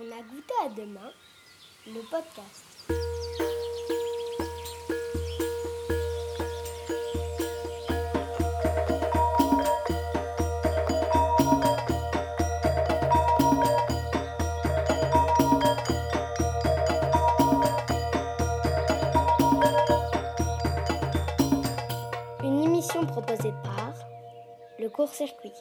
On 0.00 0.12
a 0.12 0.22
goûté 0.22 0.54
à 0.64 0.68
demain, 0.68 1.10
le 1.88 2.00
podcast. 2.08 2.68
Une 22.44 22.62
émission 22.62 23.04
proposée 23.04 23.52
par 23.64 23.94
le 24.78 24.88
court-circuit. 24.90 25.52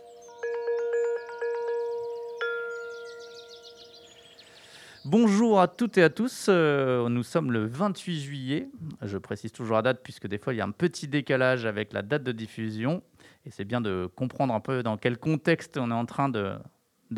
Bonjour 5.10 5.62
à 5.62 5.70
toutes 5.70 5.98
et 5.98 6.04
à 6.04 6.10
tous, 6.10 6.48
euh, 6.50 7.08
nous 7.08 7.24
sommes 7.24 7.54
le 7.54 7.66
28 7.66 8.20
juillet, 8.20 8.68
je 9.02 9.18
précise 9.18 9.54
toujours 9.54 9.78
la 9.78 9.82
date 9.82 10.02
puisque 10.04 10.28
des 10.28 10.38
fois 10.38 10.54
il 10.54 10.58
y 10.58 10.62
a 10.62 10.66
un 10.66 10.72
petit 10.72 11.08
décalage 11.08 11.66
avec 11.66 11.94
la 11.94 12.02
date 12.02 12.24
de 12.24 12.34
diffusion 12.34 13.02
et 13.46 13.50
c'est 13.50 13.64
bien 13.64 13.80
de 13.80 14.10
comprendre 14.18 14.54
un 14.54 14.60
peu 14.60 14.84
dans 14.84 14.98
quel 14.98 15.18
contexte 15.18 15.78
on 15.78 15.92
est 15.92 15.94
en 15.94 16.06
train 16.06 16.28
de, 16.28 16.58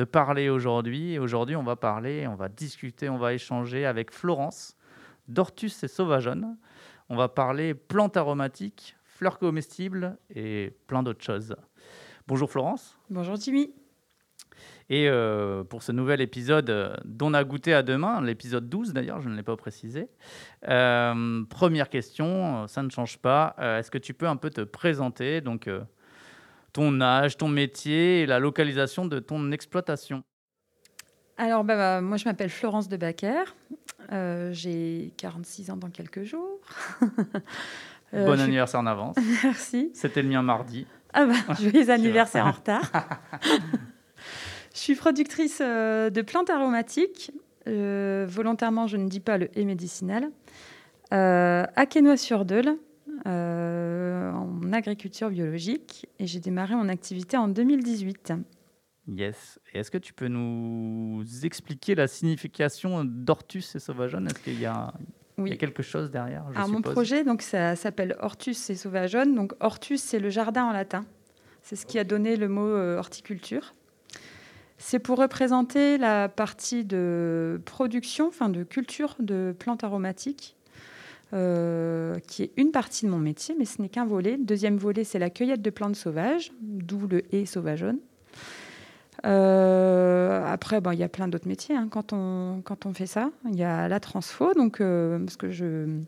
parler 0.03 0.49
aujourd'hui. 0.49 1.13
Et 1.13 1.19
aujourd'hui 1.19 1.55
on 1.55 1.63
va 1.63 1.75
parler, 1.77 2.27
on 2.27 2.35
va 2.35 2.47
discuter, 2.47 3.09
on 3.09 3.17
va 3.17 3.33
échanger 3.33 3.87
avec 3.87 4.13
Florence 4.13 4.77
d'Ortus 5.27 5.83
et 5.83 5.87
Sauvageonne. 5.87 6.57
On 7.09 7.15
va 7.15 7.27
parler 7.27 7.73
plantes 7.73 8.17
aromatiques, 8.17 8.97
fleurs 9.03 9.39
comestibles 9.39 10.15
et 10.29 10.75
plein 10.85 11.01
d'autres 11.01 11.25
choses. 11.25 11.55
Bonjour 12.27 12.51
Florence. 12.51 12.99
Bonjour 13.09 13.35
Jimmy. 13.37 13.73
Et 14.89 15.07
euh, 15.07 15.63
pour 15.63 15.83
ce 15.83 15.91
nouvel 15.91 16.19
épisode 16.19 16.69
euh, 16.71 16.95
dont 17.05 17.27
on 17.27 17.33
a 17.35 17.43
goûté 17.43 17.75
à 17.75 17.83
demain, 17.83 18.21
l'épisode 18.21 18.67
12 18.67 18.93
d'ailleurs, 18.93 19.21
je 19.21 19.29
ne 19.29 19.35
l'ai 19.35 19.43
pas 19.43 19.55
précisé. 19.55 20.07
Euh, 20.67 21.43
première 21.47 21.89
question, 21.89 22.67
ça 22.67 22.81
ne 22.81 22.89
change 22.89 23.19
pas. 23.19 23.55
Est-ce 23.59 23.91
que 23.91 23.99
tu 23.99 24.15
peux 24.15 24.27
un 24.27 24.35
peu 24.35 24.49
te 24.49 24.61
présenter 24.61 25.41
donc 25.41 25.69
ton 26.73 27.01
âge, 27.01 27.37
ton 27.37 27.49
métier 27.49 28.21
et 28.21 28.25
la 28.25 28.39
localisation 28.39 29.05
de 29.05 29.19
ton 29.19 29.51
exploitation? 29.51 30.23
Alors, 31.37 31.63
bah, 31.63 31.75
bah, 31.75 32.01
moi 32.01 32.17
je 32.17 32.25
m'appelle 32.25 32.49
Florence 32.49 32.89
de 32.89 32.97
Baquer. 32.97 33.43
J'ai 34.51 35.13
46 35.17 35.69
ans 35.69 35.77
dans 35.77 35.91
quelques 35.91 36.23
jours. 36.23 36.61
bon 38.11 38.39
anniversaire 38.39 38.79
en 38.79 38.87
avance. 38.87 39.17
Merci. 39.43 39.91
C'était 39.93 40.23
le 40.23 40.29
mien 40.29 40.41
mardi. 40.41 40.87
Ah 41.13 41.27
bah, 41.27 41.53
joyeux 41.59 41.91
anniversaire 41.91 42.47
en 42.47 42.51
retard. 42.51 42.91
Je 44.79 44.85
suis 44.85 44.95
productrice 44.95 45.59
euh, 45.61 46.09
de 46.09 46.21
plantes 46.21 46.49
aromatiques. 46.49 47.33
Euh, 47.67 48.25
volontairement, 48.29 48.87
je 48.87 48.95
ne 48.95 49.09
dis 49.09 49.19
pas 49.19 49.37
le 49.37 49.49
et 49.59 49.65
médicinal. 49.65 50.29
Euh, 51.11 51.65
à 51.75 51.85
Quesnoy-sur-Deule, 51.85 52.77
en 53.25 54.71
agriculture 54.71 55.31
biologique. 55.31 56.07
Et 56.17 56.27
j'ai 56.27 56.39
démarré 56.39 56.75
mon 56.75 56.87
activité 56.87 57.35
en 57.35 57.49
2018. 57.49 58.31
Yes. 59.09 59.59
est-ce 59.73 59.91
que 59.91 59.97
tu 59.97 60.13
peux 60.13 60.29
nous 60.29 61.25
expliquer 61.43 61.93
la 61.95 62.07
signification 62.07 63.03
d'Ortus 63.03 63.75
et 63.75 63.79
Sauvageonne 63.79 64.27
Est-ce 64.27 64.39
qu'il 64.39 64.61
y 64.61 64.65
a, 64.65 64.93
il 65.39 65.49
y 65.49 65.51
a 65.51 65.57
quelque 65.57 65.83
chose 65.83 66.09
derrière 66.09 66.45
Alors, 66.55 66.69
mon 66.69 66.81
projet, 66.81 67.25
donc, 67.25 67.41
ça 67.41 67.75
s'appelle 67.75 68.15
Hortus 68.21 68.69
et 68.69 68.75
Sauvageonne. 68.75 69.35
Donc, 69.35 69.51
Hortus, 69.59 70.01
c'est 70.01 70.19
le 70.19 70.29
jardin 70.29 70.63
en 70.63 70.71
latin. 70.71 71.05
C'est 71.63 71.75
ce 71.75 71.85
qui 71.85 71.99
a 71.99 72.05
donné 72.05 72.37
le 72.37 72.47
mot 72.47 72.77
horticulture. 72.97 73.73
C'est 74.81 74.99
pour 74.99 75.17
représenter 75.17 75.97
la 75.97 76.29
partie 76.29 76.85
de 76.85 77.61
production, 77.65 78.27
enfin 78.27 78.47
de 78.47 78.63
culture 78.63 79.15
de 79.19 79.53
plantes 79.59 79.83
aromatiques, 79.83 80.55
euh, 81.33 82.17
qui 82.27 82.43
est 82.43 82.51
une 82.55 82.71
partie 82.71 83.05
de 83.05 83.11
mon 83.11 83.19
métier, 83.19 83.55
mais 83.59 83.65
ce 83.65 83.81
n'est 83.81 83.89
qu'un 83.89 84.05
volet. 84.05 84.37
Le 84.37 84.45
deuxième 84.45 84.77
volet, 84.77 85.03
c'est 85.03 85.19
la 85.19 85.29
cueillette 85.29 85.61
de 85.61 85.69
plantes 85.69 85.97
sauvages, 85.97 86.53
d'où 86.61 87.07
le 87.07 87.23
et 87.35 87.45
sauvageonne. 87.45 87.99
Euh, 89.25 90.45
après, 90.47 90.79
il 90.93 90.99
y 90.99 91.03
a 91.03 91.09
plein 91.09 91.27
d'autres 91.27 91.47
métiers 91.49 91.75
hein, 91.75 91.89
quand, 91.91 92.13
on, 92.13 92.61
quand 92.63 92.85
on 92.85 92.93
fait 92.93 93.05
ça. 93.05 93.31
Il 93.51 93.57
y 93.57 93.63
a 93.63 93.89
la 93.89 93.99
transfo, 93.99 94.53
donc, 94.53 94.79
euh, 94.79 95.19
parce 95.19 95.35
que 95.35 95.51
je 95.51 95.99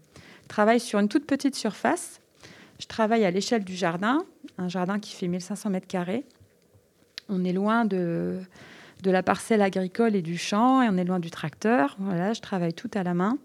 travaille 0.48 0.80
sur 0.80 0.98
une 1.00 1.10
toute 1.10 1.26
petite 1.26 1.56
surface. 1.56 2.22
Je 2.80 2.88
travaille 2.88 3.26
à 3.26 3.32
l'échelle 3.32 3.66
du 3.66 3.76
jardin, 3.76 4.20
un 4.58 4.70
jardin 4.70 4.98
qui 4.98 5.14
fait 5.14 5.28
1500 5.28 5.72
mètres 5.72 5.88
carrés 5.88 6.24
on 7.32 7.44
est 7.44 7.54
loin 7.54 7.86
de, 7.86 8.38
de 9.02 9.12
la 9.12 9.24
parcelle 9.24 9.62
agricole 9.62 10.16
et 10.16 10.22
du 10.22 10.38
champ, 10.38 10.82
et 10.82 10.90
on 10.90 10.98
est 10.98 11.04
loin 11.04 11.20
du 11.20 11.32
tracteur. 11.32 11.96
Voilà, 12.00 12.34
je 12.34 12.42
travaille 12.42 12.74
tout 12.74 12.92
à 12.94 13.04
la 13.04 13.14
main, 13.14 13.38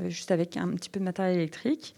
euh, 0.00 0.08
juste 0.08 0.30
avec 0.30 0.56
un 0.56 0.68
petit 0.68 0.88
peu 0.88 1.00
de 1.00 1.04
matériel 1.04 1.36
électrique. 1.36 1.94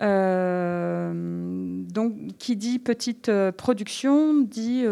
Euh, 0.00 1.12
donc, 1.14 2.14
qui 2.38 2.56
dit 2.56 2.78
petite 2.78 3.28
euh, 3.28 3.52
production 3.52 4.40
dit 4.40 4.84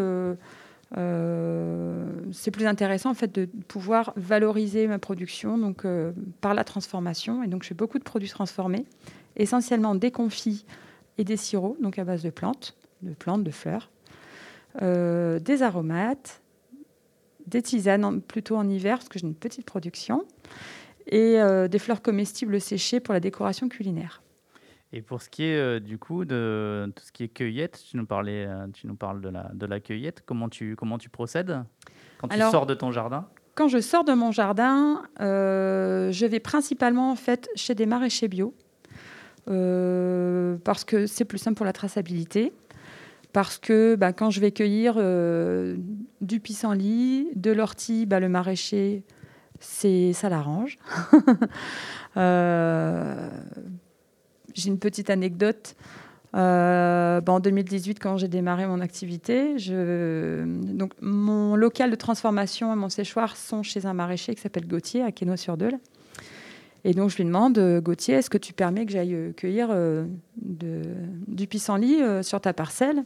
c'est 2.31 2.51
plus 2.51 2.67
intéressant 2.67 3.13
de 3.13 3.45
pouvoir 3.67 4.13
valoriser 4.15 4.85
ma 4.85 4.99
production 4.99 5.57
donc 5.57 5.87
par 6.39 6.53
la 6.53 6.63
transformation. 6.63 7.41
Et 7.41 7.47
donc, 7.47 7.63
je 7.63 7.69
fais 7.69 7.73
beaucoup 7.73 7.97
de 7.97 8.03
produits 8.03 8.29
transformés, 8.29 8.85
essentiellement 9.35 9.95
des 9.95 10.11
confits 10.11 10.65
et 11.17 11.23
des 11.23 11.35
sirops, 11.35 11.81
donc 11.81 11.97
à 11.97 12.03
base 12.03 12.21
de 12.21 12.29
plantes, 12.29 12.75
de 13.01 13.13
plantes, 13.15 13.43
de 13.43 13.49
fleurs. 13.49 13.89
Des 14.79 15.63
aromates, 15.63 16.42
des 17.47 17.61
tisanes 17.61 18.21
plutôt 18.21 18.55
en 18.55 18.67
hiver 18.67 18.97
parce 18.97 19.09
que 19.09 19.19
j'ai 19.19 19.25
une 19.25 19.35
petite 19.35 19.65
production, 19.65 20.25
et 21.07 21.39
euh, 21.41 21.67
des 21.67 21.79
fleurs 21.79 22.01
comestibles 22.01 22.59
séchées 22.61 22.99
pour 22.99 23.13
la 23.13 23.19
décoration 23.19 23.69
culinaire. 23.69 24.21
Et 24.91 25.01
pour 25.01 25.21
ce 25.21 25.29
qui 25.29 25.43
est 25.43 25.57
euh, 25.57 25.79
du 25.79 25.97
coup 25.97 26.23
de 26.23 26.91
tout 26.95 27.03
ce 27.03 27.11
qui 27.11 27.23
est 27.23 27.27
cueillette, 27.27 27.83
tu 27.89 27.97
nous 27.97 28.05
parlais, 28.05 28.47
tu 28.73 28.87
nous 28.87 28.95
parles 28.95 29.21
de 29.21 29.29
la, 29.29 29.49
de 29.53 29.65
la 29.65 29.79
cueillette. 29.79 30.23
Comment 30.25 30.49
tu 30.49 30.75
comment 30.75 30.97
tu 30.97 31.09
procèdes 31.09 31.63
quand 32.19 32.27
tu 32.27 32.39
sors 32.39 32.65
de 32.65 32.75
ton 32.75 32.91
jardin? 32.91 33.27
Quand 33.55 33.67
je 33.67 33.79
sors 33.79 34.03
de 34.03 34.13
mon 34.13 34.31
jardin, 34.31 35.03
je 35.19 36.25
vais 36.25 36.39
principalement 36.39 37.11
en 37.11 37.15
fait 37.15 37.49
chez 37.55 37.75
des 37.75 37.85
maraîchers 37.85 38.27
bio 38.27 38.55
parce 39.45 40.85
que 40.85 41.05
c'est 41.05 41.25
plus 41.25 41.37
simple 41.37 41.57
pour 41.57 41.65
la 41.65 41.73
traçabilité 41.73 42.53
parce 43.33 43.57
que 43.57 43.95
bah, 43.95 44.13
quand 44.13 44.29
je 44.29 44.39
vais 44.39 44.51
cueillir 44.51 44.93
euh, 44.97 45.75
du 46.21 46.39
pissenlit, 46.39 47.29
de 47.35 47.51
l'ortie, 47.51 48.05
bah, 48.05 48.19
le 48.19 48.29
maraîcher, 48.29 49.03
ça 49.59 50.29
l'arrange. 50.29 50.77
Euh, 52.15 53.27
j'ai 54.53 54.69
une 54.69 54.77
petite 54.77 55.09
anecdote. 55.09 55.75
Euh, 56.35 57.21
bah, 57.21 57.33
en 57.33 57.39
2018, 57.39 57.99
quand 57.99 58.17
j'ai 58.17 58.27
démarré 58.27 58.67
mon 58.67 58.81
activité, 58.81 59.55
donc, 59.57 60.91
mon 61.01 61.55
local 61.55 61.89
de 61.89 61.95
transformation 61.95 62.71
et 62.71 62.75
mon 62.75 62.89
séchoir 62.89 63.35
sont 63.35 63.63
chez 63.63 63.87
un 63.87 63.95
maraîcher 63.95 64.35
qui 64.35 64.41
s'appelle 64.41 64.67
Gauthier 64.67 65.01
à 65.01 65.11
Quesnoy-sur-Deule. 65.11 65.79
Et 66.83 66.93
donc 66.93 67.09
je 67.09 67.17
lui 67.17 67.25
demande, 67.25 67.57
Gauthier, 67.81 68.13
est-ce 68.13 68.29
que 68.29 68.37
tu 68.37 68.53
permets 68.53 68.85
que 68.85 68.91
j'aille 68.91 69.33
cueillir 69.35 69.75
du 70.37 71.47
pissenlit 71.47 71.97
sur 72.21 72.39
ta 72.41 72.53
parcelle? 72.53 73.05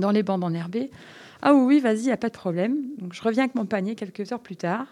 Dans 0.00 0.10
les 0.10 0.22
bandes 0.22 0.44
enherbées. 0.44 0.90
Ah 1.42 1.54
oui, 1.54 1.80
vas-y, 1.80 2.00
il 2.00 2.06
n'y 2.06 2.12
a 2.12 2.16
pas 2.16 2.28
de 2.28 2.34
problème. 2.34 2.76
Donc 2.98 3.14
je 3.14 3.22
reviens 3.22 3.44
avec 3.44 3.54
mon 3.54 3.66
panier 3.66 3.94
quelques 3.94 4.32
heures 4.32 4.40
plus 4.40 4.56
tard. 4.56 4.86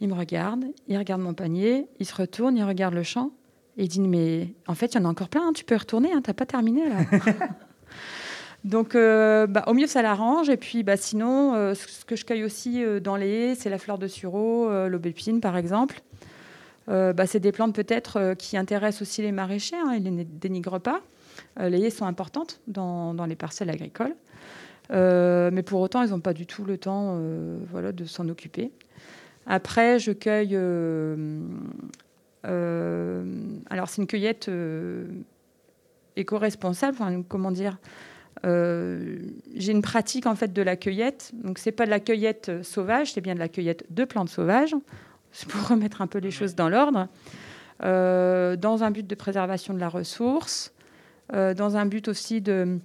Il 0.00 0.08
me 0.08 0.14
regarde, 0.14 0.64
il 0.88 0.98
regarde 0.98 1.22
mon 1.22 1.34
panier, 1.34 1.86
il 1.98 2.06
se 2.06 2.14
retourne, 2.14 2.56
il 2.56 2.64
regarde 2.64 2.94
le 2.94 3.02
champ 3.02 3.30
et 3.76 3.84
il 3.84 3.88
dit 3.88 4.00
Mais 4.00 4.54
en 4.66 4.74
fait, 4.74 4.94
il 4.94 4.98
y 4.98 5.00
en 5.00 5.04
a 5.04 5.08
encore 5.08 5.28
plein, 5.28 5.48
hein, 5.48 5.52
tu 5.54 5.64
peux 5.64 5.76
retourner, 5.76 6.12
hein, 6.12 6.20
tu 6.22 6.30
n'as 6.30 6.34
pas 6.34 6.46
terminé 6.46 6.88
là. 6.88 6.96
Donc, 8.64 8.94
euh, 8.94 9.46
bah, 9.46 9.64
au 9.66 9.74
mieux, 9.74 9.86
ça 9.86 10.00
l'arrange. 10.00 10.48
Et 10.48 10.56
puis, 10.56 10.82
bah, 10.82 10.96
sinon, 10.96 11.54
euh, 11.54 11.74
ce 11.74 12.04
que 12.04 12.16
je 12.16 12.24
cueille 12.24 12.44
aussi 12.44 12.82
euh, 12.82 12.98
dans 12.98 13.16
les 13.16 13.28
haies, 13.28 13.54
c'est 13.54 13.68
la 13.68 13.78
fleur 13.78 13.98
de 13.98 14.06
sureau, 14.06 14.68
l'aubépine, 14.88 15.40
par 15.40 15.56
exemple. 15.56 16.00
Bah, 16.86 17.26
c'est 17.26 17.40
des 17.40 17.52
plantes 17.52 17.74
peut-être 17.74 18.34
qui 18.38 18.56
intéressent 18.56 19.02
aussi 19.02 19.22
les 19.22 19.32
maraîchers. 19.32 19.76
Hein, 19.76 19.94
ils 19.96 20.02
ne 20.02 20.18
les 20.18 20.24
dénigrent 20.24 20.80
pas. 20.80 21.00
Euh, 21.60 21.68
les 21.68 21.80
haies 21.82 21.90
sont 21.90 22.06
importantes 22.06 22.60
dans, 22.66 23.14
les 23.26 23.36
parcelles 23.36 23.70
agricoles. 23.70 24.14
Euh, 24.90 25.50
mais 25.52 25.62
pour 25.62 25.80
autant, 25.80 26.02
elles 26.02 26.10
n'ont 26.10 26.20
pas 26.20 26.34
du 26.34 26.46
tout 26.46 26.64
le 26.64 26.76
temps 26.78 27.16
euh, 27.18 27.58
voilà, 27.70 27.92
de 27.92 28.04
s'en 28.04 28.28
occuper. 28.28 28.70
Après, 29.46 29.98
je 29.98 30.12
cueille. 30.12 30.56
alors, 32.44 33.88
c'est 33.88 34.02
une 34.02 34.06
cueillette 34.06 34.50
éco-responsable. 36.16 36.98
comment 37.28 37.52
dire 37.52 37.78
J'ai 38.42 39.72
une 39.72 39.82
pratique 39.82 40.26
en 40.26 40.34
fait 40.34 40.52
de 40.52 40.62
la 40.62 40.76
cueillette. 40.76 41.32
Donc, 41.34 41.58
c'est 41.58 41.72
pas 41.72 41.86
de 41.86 41.90
la 41.90 42.00
cueillette 42.00 42.62
sauvage, 42.62 43.12
c'est 43.12 43.20
bien 43.20 43.34
de 43.34 43.40
la 43.40 43.48
cueillette 43.48 43.84
de 43.90 44.04
plantes 44.04 44.30
sauvages. 44.30 44.74
C'est 45.36 45.48
pour 45.48 45.66
remettre 45.66 46.00
un 46.00 46.06
peu 46.06 46.20
les 46.20 46.30
choses 46.30 46.54
dans 46.54 46.68
l'ordre. 46.68 47.08
dans 47.80 48.84
un 48.84 48.90
but 48.92 49.04
de 49.04 49.14
préservation 49.16 49.74
de 49.74 49.80
la 49.80 49.88
ressource, 49.88 50.73
dans 51.32 51.76
un 51.76 51.86
but 51.86 52.08
aussi 52.08 52.40
de 52.40 52.80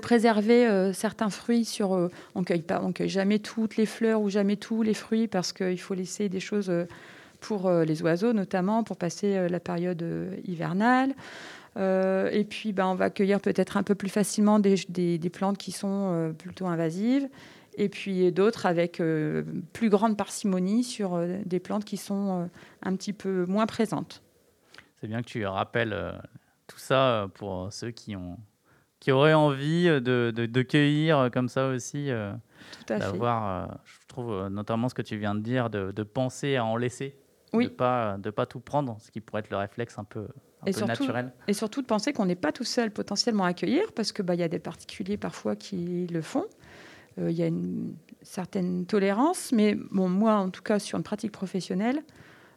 préserver 0.00 0.92
certains 0.94 1.30
fruits 1.30 1.64
sur. 1.64 2.10
on 2.34 2.44
cueille 2.44 2.62
pas, 2.62 2.80
on 2.82 2.92
cueille 2.92 3.08
jamais 3.08 3.38
toutes 3.38 3.76
les 3.76 3.86
fleurs 3.86 4.20
ou 4.20 4.30
jamais 4.30 4.56
tous 4.56 4.82
les 4.82 4.94
fruits 4.94 5.28
parce 5.28 5.52
qu'il 5.52 5.80
faut 5.80 5.94
laisser 5.94 6.28
des 6.28 6.40
choses 6.40 6.72
pour 7.40 7.70
les 7.70 8.02
oiseaux 8.02 8.32
notamment 8.32 8.82
pour 8.82 8.96
passer 8.96 9.48
la 9.48 9.60
période 9.60 10.04
hivernale. 10.44 11.14
et 11.76 12.46
puis, 12.48 12.72
ben, 12.72 12.86
on 12.86 12.94
va 12.94 13.10
cueillir 13.10 13.40
peut-être 13.40 13.76
un 13.76 13.82
peu 13.82 13.94
plus 13.94 14.08
facilement 14.08 14.58
des, 14.58 15.30
plantes 15.30 15.58
qui 15.58 15.72
sont 15.72 16.34
plutôt 16.38 16.66
invasives 16.66 17.28
et 17.76 17.88
puis 17.88 18.30
d'autres 18.32 18.66
avec 18.66 19.00
euh, 19.00 19.42
plus 19.72 19.88
grande 19.88 20.16
parcimonie 20.16 20.84
sur 20.84 21.14
euh, 21.14 21.38
des 21.44 21.60
plantes 21.60 21.84
qui 21.84 21.96
sont 21.96 22.42
euh, 22.42 22.46
un 22.82 22.94
petit 22.96 23.12
peu 23.12 23.46
moins 23.46 23.66
présentes. 23.66 24.22
C'est 25.00 25.06
bien 25.06 25.22
que 25.22 25.28
tu 25.28 25.46
rappelles 25.46 25.96
tout 26.70 26.78
ça 26.78 27.28
pour 27.34 27.72
ceux 27.72 27.90
qui, 27.90 28.16
ont, 28.16 28.38
qui 29.00 29.12
auraient 29.12 29.34
envie 29.34 29.84
de, 29.84 30.32
de, 30.34 30.62
cueillir 30.62 31.30
comme 31.32 31.48
ça 31.48 31.68
aussi. 31.68 32.10
D'avoir, 32.86 33.80
je 33.84 34.06
trouve 34.06 34.48
notamment 34.48 34.88
ce 34.88 34.94
que 34.94 35.02
tu 35.02 35.16
viens 35.16 35.34
de 35.34 35.40
dire, 35.40 35.70
de, 35.70 35.90
de 35.90 36.02
penser 36.02 36.56
à 36.56 36.64
en 36.64 36.76
laisser. 36.76 37.16
Oui. 37.52 37.64
De 37.64 37.70
ne 37.70 37.74
pas, 37.74 38.16
de 38.18 38.30
pas 38.30 38.46
tout 38.46 38.60
prendre, 38.60 38.96
ce 39.00 39.10
qui 39.10 39.20
pourrait 39.20 39.40
être 39.40 39.50
le 39.50 39.56
réflexe 39.56 39.98
un 39.98 40.04
peu, 40.04 40.28
peu 40.64 40.84
naturel. 40.84 41.32
Et 41.48 41.52
surtout 41.52 41.82
de 41.82 41.86
penser 41.86 42.12
qu'on 42.12 42.26
n'est 42.26 42.36
pas 42.36 42.52
tout 42.52 42.64
seul 42.64 42.90
potentiellement 42.90 43.44
à 43.44 43.54
cueillir, 43.54 43.92
parce 43.92 44.12
qu'il 44.12 44.24
bah, 44.24 44.34
y 44.34 44.42
a 44.42 44.48
des 44.48 44.58
particuliers 44.58 45.16
parfois 45.16 45.56
qui 45.56 46.06
le 46.06 46.22
font. 46.22 46.46
Euh, 47.18 47.30
il 47.30 47.36
y 47.36 47.42
a 47.42 47.46
une 47.46 47.94
certaine 48.22 48.86
tolérance, 48.86 49.52
mais 49.52 49.74
bon, 49.74 50.08
moi, 50.08 50.34
en 50.34 50.50
tout 50.50 50.62
cas, 50.62 50.78
sur 50.78 50.96
une 50.98 51.04
pratique 51.04 51.32
professionnelle, 51.32 51.98
euh, 51.98 52.02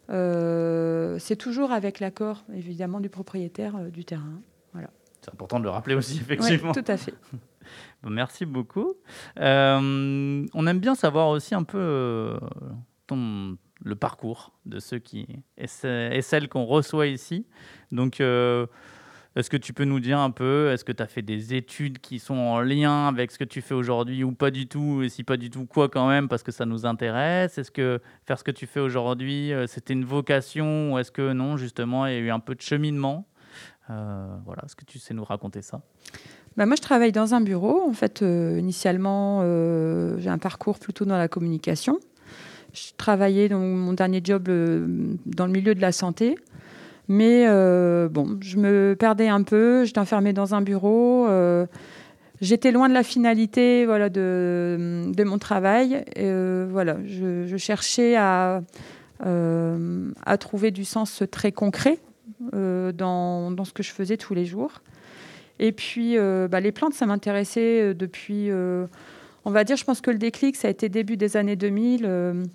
c'est 0.09 1.35
toujours 1.37 1.71
avec 1.71 1.99
l'accord, 1.99 2.43
évidemment, 2.53 2.99
du 2.99 3.09
propriétaire 3.09 3.75
euh, 3.75 3.89
du 3.89 4.05
terrain. 4.05 4.41
Voilà. 4.73 4.89
C'est 5.21 5.31
important 5.31 5.59
de 5.59 5.63
le 5.63 5.69
rappeler 5.69 5.95
aussi, 5.95 6.17
effectivement. 6.17 6.73
tout 6.73 6.83
à 6.87 6.97
fait. 6.97 7.13
merci 8.03 8.45
beaucoup. 8.45 8.93
on 9.37 10.67
aime 10.67 10.79
bien 10.79 10.95
savoir 10.95 11.29
aussi 11.29 11.55
un 11.55 11.63
peu 11.63 12.37
ton, 13.07 13.57
le 13.83 13.95
parcours 13.95 14.51
de 14.65 14.79
ceux 14.79 14.99
qui 14.99 15.27
et, 15.57 15.67
celles 16.21 16.49
qu'on 16.49 16.65
reçoit 16.65 17.07
ici. 17.07 17.45
Donc, 17.91 18.21
est-ce 19.35 19.49
que 19.49 19.57
tu 19.57 19.73
peux 19.73 19.85
nous 19.85 19.99
dire 19.99 20.19
un 20.19 20.29
peu, 20.29 20.69
est-ce 20.71 20.85
que 20.85 20.91
tu 20.91 21.01
as 21.01 21.07
fait 21.07 21.23
des 21.23 21.55
études 21.55 21.97
qui 21.99 22.19
sont 22.19 22.35
en 22.35 22.61
lien 22.61 23.07
avec 23.07 23.31
ce 23.31 23.39
que 23.39 23.43
tu 23.43 23.61
fais 23.61 23.73
aujourd'hui 23.73 24.23
ou 24.23 24.31
pas 24.31 24.51
du 24.51 24.67
tout 24.67 25.01
Et 25.01 25.09
si 25.09 25.23
pas 25.23 25.37
du 25.37 25.49
tout, 25.49 25.65
quoi 25.65 25.89
quand 25.89 26.07
même, 26.07 26.27
parce 26.27 26.43
que 26.43 26.51
ça 26.51 26.65
nous 26.65 26.85
intéresse? 26.85 27.57
Est-ce 27.57 27.71
que 27.71 27.99
faire 28.25 28.37
ce 28.37 28.43
que 28.43 28.51
tu 28.51 28.67
fais 28.67 28.79
aujourd'hui, 28.79 29.51
euh, 29.51 29.65
c'était 29.65 29.93
une 29.93 30.05
vocation 30.05 30.93
ou 30.93 30.99
est-ce 30.99 31.11
que 31.11 31.33
non, 31.33 31.57
justement, 31.57 32.05
il 32.05 32.13
y 32.13 32.15
a 32.17 32.19
eu 32.19 32.29
un 32.29 32.39
peu 32.39 32.53
de 32.53 32.61
cheminement? 32.61 33.27
Euh, 33.89 34.27
Voilà, 34.45 34.63
est-ce 34.65 34.75
que 34.75 34.85
tu 34.85 34.99
sais 34.99 35.15
nous 35.15 35.25
raconter 35.25 35.63
ça? 35.63 35.81
Bah 36.55 36.67
moi, 36.67 36.75
je 36.75 36.83
travaille 36.83 37.11
dans 37.11 37.33
un 37.33 37.41
bureau. 37.41 37.81
En 37.89 37.93
fait, 37.93 38.21
euh, 38.21 38.59
initialement, 38.59 39.41
j'ai 40.19 40.29
un 40.29 40.37
parcours 40.37 40.77
plutôt 40.77 41.05
dans 41.05 41.17
la 41.17 41.27
communication. 41.27 41.99
Je 42.73 42.91
travaillais 42.97 43.49
dans 43.49 43.59
mon 43.59 43.93
dernier 43.93 44.21
job 44.23 44.43
dans 44.45 45.45
le 45.47 45.51
milieu 45.51 45.73
de 45.73 45.81
la 45.81 45.91
santé. 45.91 46.35
Mais 47.07 47.45
euh, 47.47 48.07
bon, 48.09 48.37
je 48.41 48.57
me 48.57 48.95
perdais 48.97 49.27
un 49.27 49.43
peu, 49.43 49.83
j'étais 49.83 49.99
enfermée 49.99 50.33
dans 50.33 50.55
un 50.55 50.61
bureau. 50.61 51.27
Euh, 51.27 51.65
j'étais 52.41 52.71
loin 52.71 52.87
de 52.87 52.93
la 52.93 53.03
finalité 53.03 53.85
voilà, 53.85 54.09
de, 54.09 55.13
mon 55.25 55.37
travail. 55.37 56.05
Euh, 56.17 56.67
voilà, 56.69 56.97
je, 57.05 57.57
cherchais 57.57 58.15
à, 58.15 58.61
trouver 60.39 60.71
du 60.71 60.85
sens 60.85 61.23
très 61.29 61.51
concret 61.51 61.99
dans, 62.51 63.51
dans, 63.51 63.65
ce 63.65 63.73
que 63.73 63.83
je 63.83 63.91
faisais 63.91 64.17
tous 64.17 64.33
les 64.33 64.45
jours. 64.45 64.81
Et 65.59 65.71
puis, 65.71 66.17
bah, 66.49 66.59
les 66.61 66.71
plantes, 66.71 66.93
ça 66.93 67.05
m'intéressait 67.05 67.93
depuis, 67.93 68.49
on 69.43 69.51
va 69.51 69.65
dire, 69.65 69.75
je 69.75 69.83
pense 69.83 69.99
que 69.99 70.11
le 70.11 70.17
déclic, 70.17 70.55
ça 70.55 70.69
a 70.69 70.71
été 70.71 70.87
début 70.87 71.17
des 71.17 71.35
années 71.35 71.57
2000 71.57 72.45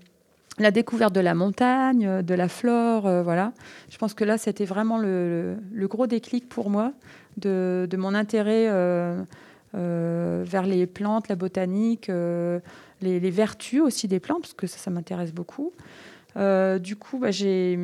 la 0.59 0.71
découverte 0.71 1.15
de 1.15 1.21
la 1.21 1.35
montagne, 1.35 2.07
euh, 2.07 2.23
de 2.23 2.35
la 2.35 2.49
flore, 2.49 3.07
euh, 3.07 3.23
voilà. 3.23 3.53
Je 3.91 3.99
pense 3.99 4.15
que 4.15 4.25
là, 4.25 4.39
c'était 4.39 4.65
vraiment 4.65 4.99
le, 4.99 5.57
gros 5.83 6.07
déclic 6.07 6.49
pour 6.49 6.71
moi 6.71 6.93
de, 7.37 7.89
mon 7.97 8.15
intérêt 8.15 8.69
euh, 8.69 9.23
vers 9.75 10.67
les 10.67 10.87
plantes, 10.87 11.29
la 11.29 11.37
botanique, 11.37 12.11
les, 13.01 13.31
vertus 13.31 13.81
aussi 13.81 14.09
des 14.09 14.21
plantes, 14.21 14.43
parce 14.43 14.55
que 14.55 14.67
ça, 14.67 14.79
ça 14.79 14.91
m'intéresse 14.91 15.33
beaucoup. 15.33 15.73
du 16.37 16.97
coup, 16.97 17.19
bah, 17.19 17.31
j'ai 17.31 17.79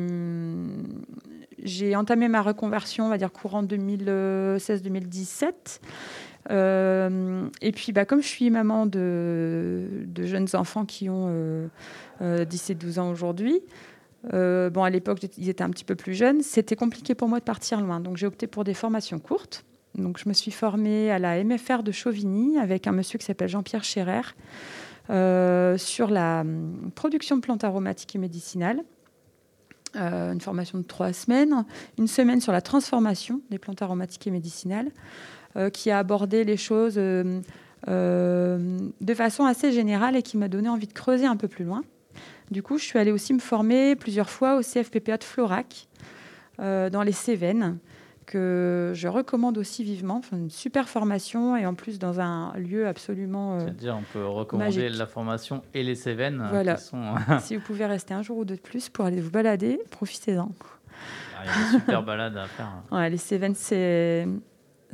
entamé 1.95 2.27
ma 2.27 2.41
reconversion, 2.41 3.05
on 3.05 3.09
va 3.09 3.17
dire 3.17 3.31
courant 3.31 3.63
2016-2017. 3.63 5.79
Et 6.49 7.71
puis, 7.71 7.91
bah, 7.91 8.05
comme 8.05 8.21
je 8.21 8.27
suis 8.27 8.49
maman 8.49 8.85
de, 8.85 9.87
jeunes 10.15 10.47
enfants 10.53 10.85
qui 10.85 11.09
ont 11.09 11.69
17-12 12.21 12.97
euh, 12.97 13.01
ans 13.01 13.11
aujourd'hui. 13.11 13.61
Euh, 14.33 14.69
bon, 14.69 14.83
à 14.83 14.89
l'époque, 14.89 15.19
ils 15.37 15.49
étaient 15.49 15.63
un 15.63 15.69
petit 15.69 15.83
peu 15.83 15.95
plus 15.95 16.13
jeunes. 16.13 16.41
C'était 16.41 16.75
compliqué 16.75 17.15
pour 17.15 17.27
moi 17.27 17.39
de 17.39 17.43
partir 17.43 17.81
loin. 17.81 17.99
Donc, 17.99 18.17
j'ai 18.17 18.27
opté 18.27 18.47
pour 18.47 18.63
des 18.63 18.73
formations 18.73 19.19
courtes. 19.19 19.63
Donc, 19.95 20.17
je 20.17 20.27
me 20.27 20.33
suis 20.33 20.51
formée 20.51 21.11
à 21.11 21.19
la 21.19 21.43
MFR 21.43 21.83
de 21.83 21.91
Chauvigny 21.91 22.57
avec 22.57 22.87
un 22.87 22.91
monsieur 22.91 23.17
qui 23.17 23.25
s'appelle 23.25 23.49
Jean-Pierre 23.49 23.83
Scherer 23.83 24.21
euh, 25.09 25.77
sur 25.77 26.09
la 26.09 26.41
hum, 26.41 26.91
production 26.95 27.37
de 27.37 27.41
plantes 27.41 27.63
aromatiques 27.63 28.15
et 28.15 28.19
médicinales. 28.19 28.81
une 29.95 30.41
formation 30.41 30.79
de 30.79 30.83
trois 30.83 31.13
semaines, 31.13 31.63
une 31.97 32.07
semaine 32.07 32.41
sur 32.41 32.51
la 32.51 32.61
transformation 32.61 33.41
des 33.49 33.59
plantes 33.59 33.81
aromatiques 33.81 34.27
et 34.27 34.31
médicinales, 34.31 34.91
qui 35.73 35.91
a 35.91 35.99
abordé 35.99 36.43
les 36.43 36.57
choses 36.57 36.95
de 36.95 37.41
façon 39.13 39.45
assez 39.45 39.71
générale 39.71 40.15
et 40.15 40.21
qui 40.21 40.37
m'a 40.37 40.47
donné 40.47 40.69
envie 40.69 40.87
de 40.87 40.93
creuser 40.93 41.25
un 41.25 41.37
peu 41.37 41.47
plus 41.47 41.65
loin. 41.65 41.83
Du 42.51 42.61
coup, 42.61 42.77
je 42.77 42.83
suis 42.83 42.99
allée 42.99 43.11
aussi 43.11 43.33
me 43.33 43.39
former 43.39 43.95
plusieurs 43.95 44.29
fois 44.29 44.57
au 44.57 44.61
CFPPA 44.61 45.17
de 45.17 45.23
Florac, 45.23 45.87
euh, 46.59 46.89
dans 46.89 47.01
les 47.01 47.11
Cévennes, 47.11 47.79
que 48.25 48.91
je 48.93 49.07
recommande 49.07 49.57
aussi 49.57 49.83
vivement. 49.83 50.17
Enfin, 50.17 50.37
une 50.37 50.51
super 50.51 50.87
formation 50.87 51.57
et 51.57 51.65
en 51.65 51.73
plus 51.73 51.97
dans 51.97 52.19
un 52.19 52.53
lieu 52.57 52.87
absolument. 52.87 53.55
Euh, 53.55 53.59
C'est-à-dire, 53.61 53.97
on 53.97 54.13
peut 54.13 54.25
recommander 54.25 54.89
la 54.89 55.07
formation 55.07 55.63
et 55.73 55.83
les 55.83 55.95
Cévennes. 55.95 56.41
Euh, 56.41 56.49
voilà. 56.49 56.77
si 57.41 57.55
vous 57.55 57.63
pouvez 57.63 57.85
rester 57.85 58.13
un 58.13 58.21
jour 58.21 58.37
ou 58.37 58.45
deux 58.45 58.55
de 58.55 58.61
plus 58.61 58.89
pour 58.89 59.05
aller 59.05 59.21
vous 59.21 59.31
balader, 59.31 59.79
profitez-en. 59.89 60.51
Ah, 61.37 61.43
il 61.43 61.47
y 61.47 61.51
a 61.51 61.71
des 61.71 61.79
super 61.79 62.03
balades 62.03 62.37
à 62.37 62.45
faire. 62.45 62.71
Ouais, 62.91 63.09
les 63.09 63.17
Cévennes, 63.17 63.55
c'est 63.55 64.27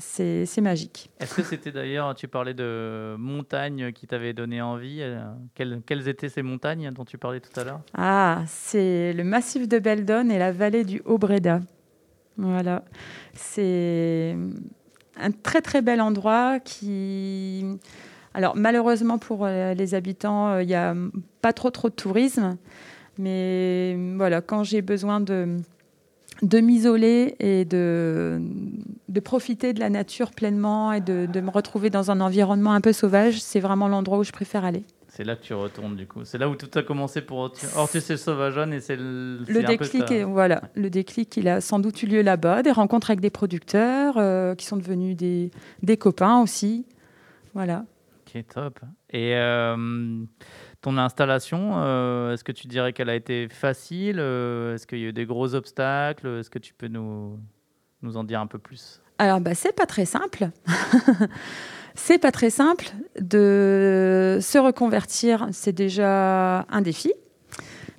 c'est 0.01 0.61
magique. 0.61 1.09
Est-ce 1.19 1.35
que 1.35 1.43
c'était 1.43 1.71
d'ailleurs, 1.71 2.15
tu 2.15 2.27
parlais 2.27 2.53
de 2.53 3.15
montagnes 3.17 3.91
qui 3.91 4.07
t'avaient 4.07 4.33
donné 4.33 4.61
envie. 4.61 4.99
Euh, 5.01 5.21
quelles, 5.55 6.07
étaient 6.07 6.29
ces 6.29 6.41
montagnes 6.41 6.91
dont 6.91 7.05
tu 7.05 7.17
parlais 7.17 7.39
tout 7.39 7.57
à 7.59 7.63
l'heure? 7.63 7.81
Ah, 7.93 8.43
c'est 8.47 9.13
le 9.13 9.23
massif 9.23 9.67
de 9.67 9.79
Beldon 9.79 10.29
et 10.29 10.39
la 10.39 10.51
vallée 10.51 10.83
du 10.83 11.01
Haut-Breda. 11.05 11.61
Voilà. 12.37 12.83
C'est 13.33 14.35
un 15.17 15.31
très 15.31 15.61
très 15.61 15.81
bel 15.81 16.01
endroit 16.01 16.59
qui... 16.59 17.65
Alors 18.33 18.55
malheureusement 18.55 19.17
pour 19.17 19.45
euh, 19.45 19.73
les 19.73 19.93
habitants, 19.93 20.49
euh, 20.49 20.63
il 20.63 20.67
n'y 20.67 20.73
a 20.73 20.95
pas 21.41 21.53
trop 21.53 21.69
trop 21.69 21.89
de 21.89 21.95
tourisme. 21.95 22.57
Mais 23.17 23.97
voilà, 24.15 24.41
quand 24.41 24.63
j'ai 24.63 24.81
besoin 24.81 25.19
de 25.19 25.57
de 26.41 26.59
m'isoler 26.59 27.35
et 27.39 27.65
de, 27.65 28.41
de 29.11 29.19
profiter 29.19 29.73
de 29.73 29.79
la 29.79 29.89
nature 29.89 30.31
pleinement 30.31 30.93
et 30.93 31.01
de, 31.01 31.41
me 31.41 31.49
retrouver 31.49 31.89
dans 31.89 32.11
un 32.11 32.21
environnement 32.21 32.73
un 32.73 32.81
peu 32.81 32.93
sauvage, 32.93 33.41
c'est 33.41 33.59
vraiment 33.59 33.87
l'endroit 33.87 34.19
où 34.19 34.23
je 34.23 34.31
préfère 34.31 34.63
aller. 34.65 34.83
C'est 35.07 35.25
là 35.25 35.35
que 35.35 35.43
tu 35.43 35.53
retournes 35.53 35.97
du 35.97 36.07
coup. 36.07 36.23
C'est 36.23 36.37
là 36.37 36.47
où 36.47 36.55
tout 36.55 36.69
a 36.79 36.83
commencé 36.83 37.21
pour 37.21 37.51
Ortus 37.75 38.09
et 38.09 38.17
Sauvageonne 38.17 38.73
et 38.73 38.79
c'est 38.79 38.95
le, 38.95 39.39
le 39.45 39.63
déclic. 39.63 40.11
voilà, 40.23 40.61
le 40.73 40.89
déclic, 40.89 41.35
il 41.35 41.49
a 41.49 41.59
sans 41.59 41.79
doute 41.79 42.01
eu 42.01 42.05
lieu 42.05 42.21
là-bas, 42.21 42.63
des 42.63 42.71
rencontres 42.71 43.09
avec 43.09 43.19
des 43.19 43.29
producteurs 43.29 44.15
euh, 44.17 44.55
qui 44.55 44.65
sont 44.65 44.77
devenus 44.77 45.17
des, 45.17 45.51
des 45.83 45.97
copains 45.97 46.41
aussi. 46.41 46.85
Voilà. 47.53 47.85
Ok, 48.25 48.45
top. 48.47 48.79
Et 49.09 49.35
euh, 49.35 50.23
ton 50.79 50.97
installation, 50.97 51.71
euh, 51.73 52.33
est-ce 52.33 52.45
que 52.45 52.53
tu 52.53 52.67
dirais 52.67 52.93
qu'elle 52.93 53.09
a 53.09 53.15
été 53.15 53.49
facile 53.49 54.19
Est-ce 54.19 54.87
qu'il 54.87 54.99
y 54.99 55.05
a 55.05 55.09
eu 55.09 55.13
des 55.13 55.25
gros 55.25 55.53
obstacles 55.55 56.27
Est-ce 56.39 56.49
que 56.49 56.59
tu 56.59 56.73
peux 56.73 56.87
nous, 56.87 57.37
nous 58.03 58.17
en 58.17 58.23
dire 58.23 58.39
un 58.39 58.47
peu 58.47 58.57
plus? 58.57 59.01
Alors, 59.17 59.39
bah, 59.39 59.53
c'est 59.53 59.75
pas 59.75 59.85
très 59.85 60.05
simple. 60.05 60.49
c'est 61.95 62.17
pas 62.17 62.31
très 62.31 62.49
simple 62.49 62.85
de 63.19 64.39
se 64.41 64.57
reconvertir. 64.57 65.47
C'est 65.51 65.73
déjà 65.73 66.65
un 66.69 66.81
défi 66.81 67.13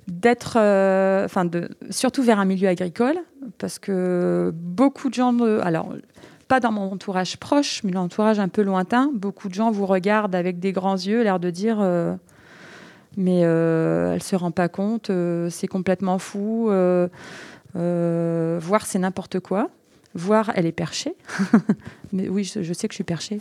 d'être, 0.07 0.57
euh, 0.57 1.23
enfin, 1.25 1.45
de, 1.45 1.69
surtout 1.89 2.23
vers 2.23 2.39
un 2.39 2.45
milieu 2.45 2.67
agricole, 2.67 3.15
parce 3.57 3.79
que 3.79 4.51
beaucoup 4.53 5.09
de 5.09 5.13
gens, 5.13 5.37
alors 5.61 5.93
pas 6.49 6.59
dans 6.59 6.73
mon 6.73 6.91
entourage 6.91 7.37
proche, 7.37 7.83
mais 7.85 7.91
l'entourage 7.91 8.39
un 8.39 8.49
peu 8.49 8.63
lointain, 8.63 9.09
beaucoup 9.13 9.47
de 9.47 9.53
gens 9.53 9.71
vous 9.71 9.85
regardent 9.85 10.35
avec 10.35 10.59
des 10.59 10.73
grands 10.73 10.95
yeux, 10.95 11.23
l'air 11.23 11.39
de 11.39 11.49
dire 11.49 11.79
mais 13.17 13.41
euh, 13.43 14.13
elle 14.13 14.23
se 14.23 14.35
rend 14.35 14.51
pas 14.51 14.69
compte, 14.69 15.09
euh, 15.09 15.49
c'est 15.49 15.67
complètement 15.67 16.19
fou, 16.19 16.69
euh, 16.69 17.09
voire 17.75 18.85
c'est 18.85 18.99
n'importe 18.99 19.39
quoi. 19.39 19.69
Voire 20.13 20.51
elle 20.55 20.65
est 20.65 20.71
perchée. 20.71 21.15
mais 22.11 22.29
oui, 22.29 22.43
je, 22.43 22.73
sais 22.73 22.87
que 22.87 22.93
je 22.93 22.97
suis 22.97 23.03
perchée, 23.03 23.39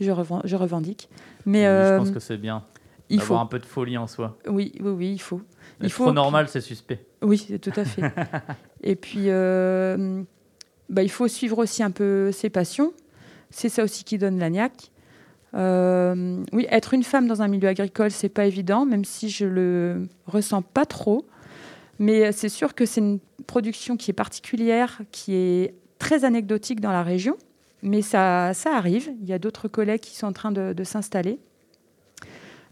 je, 0.00 0.12
je 0.44 0.56
revendique. 0.56 1.08
Mais 1.44 1.64
je 1.64 1.98
pense 1.98 2.10
que 2.10 2.20
c'est 2.20 2.38
bien. 2.38 2.64
Il 3.08 3.20
faut 3.20 3.36
un 3.36 3.46
peu 3.46 3.58
de 3.58 3.66
folie 3.66 3.96
en 3.96 4.06
soi. 4.06 4.36
Oui, 4.48 4.72
oui, 4.80 4.90
oui, 4.90 5.12
il 5.12 5.20
faut. 5.20 5.40
il 5.80 5.90
faut. 5.90 6.04
Trop 6.04 6.12
normal, 6.12 6.48
c'est 6.48 6.60
suspect. 6.60 7.06
Oui, 7.22 7.58
tout 7.62 7.72
à 7.76 7.84
fait. 7.84 8.02
Et 8.82 8.96
puis, 8.96 9.26
bah, 10.88 11.02
il 11.02 11.10
faut 11.10 11.28
suivre 11.28 11.58
aussi 11.58 11.82
un 11.82 11.90
peu 11.90 12.32
ses 12.32 12.50
passions. 12.50 12.92
C'est 13.50 13.68
ça 13.68 13.84
aussi 13.84 14.04
qui 14.04 14.18
donne 14.18 14.38
l'agnac. 14.38 14.90
Euh, 15.54 16.44
oui, 16.52 16.66
être 16.70 16.94
une 16.94 17.02
femme 17.02 17.26
dans 17.26 17.42
un 17.42 17.48
milieu 17.48 17.68
agricole, 17.68 18.10
c'est 18.10 18.28
pas 18.28 18.46
évident, 18.46 18.84
même 18.84 19.04
si 19.04 19.30
je 19.30 19.46
le 19.46 20.08
ressens 20.26 20.62
pas 20.62 20.84
trop. 20.84 21.26
Mais 21.98 22.32
c'est 22.32 22.50
sûr 22.50 22.74
que 22.74 22.84
c'est 22.84 23.00
une 23.00 23.20
production 23.46 23.96
qui 23.96 24.10
est 24.10 24.14
particulière, 24.14 25.00
qui 25.12 25.34
est 25.34 25.74
très 25.98 26.24
anecdotique 26.24 26.80
dans 26.80 26.92
la 26.92 27.02
région. 27.02 27.36
Mais 27.82 28.02
ça, 28.02 28.52
arrive. 28.64 29.10
Il 29.20 29.28
y 29.28 29.32
a 29.32 29.38
d'autres 29.38 29.68
collègues 29.68 30.00
qui 30.00 30.16
sont 30.16 30.26
en 30.26 30.32
train 30.32 30.52
de, 30.52 30.84
s'installer. 30.84 31.38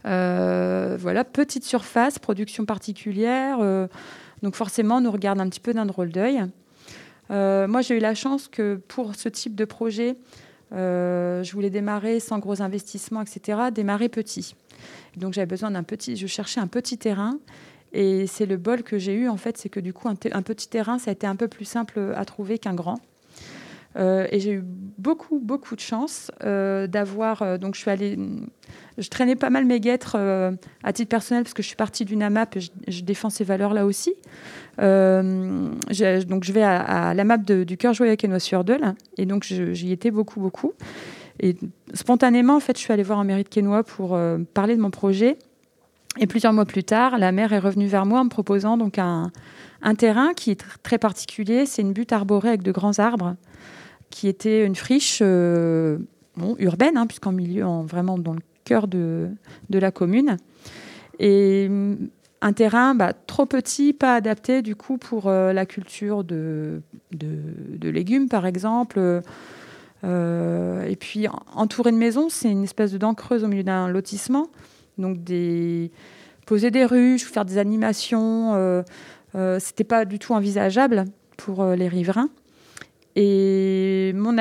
Euh, 0.06 0.96
voilà, 0.98 1.24
petite 1.24 1.64
surface, 1.64 2.18
production 2.18 2.64
particulière. 2.64 3.58
Euh, 3.60 3.86
donc 4.42 4.54
forcément, 4.54 4.96
on 4.96 5.00
nous 5.00 5.10
regarde 5.10 5.40
un 5.40 5.48
petit 5.48 5.60
peu 5.60 5.72
d'un 5.72 5.86
drôle 5.86 6.10
d'œil. 6.10 6.44
moi, 7.30 7.80
j'ai 7.80 7.96
eu 7.96 8.00
la 8.00 8.14
chance 8.14 8.48
que 8.48 8.80
pour 8.88 9.14
ce 9.14 9.28
type 9.28 9.54
de 9.54 9.64
projet, 9.64 10.16
euh, 10.72 11.42
je 11.42 11.52
voulais 11.52 11.70
démarrer 11.70 12.20
sans 12.20 12.38
gros 12.38 12.62
investissements, 12.62 13.22
etc. 13.22 13.70
Démarrer 13.72 14.08
petit. 14.08 14.56
Donc 15.16 15.32
j'avais 15.32 15.46
besoin 15.46 15.70
d'un 15.70 15.82
petit. 15.82 16.16
Je 16.16 16.26
cherchais 16.26 16.60
un 16.60 16.66
petit 16.66 16.98
terrain. 16.98 17.38
Et 17.92 18.26
c'est 18.26 18.46
le 18.46 18.56
bol 18.56 18.82
que 18.82 18.98
j'ai 18.98 19.14
eu, 19.14 19.28
en 19.28 19.36
fait, 19.36 19.56
c'est 19.56 19.68
que 19.68 19.78
du 19.78 19.92
coup, 19.92 20.08
un, 20.08 20.16
petit 20.16 20.68
terrain, 20.68 20.98
ça 20.98 21.10
a 21.10 21.12
été 21.12 21.28
un 21.28 21.36
peu 21.36 21.46
plus 21.46 21.64
simple 21.64 22.12
à 22.16 22.24
trouver 22.24 22.58
qu'un 22.58 22.74
grand. 22.74 22.98
Euh, 23.96 24.26
et 24.30 24.40
j'ai 24.40 24.54
eu 24.54 24.64
beaucoup, 24.98 25.38
beaucoup 25.38 25.76
de 25.76 25.80
chance 25.80 26.30
euh, 26.44 26.86
d'avoir. 26.86 27.58
donc, 27.58 27.76
je 27.76 29.08
traînais 29.08 29.36
pas 29.36 29.50
mal 29.50 29.64
mes 29.64 29.80
guêtres 29.80 30.16
à 30.82 30.92
titre 30.92 31.08
personnel 31.08 31.44
parce 31.44 31.54
que 31.54 31.62
je 31.62 31.68
suis 31.68 31.76
partie 31.76 32.04
d'une 32.04 32.22
AMAP 32.22 32.56
et 32.56 32.60
je, 32.88 33.02
défends 33.02 33.30
ces 33.30 33.44
valeurs-là 33.44 33.86
aussi. 33.86 34.14
donc, 34.78 34.84
je 34.84 36.52
vais 36.52 36.62
à, 36.62 37.14
la 37.14 37.24
map 37.24 37.38
du 37.38 37.76
Cœur 37.76 37.94
Joyeux 37.94 38.16
à 38.22 38.38
sur 38.38 38.64
et 39.16 39.26
donc 39.26 39.44
j'y 39.44 39.92
étais 39.92 40.10
beaucoup, 40.10 40.40
beaucoup. 40.40 40.72
Et 41.40 41.56
spontanément, 41.92 42.56
en 42.56 42.60
fait, 42.60 42.76
je 42.76 42.82
suis 42.82 42.92
allée 42.92 43.02
voir 43.02 43.18
un 43.18 43.24
mairie 43.24 43.44
de 43.44 43.48
Quénois 43.48 43.82
pour 43.82 44.18
parler 44.54 44.76
de 44.76 44.80
mon 44.80 44.90
projet. 44.90 45.36
Et 46.20 46.28
plusieurs 46.28 46.52
mois 46.52 46.64
plus 46.64 46.84
tard, 46.84 47.18
la 47.18 47.32
mère 47.32 47.52
est 47.52 47.58
revenue 47.58 47.88
vers 47.88 48.06
moi 48.06 48.20
en 48.20 48.24
me 48.24 48.28
proposant 48.28 48.76
donc 48.76 48.98
un 48.98 49.30
terrain 49.96 50.32
qui 50.32 50.52
est 50.52 50.64
très 50.82 50.98
particulier. 50.98 51.66
C'est 51.66 51.82
une 51.82 51.92
butte 51.92 52.12
arborée 52.12 52.48
avec 52.48 52.62
de 52.62 52.70
grands 52.70 52.98
arbres 53.00 53.34
qui 54.14 54.28
était 54.28 54.64
une 54.64 54.76
friche 54.76 55.18
euh, 55.22 55.98
urbaine, 56.60 56.96
hein, 56.96 57.08
puisqu'en 57.08 57.32
milieu, 57.32 57.66
en, 57.66 57.82
vraiment 57.82 58.16
dans 58.16 58.32
le 58.32 58.42
cœur 58.62 58.86
de, 58.86 59.28
de 59.70 59.78
la 59.80 59.90
commune. 59.90 60.36
Et 61.18 61.68
mm, 61.68 61.96
un 62.40 62.52
terrain 62.52 62.94
bah, 62.94 63.12
trop 63.12 63.44
petit, 63.44 63.92
pas 63.92 64.14
adapté 64.14 64.62
du 64.62 64.76
coup 64.76 64.98
pour 64.98 65.26
euh, 65.26 65.52
la 65.52 65.66
culture 65.66 66.22
de, 66.22 66.80
de, 67.10 67.88
légumes, 67.88 68.28
par 68.28 68.46
exemple. 68.46 69.00
Euh, 70.04 70.84
et 70.84 70.94
puis 70.94 71.26
entouré 71.52 71.90
de 71.90 71.96
maisons, 71.96 72.28
c'est 72.28 72.52
une 72.52 72.62
espèce 72.62 72.92
de 72.92 72.98
dent 72.98 73.14
creuse 73.14 73.42
au 73.42 73.48
milieu 73.48 73.64
d'un 73.64 73.88
lotissement. 73.88 74.46
Donc 74.96 75.24
des 75.24 75.90
poser 76.46 76.70
des 76.70 76.84
ruches, 76.84 77.24
faire 77.24 77.44
des 77.44 77.58
animations, 77.58 78.52
euh, 78.54 79.58
c'était 79.58 79.82
pas 79.82 80.04
du 80.04 80.20
tout 80.20 80.34
envisageable 80.34 81.06
pour 81.36 81.64
les 81.64 81.88
riverains. 81.88 82.28
Et 83.16 84.12
mon, 84.14 84.34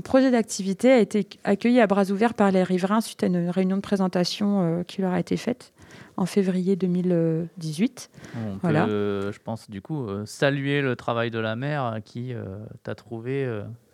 projet 0.00 0.30
d'activité 0.30 0.90
a 0.90 0.98
été 0.98 1.26
accueilli 1.44 1.80
à 1.80 1.86
bras 1.86 2.10
ouverts 2.10 2.34
par 2.34 2.50
les 2.50 2.62
riverains 2.62 3.02
suite 3.02 3.22
à 3.22 3.26
une 3.26 3.50
réunion 3.50 3.76
de 3.76 3.82
présentation 3.82 4.62
euh, 4.62 4.82
qui 4.84 5.02
leur 5.02 5.12
a 5.12 5.20
été 5.20 5.36
faite 5.36 5.72
en 6.16 6.24
février 6.24 6.76
2018. 6.76 8.10
On 8.36 8.56
voilà. 8.62 8.86
peut, 8.86 9.30
je 9.32 9.38
pense, 9.38 9.68
du 9.68 9.82
coup, 9.82 10.06
euh, 10.06 10.24
saluer 10.24 10.80
le 10.80 10.96
travail 10.96 11.30
de 11.30 11.38
la 11.38 11.56
maire 11.56 11.98
qui 12.04 12.32
euh, 12.32 12.44
t'a 12.82 12.94
trouvé 12.94 13.46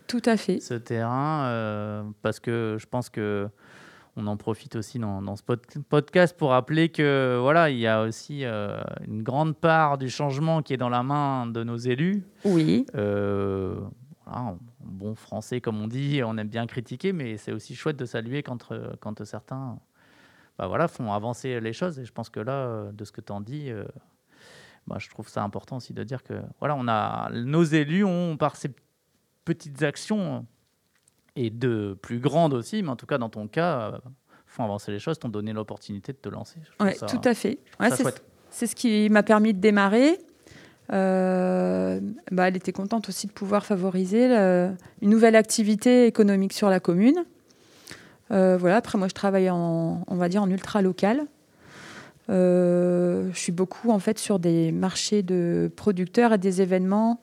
Tout 0.07 0.23
à 0.25 0.37
fait. 0.37 0.61
ce 0.61 0.75
terrain, 0.75 2.07
parce 2.23 2.39
que 2.39 2.77
je 2.79 2.87
pense 2.87 3.11
que 3.11 3.49
on 4.17 4.27
en 4.27 4.37
profite 4.37 4.77
aussi 4.77 4.99
dans, 4.99 5.21
dans, 5.23 5.37
ce 5.37 5.43
podcast 5.43 6.37
pour 6.37 6.51
rappeler 6.51 6.89
que 6.89 7.39
voilà, 7.41 7.71
il 7.71 7.79
y 7.79 7.87
a 7.87 8.03
aussi 8.03 8.45
une 8.45 9.23
grande 9.23 9.57
part 9.57 9.99
du 9.99 10.09
changement 10.09 10.63
qui 10.63 10.73
est 10.75 10.79
dans 10.79 10.89
la 10.89 11.03
main 11.03 11.47
de 11.47 11.63
nos 11.63 11.77
élus. 11.77 12.25
Oui. 12.45 12.87
Euh, 12.95 13.79
en 14.27 14.59
bon 14.81 15.15
français, 15.15 15.61
comme 15.61 15.81
on 15.81 15.87
dit, 15.87 16.23
on 16.25 16.37
aime 16.39 16.49
bien 16.49 16.67
critiquer, 16.67 17.13
mais 17.13 17.37
c'est 17.37 17.53
aussi 17.53 17.75
chouette 17.75 17.97
de 17.97 18.07
saluer 18.07 18.43
quand, 18.43 18.73
quand 19.01 19.25
certains 19.25 19.79
bah 20.59 20.67
voilà, 20.67 20.89
font 20.89 21.13
avancer 21.13 21.61
les 21.61 21.75
choses. 21.75 21.99
Et 21.99 22.05
je 22.07 22.13
pense 22.13 22.31
que 22.31 22.41
là, 22.41 22.91
de 22.93 23.05
ce 23.05 23.13
que 23.13 23.21
tu 23.21 23.31
en 23.31 23.43
dis, 23.43 23.71
bah, 24.87 24.97
je 24.99 25.09
trouve 25.09 25.29
ça 25.29 25.43
important 25.43 25.77
aussi 25.77 25.93
de 25.93 26.03
dire 26.05 26.23
que 26.23 26.35
voilà, 26.61 26.77
on 26.77 26.87
a, 26.89 27.31
nos 27.33 27.65
élus 27.65 28.05
ont, 28.05 28.37
par 28.37 28.57
ces 28.57 28.71
petites 29.45 29.83
actions, 29.83 30.47
et 31.37 31.51
de 31.51 31.97
plus 32.01 32.19
grandes 32.19 32.55
aussi, 32.55 32.83
mais 32.83 32.89
en 32.89 32.97
tout 32.97 33.07
cas, 33.07 33.19
dans 33.19 33.29
ton 33.29 33.47
cas, 33.47 33.93
euh, 33.93 33.99
font 34.47 34.65
avancer 34.65 34.91
les 34.91 34.99
choses, 34.99 35.19
t'ont 35.19 35.29
donné 35.29 35.53
l'opportunité 35.53 36.13
de 36.13 36.19
te 36.19 36.29
lancer. 36.29 36.59
Oui, 36.81 36.93
tout 37.07 37.21
à 37.25 37.35
fait. 37.35 37.59
c'est 38.51 38.67
ce 38.67 38.75
qui 38.75 39.09
m'a 39.11 39.23
permis 39.23 39.53
de 39.53 39.61
démarrer. 39.61 40.19
Euh, 40.93 42.01
bah, 42.31 42.49
elle 42.49 42.57
était 42.57 42.73
contente 42.73 43.09
aussi 43.09 43.27
de 43.27 43.33
pouvoir 43.33 43.67
favoriser 43.67 44.27
une 45.03 45.11
nouvelle 45.11 45.37
activité 45.37 46.07
économique 46.07 46.53
sur 46.53 46.71
la 46.71 46.81
commune. 46.81 47.25
Euh, 48.31 48.57
voilà. 48.57 48.77
Après, 48.77 48.97
moi, 48.97 49.09
je 49.09 49.15
travaille 49.15 49.51
en, 49.51 50.05
on 50.07 50.17
va 50.17 50.29
dire, 50.29 50.43
en 50.43 50.51
ultra 50.51 50.81
local. 50.81 51.27
je 52.29 53.31
suis 53.35 53.53
beaucoup 53.53 53.91
en 53.91 53.99
fait 53.99 54.19
sur 54.19 54.39
des 54.39 54.73
marchés 54.73 55.23
de 55.23 55.71
producteurs 55.77 56.33
et 56.33 56.39
des 56.39 56.63
événements 56.63 57.21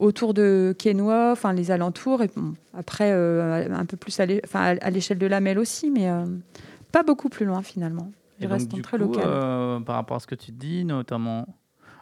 autour 0.00 0.34
de 0.34 0.74
Quénois, 0.76 1.30
enfin 1.30 1.52
les 1.52 1.70
alentours, 1.70 2.22
et 2.22 2.30
après 2.76 3.12
euh, 3.12 3.72
un 3.72 3.84
peu 3.84 3.96
plus 3.96 4.18
à 4.18 4.90
l'échelle 4.90 5.18
de 5.18 5.26
la 5.26 5.40
Melle 5.40 5.58
aussi, 5.58 5.90
mais 5.90 6.10
euh, 6.10 6.24
pas 6.90 7.02
beaucoup 7.04 7.28
plus 7.28 7.46
loin 7.46 7.62
finalement. 7.62 8.10
Je 8.40 8.48
reste 8.48 8.82
très 8.82 8.96
local. 8.96 9.22
Euh, 9.24 9.80
par 9.80 9.96
rapport 9.96 10.16
à 10.16 10.20
ce 10.20 10.26
que 10.26 10.34
tu 10.34 10.50
dis, 10.50 10.86
notamment, 10.86 11.46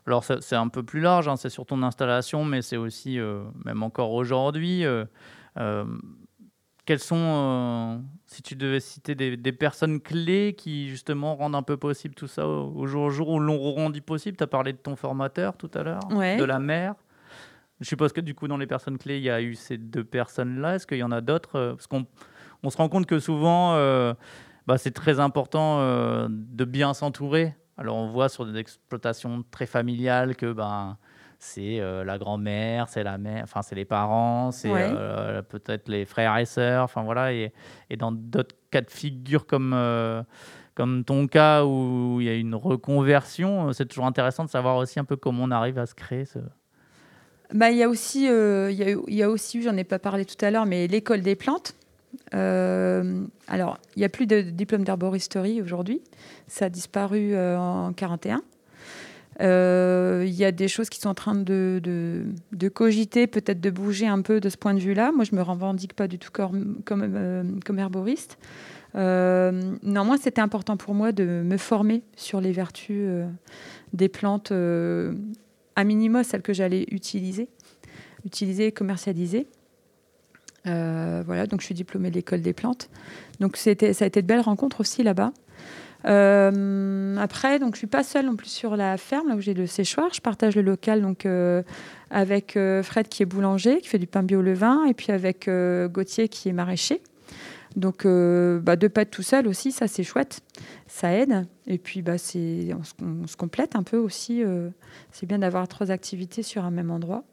alors 0.06 0.22
c'est 0.24 0.54
un 0.54 0.68
peu 0.68 0.84
plus 0.84 1.00
large, 1.00 1.26
hein, 1.26 1.36
c'est 1.36 1.50
sur 1.50 1.66
ton 1.66 1.82
installation, 1.82 2.44
mais 2.44 2.62
c'est 2.62 2.76
aussi, 2.76 3.18
même 3.64 3.82
encore 3.82 4.12
aujourd'hui, 4.12 4.84
quelles 6.86 7.00
sont, 7.00 8.04
si 8.26 8.42
tu 8.42 8.54
devais 8.54 8.78
citer 8.78 9.16
des, 9.16 9.52
personnes 9.52 10.00
clés 10.00 10.54
qui 10.56 10.88
justement 10.88 11.34
rendent 11.34 11.56
un 11.56 11.64
peu 11.64 11.76
possible 11.76 12.14
tout 12.14 12.28
ça 12.28 12.46
au, 12.46 12.86
jour 12.86 13.02
au 13.02 13.10
jour, 13.10 13.28
ou 13.30 13.40
l'ont 13.40 13.58
rendu 13.58 14.00
possible? 14.00 14.36
Tu 14.36 14.44
as 14.44 14.46
parlé 14.46 14.72
de 14.72 14.78
ton 14.78 14.94
formateur 14.94 15.56
tout 15.56 15.70
à 15.74 15.82
l'heure, 15.82 16.06
de 16.06 16.44
la 16.44 16.60
mère. 16.60 16.94
Je 17.80 17.86
suppose 17.86 18.12
que 18.12 18.20
du 18.20 18.34
coup, 18.34 18.48
dans 18.48 18.56
les 18.56 18.66
personnes 18.66 18.98
clés, 18.98 19.18
il 19.18 19.24
y 19.24 19.30
a 19.30 19.40
eu 19.40 19.54
ces 19.54 19.78
deux 19.78 20.04
personnes-là. 20.04 20.76
Est-ce 20.76 20.86
qu'il 20.86 20.98
y 20.98 21.02
en 21.02 21.12
a 21.12 21.20
d'autres 21.20 21.56
euh, 21.56 21.74
Parce 21.74 21.86
qu'on 21.86 22.06
on 22.62 22.70
se 22.70 22.76
rend 22.76 22.88
compte 22.88 23.06
que 23.06 23.20
souvent, 23.20 23.74
euh, 23.74 24.14
bah, 24.66 24.78
c'est 24.78 24.90
très 24.90 25.20
important 25.20 25.78
euh, 25.78 26.26
de 26.30 26.64
bien 26.64 26.92
s'entourer. 26.92 27.54
Alors, 27.76 27.96
on 27.96 28.08
voit 28.08 28.28
sur 28.28 28.44
des 28.46 28.58
exploitations 28.58 29.44
très 29.52 29.66
familiales 29.66 30.34
que 30.34 30.52
ben, 30.52 30.98
c'est 31.38 31.78
la 31.78 32.18
grand-mère, 32.18 32.88
c'est 32.88 33.04
la 33.04 33.16
mère, 33.18 33.44
enfin, 33.44 33.62
c'est 33.62 33.76
les 33.76 33.84
parents, 33.84 34.50
c'est 34.50 34.72
peut-être 35.48 35.88
les 35.88 36.04
frères 36.04 36.36
et 36.38 36.44
sœurs. 36.44 36.82
Enfin, 36.82 37.04
voilà. 37.04 37.32
Et, 37.32 37.52
et 37.88 37.96
dans 37.96 38.10
d'autres 38.10 38.56
cas 38.72 38.80
de 38.80 38.90
figure 38.90 39.46
comme 39.46 39.76
comme 40.74 41.04
ton 41.04 41.28
cas 41.28 41.64
où 41.64 42.20
il 42.20 42.26
y 42.26 42.28
a 42.28 42.34
une 42.34 42.56
reconversion, 42.56 43.72
c'est 43.72 43.86
toujours 43.86 44.06
intéressant 44.06 44.44
de 44.44 44.50
savoir 44.50 44.76
aussi 44.76 44.98
un 44.98 45.04
peu 45.04 45.14
comment 45.14 45.44
on 45.44 45.52
arrive 45.52 45.78
à 45.78 45.86
se 45.86 45.94
créer 45.94 46.24
ce, 46.24 46.40
bah, 47.54 47.70
il 47.70 47.78
y 47.78 47.82
a 47.82 47.88
aussi, 47.88 48.28
euh, 48.28 48.70
il, 48.70 49.14
y 49.14 49.22
a, 49.22 49.30
aussi, 49.30 49.62
j'en 49.62 49.76
ai 49.76 49.84
pas 49.84 49.98
parlé 49.98 50.24
tout 50.24 50.42
à 50.44 50.50
l'heure, 50.50 50.66
mais 50.66 50.86
l'école 50.86 51.22
des 51.22 51.34
plantes. 51.34 51.74
Euh, 52.34 53.22
alors, 53.46 53.78
il 53.96 54.00
n'y 54.00 54.04
a 54.04 54.10
plus 54.10 54.26
de 54.26 54.42
diplôme 54.42 54.84
d'arboristerie 54.84 55.62
aujourd'hui. 55.62 56.02
Ça 56.46 56.66
a 56.66 56.68
disparu 56.68 57.30
euh, 57.32 57.56
en 57.56 57.92
41. 57.92 58.42
Il 59.40 60.34
y 60.34 60.44
a 60.44 60.52
des 60.52 60.68
choses 60.68 60.90
qui 60.90 61.00
sont 61.00 61.08
en 61.08 61.14
train 61.14 61.34
de, 61.34 62.24
cogiter, 62.74 63.26
peut-être 63.26 63.60
de 63.60 63.70
bouger 63.70 64.06
un 64.06 64.20
peu 64.20 64.40
de 64.40 64.48
ce 64.48 64.56
point 64.56 64.74
de 64.74 64.80
vue-là. 64.80 65.12
Moi, 65.12 65.24
je 65.24 65.34
me 65.34 65.42
revendique 65.42 65.94
pas 65.94 66.08
du 66.08 66.18
tout 66.18 66.30
comme, 66.30 66.80
comme 66.84 67.78
herboriste. 67.78 68.36
néanmoins, 68.94 70.18
c'était 70.18 70.42
important 70.42 70.76
pour 70.76 70.92
moi 70.92 71.12
de 71.12 71.24
me 71.24 71.56
former 71.56 72.02
sur 72.16 72.40
les 72.42 72.52
vertus 72.52 73.08
des 73.94 74.08
plantes 74.08 74.52
à 75.78 75.84
minima 75.84 76.24
celle 76.24 76.42
que 76.42 76.52
j'allais 76.52 76.86
utiliser, 76.90 77.48
utiliser, 78.24 78.72
commercialiser. 78.72 79.46
Euh, 80.66 81.22
voilà, 81.24 81.46
donc 81.46 81.60
je 81.60 81.66
suis 81.66 81.74
diplômée 81.74 82.10
de 82.10 82.16
l'école 82.16 82.42
des 82.42 82.52
plantes. 82.52 82.90
Donc 83.38 83.56
c'était, 83.56 83.92
ça 83.92 84.04
a 84.04 84.08
été 84.08 84.20
de 84.20 84.26
belles 84.26 84.40
rencontres 84.40 84.80
aussi 84.80 85.04
là-bas. 85.04 85.32
Euh, 86.04 87.16
après, 87.16 87.60
donc 87.60 87.74
je 87.74 87.78
suis 87.78 87.86
pas 87.86 88.02
seule 88.02 88.26
non 88.26 88.34
plus 88.34 88.48
sur 88.48 88.76
la 88.76 88.96
ferme 88.96 89.28
là 89.28 89.36
où 89.36 89.40
j'ai 89.40 89.54
le 89.54 89.68
séchoir. 89.68 90.12
Je 90.12 90.20
partage 90.20 90.56
le 90.56 90.62
local 90.62 91.00
donc 91.00 91.26
euh, 91.26 91.62
avec 92.10 92.58
Fred 92.82 93.06
qui 93.06 93.22
est 93.22 93.26
boulanger, 93.26 93.80
qui 93.80 93.86
fait 93.86 94.00
du 94.00 94.08
pain 94.08 94.24
bio 94.24 94.42
levain, 94.42 94.84
et 94.86 94.94
puis 94.94 95.12
avec 95.12 95.48
Gauthier 95.48 96.28
qui 96.28 96.48
est 96.48 96.52
maraîcher. 96.52 97.02
Donc 97.76 98.04
bah, 98.04 98.76
de 98.76 98.88
pas 98.88 99.02
être 99.02 99.10
tout 99.10 99.22
seul 99.22 99.46
aussi, 99.46 99.72
ça 99.72 99.88
c'est 99.88 100.02
chouette, 100.02 100.40
ça 100.86 101.12
aide. 101.12 101.46
Et 101.66 101.78
puis 101.78 102.02
bah 102.02 102.18
c'est 102.18 102.74
on, 102.74 103.04
on, 103.04 103.26
se 103.26 103.36
complète 103.36 103.76
un 103.76 103.82
peu 103.82 103.96
aussi. 103.96 104.42
c'est 105.12 105.26
bien 105.26 105.38
d'avoir 105.38 105.68
trois 105.68 105.90
activités 105.90 106.42
sur 106.42 106.64
un 106.64 106.70
même 106.70 106.90
endroit. 106.90 107.24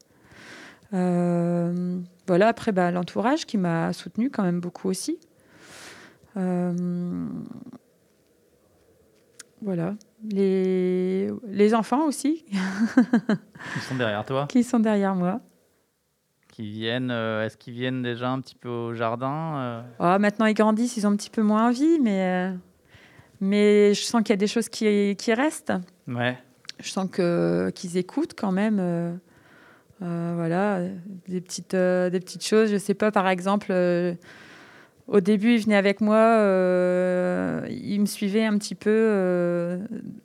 voilà. 0.92 2.48
Après 2.48 2.72
bah, 2.72 2.92
l'entourage 2.92 3.46
qui 3.46 3.58
m'a 3.58 3.94
soutenu 3.94 4.30
quand 4.30 4.44
même 4.44 4.60
beaucoup 4.60 4.90
aussi. 4.90 5.20
Voilà. 9.66 9.96
Les, 10.24 11.32
les 11.48 11.74
enfants 11.74 12.06
aussi. 12.06 12.46
Qui 13.74 13.80
sont 13.80 13.96
derrière 13.96 14.24
toi 14.24 14.46
Qui 14.48 14.64
sont 14.64 14.80
derrière 14.80 15.16
moi. 15.16 15.42
Qui 16.56 16.72
viennent, 16.72 17.12
euh, 17.12 17.46
est-ce 17.46 17.58
qu'ils 17.58 17.74
viennent 17.74 18.02
déjà 18.02 18.30
un 18.30 18.40
petit 18.40 18.56
peu 18.56 18.70
au 18.70 18.94
jardin 18.94 19.58
euh? 19.58 19.82
oh, 20.00 20.20
Maintenant, 20.22 20.46
ils 20.46 20.54
grandissent, 20.54 20.96
ils 20.96 21.06
ont 21.06 21.10
un 21.10 21.18
petit 21.18 21.30
peu 21.30 21.42
moins 21.42 21.68
envie, 21.68 22.00
mais, 22.00 22.54
euh, 22.54 22.54
mais 23.42 23.94
je 23.94 24.02
sens 24.04 24.22
qu'il 24.22 24.30
y 24.30 24.34
a 24.36 24.38
des 24.38 24.48
choses 24.48 24.70
qui, 24.70 25.18
qui 25.18 25.34
restent. 25.34 25.74
Ouais. 26.08 26.38
Je 26.80 26.90
sens 26.90 27.10
que, 27.12 27.74
qu'ils 27.76 27.98
écoutent 27.98 28.36
quand 28.38 28.54
même. 28.54 29.20
voilà, 30.00 30.80
des 31.28 31.42
petites, 31.42 31.76
des 31.76 32.20
petites 32.22 32.46
choses. 32.46 32.72
Je 32.72 32.78
sais 32.78 32.94
pas, 32.94 33.12
par 33.12 33.28
exemple 33.28 33.74
au 35.10 35.20
début, 35.20 35.56
il 35.56 35.62
venait 35.62 35.76
avec 35.76 36.00
moi, 36.00 36.16
euh, 36.16 37.68
il 37.70 38.00
me 38.00 38.06
suivait 38.06 38.46
un 38.46 38.58
petit 38.58 38.76
peu 38.76 39.78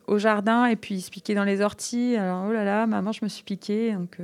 au 0.07 0.17
jardin 0.17 0.67
et 0.67 0.77
puis 0.77 0.95
il 0.95 1.01
se 1.01 1.11
piquait 1.11 1.35
dans 1.35 1.43
les 1.43 1.59
orties. 1.59 2.15
Alors, 2.15 2.45
oh 2.47 2.53
là 2.53 2.63
là, 2.63 2.87
maman, 2.87 3.11
je 3.11 3.19
me 3.21 3.27
suis 3.27 3.43
piquée. 3.43 3.91
Donc, 3.91 4.17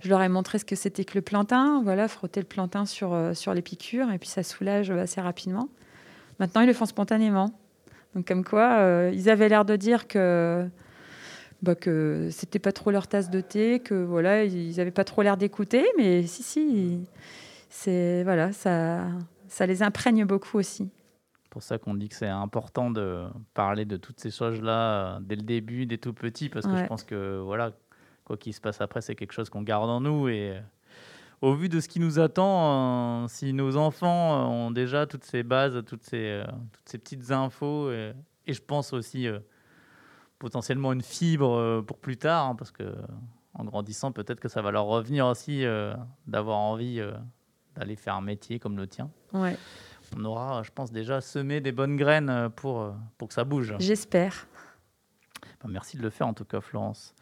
je 0.00 0.08
leur 0.08 0.22
ai 0.22 0.28
montré 0.28 0.58
ce 0.58 0.64
que 0.64 0.76
c'était 0.76 1.04
que 1.04 1.14
le 1.14 1.22
plantain. 1.22 1.82
Voilà, 1.82 2.08
frotter 2.08 2.40
le 2.40 2.46
plantain 2.46 2.86
sur, 2.86 3.16
sur 3.34 3.54
les 3.54 3.62
piqûres 3.62 4.10
et 4.10 4.18
puis 4.18 4.28
ça 4.28 4.42
soulage 4.42 4.90
assez 4.90 5.20
rapidement. 5.20 5.68
Maintenant, 6.38 6.62
ils 6.62 6.66
le 6.66 6.72
font 6.72 6.86
spontanément. 6.86 7.52
Donc, 8.14 8.26
comme 8.26 8.44
quoi, 8.44 9.08
ils 9.12 9.28
avaient 9.30 9.48
l'air 9.48 9.64
de 9.64 9.76
dire 9.76 10.08
que 10.08 10.66
bah, 11.62 11.74
que 11.74 12.28
c'était 12.30 12.58
pas 12.58 12.72
trop 12.72 12.90
leur 12.90 13.06
tasse 13.06 13.28
de 13.28 13.42
thé, 13.42 13.80
que 13.80 13.94
voilà, 13.94 14.44
ils 14.44 14.80
avaient 14.80 14.90
pas 14.90 15.04
trop 15.04 15.20
l'air 15.20 15.36
d'écouter, 15.36 15.84
mais 15.98 16.22
si, 16.26 16.42
si, 16.42 17.00
c'est 17.68 18.24
voilà, 18.24 18.52
ça 18.52 19.04
ça 19.50 19.66
les 19.66 19.82
imprègne 19.82 20.24
beaucoup 20.24 20.58
aussi. 20.58 20.88
C'est 21.42 21.50
pour 21.50 21.62
ça 21.62 21.78
qu'on 21.78 21.94
dit 21.94 22.08
que 22.08 22.14
c'est 22.14 22.28
important 22.28 22.90
de 22.90 23.26
parler 23.52 23.84
de 23.84 23.96
toutes 23.96 24.20
ces 24.20 24.30
choses-là 24.30 25.16
euh, 25.16 25.18
dès 25.20 25.36
le 25.36 25.42
début, 25.42 25.84
dès 25.84 25.98
tout 25.98 26.14
petit, 26.14 26.48
parce 26.48 26.66
que 26.66 26.76
je 26.76 26.84
pense 26.86 27.02
que 27.02 27.40
voilà, 27.40 27.72
quoi 28.24 28.36
qu'il 28.36 28.54
se 28.54 28.60
passe 28.60 28.80
après, 28.80 29.00
c'est 29.00 29.14
quelque 29.14 29.32
chose 29.32 29.50
qu'on 29.50 29.62
garde 29.62 29.88
en 29.90 30.00
nous. 30.00 30.28
Et 30.28 30.50
euh, 30.50 30.60
au 31.40 31.54
vu 31.54 31.68
de 31.68 31.80
ce 31.80 31.88
qui 31.88 32.00
nous 32.00 32.18
attend, 32.18 33.24
euh, 33.24 33.28
si 33.28 33.52
nos 33.52 33.76
enfants 33.76 34.50
ont 34.50 34.70
déjà 34.70 35.06
toutes 35.06 35.24
ces 35.24 35.42
bases, 35.42 35.82
toutes 35.86 36.02
ces, 36.02 36.42
toutes 36.72 36.88
ces 36.88 36.98
petites 36.98 37.30
infos, 37.30 37.90
et, 37.90 38.12
je 38.46 38.60
pense 38.60 38.92
aussi 38.92 39.28
potentiellement 40.40 40.92
une 40.92 41.02
fibre 41.02 41.82
pour 41.86 41.98
plus 41.98 42.16
tard, 42.16 42.46
hein, 42.46 42.54
parce 42.56 42.72
que 42.72 42.82
en 43.54 43.64
grandissant, 43.64 44.10
peut-être 44.10 44.40
que 44.40 44.48
ça 44.48 44.60
va 44.60 44.72
leur 44.72 44.86
revenir 44.86 45.26
aussi 45.26 45.64
d'avoir 46.26 46.58
envie 46.58 47.00
d'aller 47.76 47.94
faire 47.94 48.16
un 48.16 48.22
métier 48.22 48.58
comme 48.58 48.76
le 48.76 48.88
tien. 48.88 49.08
Ouais. 49.32 49.56
On 50.16 50.24
aura, 50.24 50.64
je 50.64 50.72
pense, 50.74 50.90
déjà 50.90 51.20
semé 51.20 51.60
des 51.60 51.70
bonnes 51.70 51.96
graines 51.96 52.50
pour, 52.56 52.92
pour 53.18 53.28
que 53.28 53.34
ça 53.34 53.44
bouge. 53.44 53.76
J'espère. 53.78 54.48
Merci 55.68 55.96
de 55.96 56.02
le 56.02 56.10
faire 56.10 56.26
en 56.26 56.34
tout 56.34 56.44
cas, 56.44 56.60
Florence. 56.60 57.14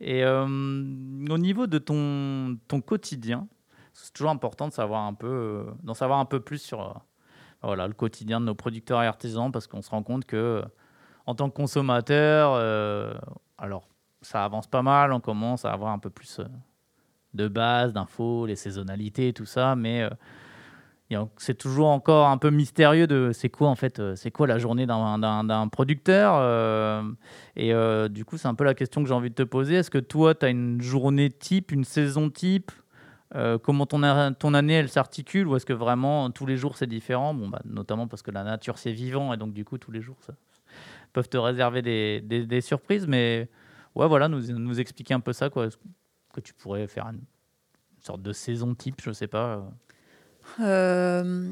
Et 0.00 0.24
euh, 0.24 0.44
au 0.44 1.38
niveau 1.38 1.66
de 1.66 1.78
ton, 1.78 2.58
ton 2.68 2.80
quotidien, 2.80 3.48
c'est 3.92 4.12
toujours 4.12 4.30
important 4.30 4.68
de 4.68 4.72
savoir 4.72 5.02
un 5.02 5.14
peu, 5.14 5.66
d'en 5.82 5.94
savoir 5.94 6.18
un 6.18 6.24
peu 6.24 6.40
plus 6.40 6.60
sur 6.60 6.80
euh, 6.80 6.92
voilà, 7.62 7.86
le 7.86 7.94
quotidien 7.94 8.40
de 8.40 8.46
nos 8.46 8.54
producteurs 8.54 9.02
et 9.02 9.06
artisans 9.06 9.52
parce 9.52 9.66
qu'on 9.66 9.82
se 9.82 9.90
rend 9.90 10.02
compte 10.02 10.24
que 10.24 10.62
en 11.26 11.34
tant 11.34 11.48
que 11.48 11.54
consommateur, 11.54 12.52
euh, 12.54 13.14
alors 13.58 13.88
ça 14.22 14.44
avance 14.44 14.66
pas 14.66 14.82
mal, 14.82 15.12
on 15.12 15.20
commence 15.20 15.64
à 15.64 15.72
avoir 15.72 15.92
un 15.92 15.98
peu 15.98 16.10
plus 16.10 16.40
de 17.34 17.48
base, 17.48 17.92
d'infos, 17.92 18.46
les 18.46 18.56
saisonnalités, 18.56 19.32
tout 19.32 19.46
ça, 19.46 19.76
mais 19.76 20.02
euh, 20.02 20.10
c'est 21.36 21.58
toujours 21.58 21.88
encore 21.88 22.28
un 22.28 22.38
peu 22.38 22.50
mystérieux 22.50 23.06
de 23.06 23.30
c'est 23.32 23.50
quoi 23.50 23.68
en 23.68 23.74
fait, 23.74 23.98
euh, 23.98 24.16
c'est 24.16 24.30
quoi 24.30 24.46
la 24.46 24.58
journée 24.58 24.86
d'un 24.86 25.68
producteur. 25.70 26.36
Euh, 26.36 27.02
et 27.56 27.72
du 28.08 28.24
coup, 28.24 28.38
c'est 28.38 28.48
un 28.48 28.54
peu 28.54 28.64
la 28.64 28.74
question 28.74 29.02
que 29.02 29.08
j'ai 29.08 29.14
envie 29.14 29.30
de 29.30 29.34
te 29.34 29.42
poser. 29.42 29.74
Est-ce 29.74 29.90
que 29.90 29.98
toi, 29.98 30.34
tu 30.34 30.46
as 30.46 30.48
une 30.48 30.80
journée 30.80 31.30
type, 31.30 31.72
une 31.72 31.84
saison 31.84 32.30
type 32.30 32.72
comment 33.62 33.86
ton, 33.86 34.02
ton 34.34 34.52
année 34.52 34.74
elle 34.74 34.90
s'articule 34.90 35.48
ou 35.48 35.56
est-ce 35.56 35.64
que 35.64 35.72
vraiment 35.72 36.30
tous 36.30 36.44
les 36.44 36.58
jours 36.58 36.76
c'est 36.76 36.86
différent? 36.86 37.32
Bon, 37.32 37.48
bah, 37.48 37.62
Notamment 37.64 38.06
parce 38.06 38.20
que 38.20 38.30
la 38.30 38.44
nature 38.44 38.76
c'est 38.76 38.92
vivant 38.92 39.32
et 39.32 39.38
donc 39.38 39.54
du 39.54 39.64
coup 39.64 39.78
tous 39.78 39.90
les 39.90 40.02
jours 40.02 40.18
ça 40.20 40.34
peuvent 41.14 41.30
te 41.30 41.38
réserver 41.38 41.80
des, 41.80 42.20
des, 42.20 42.60
surprises. 42.60 43.06
Mais 43.06 43.48
ouais, 43.94 44.06
voilà, 44.06 44.28
nous, 44.28 44.52
nous 44.58 44.80
expliquer 44.80 45.14
un 45.14 45.20
peu 45.20 45.32
ça. 45.32 45.48
Quoi 45.48 45.68
que 46.32 46.40
tu 46.40 46.54
pourrais 46.54 46.86
faire 46.86 47.06
une, 47.06 47.22
sorte 48.00 48.22
de 48.22 48.32
saison 48.32 48.74
type, 48.74 49.00
je 49.00 49.12
sais 49.12 49.28
pas 49.28 49.64
euh, 50.60 51.50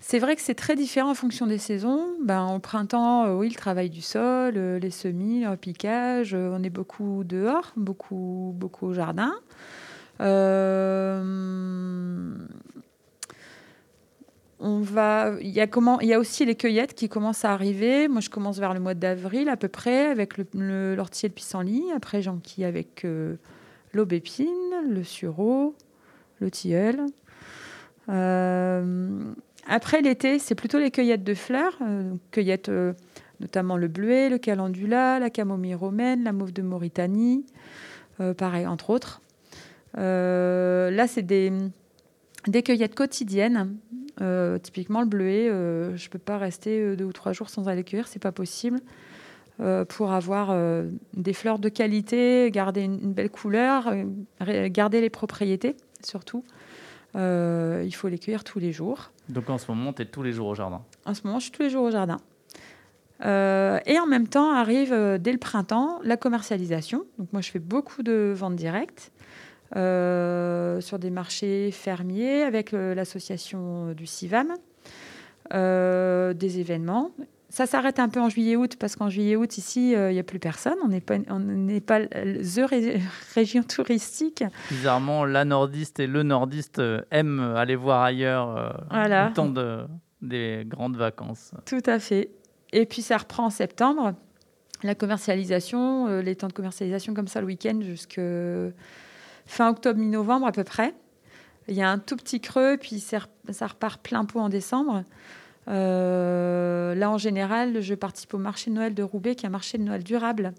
C'est 0.00 0.18
vrai 0.18 0.36
que 0.36 0.42
c'est 0.42 0.54
très 0.54 0.76
différent 0.76 1.10
en 1.10 1.14
fonction 1.14 1.46
des 1.46 1.58
saisons. 1.58 2.08
Ben, 2.22 2.46
au 2.48 2.58
printemps, 2.58 3.26
euh, 3.26 3.34
oui, 3.34 3.48
le 3.48 3.54
travail 3.54 3.90
du 3.90 4.02
sol, 4.02 4.54
euh, 4.56 4.78
les 4.78 4.90
semis, 4.90 5.42
le 5.42 5.50
repiquage, 5.50 6.34
on 6.34 6.62
est 6.62 6.70
beaucoup 6.70 7.24
dehors, 7.24 7.72
beaucoup, 7.76 8.54
beaucoup 8.56 8.86
au 8.86 8.92
jardin. 8.94 9.32
on 14.64 14.80
va, 14.80 15.32
il 15.42 15.50
y 15.50 15.60
a 15.60 15.66
comment, 15.66 16.00
il 16.00 16.08
y 16.08 16.14
a 16.14 16.18
aussi 16.18 16.46
les 16.46 16.54
cueillettes 16.54 16.94
qui 16.94 17.10
commencent 17.10 17.44
à 17.44 17.52
arriver. 17.52 18.08
Moi, 18.08 18.22
je 18.22 18.30
commence 18.30 18.58
vers 18.58 18.72
le 18.72 18.80
mois 18.80 18.94
d'avril 18.94 19.50
à 19.50 19.58
peu 19.58 19.68
près 19.68 20.06
avec 20.06 20.38
le, 20.38 20.94
l'ortie 20.94 21.26
et 21.26 21.28
le 21.28 21.34
pissenlit. 21.34 21.84
Après, 21.94 22.22
j'enquille 22.22 22.64
avec 22.64 23.04
euh, 23.04 23.36
l'aubépine, 23.92 24.48
le 24.88 25.04
sureau, 25.04 25.74
le 26.40 26.50
tilleul. 26.50 27.04
Euh, 28.08 29.32
après 29.66 30.02
l'été, 30.02 30.38
c'est 30.38 30.54
plutôt 30.54 30.78
les 30.78 30.90
cueillettes 30.90 31.24
de 31.24 31.34
fleurs, 31.34 31.76
euh, 31.82 32.14
cueillettes 32.30 32.70
notamment 33.40 33.76
le 33.76 33.88
bleuet, 33.88 34.28
le 34.28 34.38
calendula, 34.38 35.18
la 35.18 35.30
camomille 35.30 35.74
romaine, 35.74 36.24
la 36.24 36.32
mauve 36.32 36.52
de 36.52 36.62
Mauritanie, 36.62 37.44
pareil 38.38 38.66
entre 38.66 38.90
autres. 38.90 39.20
là, 39.94 41.06
c'est 41.08 41.22
des 41.22 42.62
cueillettes 42.62 42.94
quotidiennes. 42.94 43.76
Euh, 44.20 44.58
typiquement, 44.58 45.00
le 45.00 45.06
bleuet, 45.06 45.48
euh, 45.48 45.96
je 45.96 46.06
ne 46.06 46.10
peux 46.10 46.18
pas 46.18 46.38
rester 46.38 46.80
euh, 46.80 46.96
deux 46.96 47.04
ou 47.04 47.12
trois 47.12 47.32
jours 47.32 47.50
sans 47.50 47.68
aller 47.68 47.82
cueillir, 47.82 48.08
c'est 48.08 48.22
pas 48.22 48.32
possible. 48.32 48.80
pour 49.88 50.12
avoir 50.12 50.52
des 51.12 51.32
fleurs 51.32 51.60
de 51.60 51.68
qualité, 51.68 52.50
garder 52.50 52.82
une, 52.82 53.12
belle 53.12 53.30
couleur, 53.30 53.88
garder 54.66 55.00
les 55.00 55.10
propriétés 55.10 55.76
surtout. 56.02 56.42
Il 57.14 57.94
faut 57.94 58.08
les 58.08 58.18
cueillir 58.18 58.44
tous 58.44 58.58
les 58.58 58.72
jours. 58.72 59.12
Donc 59.28 59.48
en 59.50 59.58
ce 59.58 59.70
moment, 59.70 59.92
tu 59.92 60.02
es 60.02 60.06
tous 60.06 60.22
les 60.22 60.32
jours 60.32 60.48
au 60.48 60.54
jardin 60.54 60.82
En 61.04 61.14
ce 61.14 61.22
moment, 61.24 61.38
je 61.38 61.44
suis 61.44 61.52
tous 61.52 61.62
les 61.62 61.70
jours 61.70 61.84
au 61.84 61.90
jardin. 61.90 62.18
et 63.22 63.98
en 63.98 64.06
même 64.06 64.28
temps 64.28 64.52
arrive 64.52 65.18
dès 65.20 65.32
le 65.32 65.38
printemps 65.38 66.00
la 66.02 66.16
commercialisation. 66.16 67.04
Donc 67.18 67.32
moi, 67.32 67.42
je 67.42 67.50
fais 67.50 67.58
beaucoup 67.58 68.02
de 68.02 68.32
ventes 68.36 68.56
directes. 68.56 69.12
Euh, 69.76 70.80
sur 70.80 71.00
des 71.00 71.10
marchés 71.10 71.72
fermiers 71.72 72.42
avec 72.42 72.74
euh, 72.74 72.94
l'association 72.94 73.92
du 73.92 74.06
CIVAM, 74.06 74.54
euh, 75.52 76.32
des 76.32 76.60
événements. 76.60 77.10
Ça 77.54 77.66
s'arrête 77.66 78.00
un 78.00 78.08
peu 78.08 78.20
en 78.20 78.28
juillet-août 78.28 78.74
parce 78.80 78.96
qu'en 78.96 79.08
juillet-août, 79.08 79.58
ici, 79.58 79.92
il 79.92 80.08
n'y 80.08 80.18
a 80.18 80.24
plus 80.24 80.40
personne. 80.40 80.74
On 80.82 80.88
n'est 80.88 81.00
pas, 81.00 81.18
on 81.28 81.38
n'est 81.38 81.80
pas 81.80 82.00
the 82.00 82.68
région 83.36 83.62
touristique. 83.62 84.42
Bizarrement, 84.70 85.24
la 85.24 85.44
nordiste 85.44 86.00
et 86.00 86.08
le 86.08 86.24
nordiste 86.24 86.82
aiment 87.12 87.54
aller 87.54 87.76
voir 87.76 88.02
ailleurs 88.02 88.84
voilà. 88.90 89.28
le 89.28 89.34
temps 89.34 89.48
de, 89.48 89.84
des 90.20 90.64
grandes 90.66 90.96
vacances. 90.96 91.52
Tout 91.64 91.82
à 91.86 92.00
fait. 92.00 92.30
Et 92.72 92.86
puis 92.86 93.02
ça 93.02 93.18
reprend 93.18 93.44
en 93.44 93.50
septembre. 93.50 94.14
La 94.82 94.96
commercialisation, 94.96 96.08
les 96.18 96.34
temps 96.34 96.48
de 96.48 96.52
commercialisation 96.52 97.14
comme 97.14 97.28
ça 97.28 97.40
le 97.40 97.46
week-end 97.46 97.78
jusque 97.82 98.20
fin 99.46 99.70
octobre, 99.70 100.00
mi-novembre 100.00 100.48
à 100.48 100.52
peu 100.52 100.64
près. 100.64 100.92
Il 101.68 101.76
y 101.76 101.82
a 101.82 101.88
un 101.88 102.00
tout 102.00 102.16
petit 102.16 102.40
creux, 102.40 102.78
puis 102.78 102.98
ça 102.98 103.66
repart 103.68 104.02
plein 104.02 104.24
pot 104.24 104.40
en 104.40 104.48
décembre. 104.48 105.04
Euh, 105.68 106.94
là, 106.94 107.10
en 107.10 107.18
général, 107.18 107.80
je 107.80 107.94
participe 107.94 108.34
au 108.34 108.38
marché 108.38 108.70
de 108.70 108.76
Noël 108.76 108.94
de 108.94 109.02
Roubaix, 109.02 109.34
qui 109.34 109.46
est 109.46 109.48
un 109.48 109.52
marché 109.52 109.78
de 109.78 109.82
Noël 109.82 110.02
durable, 110.02 110.52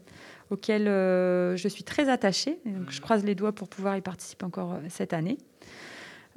auquel 0.50 0.88
euh, 0.88 1.56
je 1.56 1.68
suis 1.68 1.84
très 1.84 2.10
attachée. 2.10 2.60
Donc, 2.66 2.90
je 2.90 3.02
croise 3.02 3.24
les 3.24 3.36
doigts 3.36 3.54
pour 3.54 3.68
pouvoir 3.68 3.98
y 3.98 4.02
participer 4.02 4.46
encore 4.46 4.74
euh, 4.74 4.80
cette 4.90 5.14
année. 5.14 5.38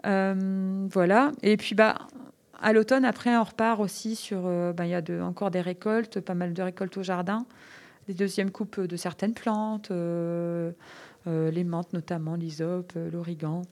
voilà. 0.04 1.32
Et 1.42 1.56
puis, 1.56 1.74
bah, 1.74 1.96
à 2.60 2.72
l'automne, 2.72 3.04
après, 3.04 3.36
on 3.36 3.44
repart 3.44 3.80
aussi 3.80 4.16
sur. 4.16 4.42
Ben, 4.42 4.84
il 4.84 4.90
y 4.90 4.94
a 4.94 5.02
de, 5.02 5.20
encore 5.20 5.50
des 5.50 5.60
récoltes, 5.60 6.20
pas 6.20 6.34
mal 6.34 6.52
de 6.52 6.62
récoltes 6.62 6.96
au 6.96 7.02
jardin, 7.02 7.46
des 8.06 8.14
deuxièmes 8.14 8.50
coupes 8.50 8.80
de 8.80 8.96
certaines 8.96 9.34
plantes, 9.34 9.90
les 9.90 11.64
menthes 11.64 11.92
notamment, 11.92 12.34
l'hysope, 12.34 12.92
l'origan. 13.12 13.62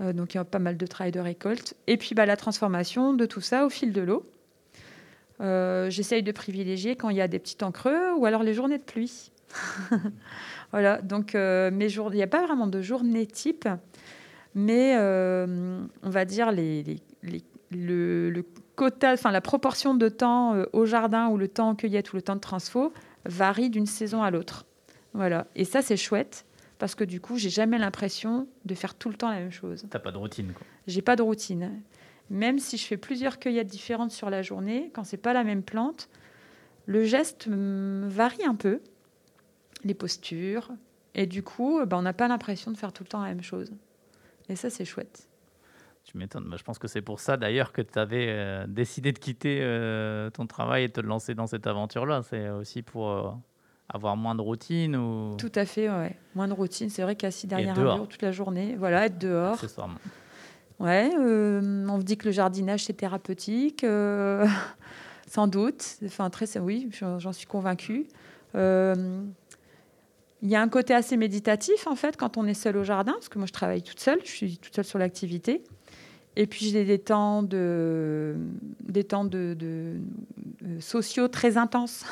Donc 0.00 0.34
il 0.34 0.38
y 0.38 0.40
a 0.40 0.44
pas 0.44 0.58
mal 0.58 0.76
de 0.76 0.86
travail 0.86 1.12
de 1.12 1.20
récolte. 1.20 1.74
Et 1.86 1.96
puis 1.96 2.14
bah, 2.14 2.26
la 2.26 2.36
transformation 2.36 3.12
de 3.12 3.26
tout 3.26 3.40
ça 3.40 3.66
au 3.66 3.70
fil 3.70 3.92
de 3.92 4.00
l'eau. 4.00 4.26
J'essaye 5.40 6.22
de 6.22 6.32
privilégier 6.32 6.96
quand 6.96 7.08
il 7.08 7.16
y 7.16 7.20
a 7.20 7.28
des 7.28 7.38
petits 7.38 7.56
temps 7.56 7.72
creux 7.72 8.12
ou 8.16 8.26
alors 8.26 8.42
les 8.42 8.54
journées 8.54 8.78
de 8.78 8.82
pluie. 8.82 9.30
voilà, 10.70 11.00
donc 11.00 11.34
mes 11.34 11.88
jours, 11.88 12.12
il 12.12 12.16
n'y 12.16 12.22
a 12.22 12.28
pas 12.28 12.44
vraiment 12.44 12.66
de 12.66 12.80
journée 12.82 13.26
type, 13.26 13.68
mais 14.54 14.96
on 14.98 16.10
va 16.10 16.24
dire 16.24 16.52
les, 16.52 17.00
le, 17.70 18.44
quota, 18.76 19.12
enfin 19.12 19.30
la 19.30 19.40
proportion 19.40 19.94
de 19.94 20.08
temps 20.08 20.54
euh, 20.54 20.64
au 20.72 20.86
jardin 20.86 21.28
ou 21.28 21.36
le 21.36 21.48
temps 21.48 21.70
en 21.70 21.74
cueillette 21.74 22.12
ou 22.12 22.16
le 22.16 22.22
temps 22.22 22.34
de 22.34 22.40
transfo 22.40 22.92
varie 23.24 23.70
d'une 23.70 23.86
saison 23.86 24.22
à 24.22 24.30
l'autre. 24.30 24.66
Voilà. 25.12 25.46
Et 25.56 25.64
ça, 25.64 25.82
c'est 25.82 25.96
chouette 25.96 26.44
parce 26.80 26.94
que 26.94 27.04
du 27.04 27.20
coup, 27.20 27.36
j'ai 27.36 27.50
jamais 27.50 27.78
l'impression 27.78 28.48
de 28.64 28.74
faire 28.74 28.94
tout 28.94 29.10
le 29.10 29.14
temps 29.14 29.28
la 29.28 29.38
même 29.38 29.52
chose. 29.52 29.84
T'as 29.90 29.98
pas 29.98 30.12
de 30.12 30.16
routine, 30.16 30.52
quoi. 30.52 30.66
J'ai 30.86 31.02
pas 31.02 31.14
de 31.14 31.22
routine. 31.22 31.82
Même 32.30 32.58
si 32.58 32.78
je 32.78 32.86
fais 32.86 32.96
plusieurs 32.96 33.38
cueillettes 33.38 33.68
différentes 33.68 34.12
sur 34.12 34.30
la 34.30 34.40
journée, 34.40 34.90
quand 34.94 35.04
c'est 35.04 35.18
pas 35.18 35.34
la 35.34 35.44
même 35.44 35.62
plante, 35.62 36.08
le 36.86 37.04
geste 37.04 37.48
varie 37.48 38.44
un 38.46 38.54
peu, 38.54 38.80
les 39.84 39.94
postures, 39.94 40.70
et 41.14 41.26
du 41.26 41.42
coup, 41.42 41.84
ben, 41.84 41.98
on 41.98 42.02
n'a 42.02 42.14
pas 42.14 42.28
l'impression 42.28 42.70
de 42.70 42.78
faire 42.78 42.94
tout 42.94 43.02
le 43.02 43.08
temps 43.08 43.22
la 43.22 43.28
même 43.28 43.42
chose. 43.42 43.72
Et 44.48 44.56
ça, 44.56 44.70
c'est 44.70 44.86
chouette. 44.86 45.28
Tu 46.04 46.16
m'étonnes. 46.16 46.48
Bah, 46.48 46.56
je 46.58 46.64
pense 46.64 46.78
que 46.78 46.88
c'est 46.88 47.02
pour 47.02 47.20
ça 47.20 47.36
d'ailleurs 47.36 47.72
que 47.72 47.82
tu 47.82 47.98
avais 47.98 48.26
euh, 48.30 48.66
décidé 48.66 49.12
de 49.12 49.18
quitter 49.18 49.60
euh, 49.60 50.30
ton 50.30 50.46
travail 50.46 50.84
et 50.84 50.88
de 50.88 50.92
te 50.92 51.00
lancer 51.00 51.34
dans 51.34 51.46
cette 51.46 51.66
aventure-là. 51.66 52.22
C'est 52.22 52.48
aussi 52.48 52.80
pour 52.80 53.10
euh, 53.10 53.30
avoir 53.92 54.16
moins 54.16 54.34
de 54.34 54.40
routine 54.40 54.96
ou... 54.96 55.36
Tout 55.36 55.52
à 55.54 55.64
fait, 55.64 55.88
ouais. 55.88 56.16
Moins 56.34 56.48
de 56.48 56.52
routine. 56.52 56.90
C'est 56.90 57.02
vrai 57.02 57.16
qu'assis 57.16 57.46
derrière 57.46 57.78
un 57.78 57.96
mur 57.96 58.08
toute 58.08 58.22
la 58.22 58.32
journée, 58.32 58.76
voilà, 58.78 59.06
être 59.06 59.18
dehors. 59.18 59.58
Ouais, 60.78 61.10
on 61.16 61.98
dit 61.98 62.16
que 62.16 62.26
le 62.26 62.32
jardinage 62.32 62.84
c'est 62.84 62.94
thérapeutique, 62.94 63.84
sans 65.26 65.46
doute. 65.46 65.98
Enfin, 66.04 66.30
très, 66.30 66.58
oui, 66.58 66.88
j'en 67.18 67.32
suis 67.32 67.46
convaincue. 67.46 68.06
Il 70.42 70.48
y 70.48 70.56
a 70.56 70.62
un 70.62 70.68
côté 70.68 70.94
assez 70.94 71.16
méditatif 71.16 71.86
en 71.86 71.96
fait 71.96 72.16
quand 72.16 72.38
on 72.38 72.46
est 72.46 72.54
seul 72.54 72.76
au 72.78 72.84
jardin, 72.84 73.12
parce 73.12 73.28
que 73.28 73.38
moi 73.38 73.46
je 73.46 73.52
travaille 73.52 73.82
toute 73.82 74.00
seule, 74.00 74.20
je 74.24 74.30
suis 74.30 74.56
toute 74.56 74.74
seule 74.74 74.84
sur 74.84 74.98
l'activité. 74.98 75.62
Et 76.40 76.46
puis 76.46 76.70
j'ai 76.70 76.86
des 76.86 76.98
temps 76.98 77.42
de, 77.42 78.34
des 78.82 79.04
temps 79.04 79.26
de, 79.26 79.54
euh, 79.60 79.98
sociaux 80.80 81.28
très 81.28 81.58
intenses 81.58 82.06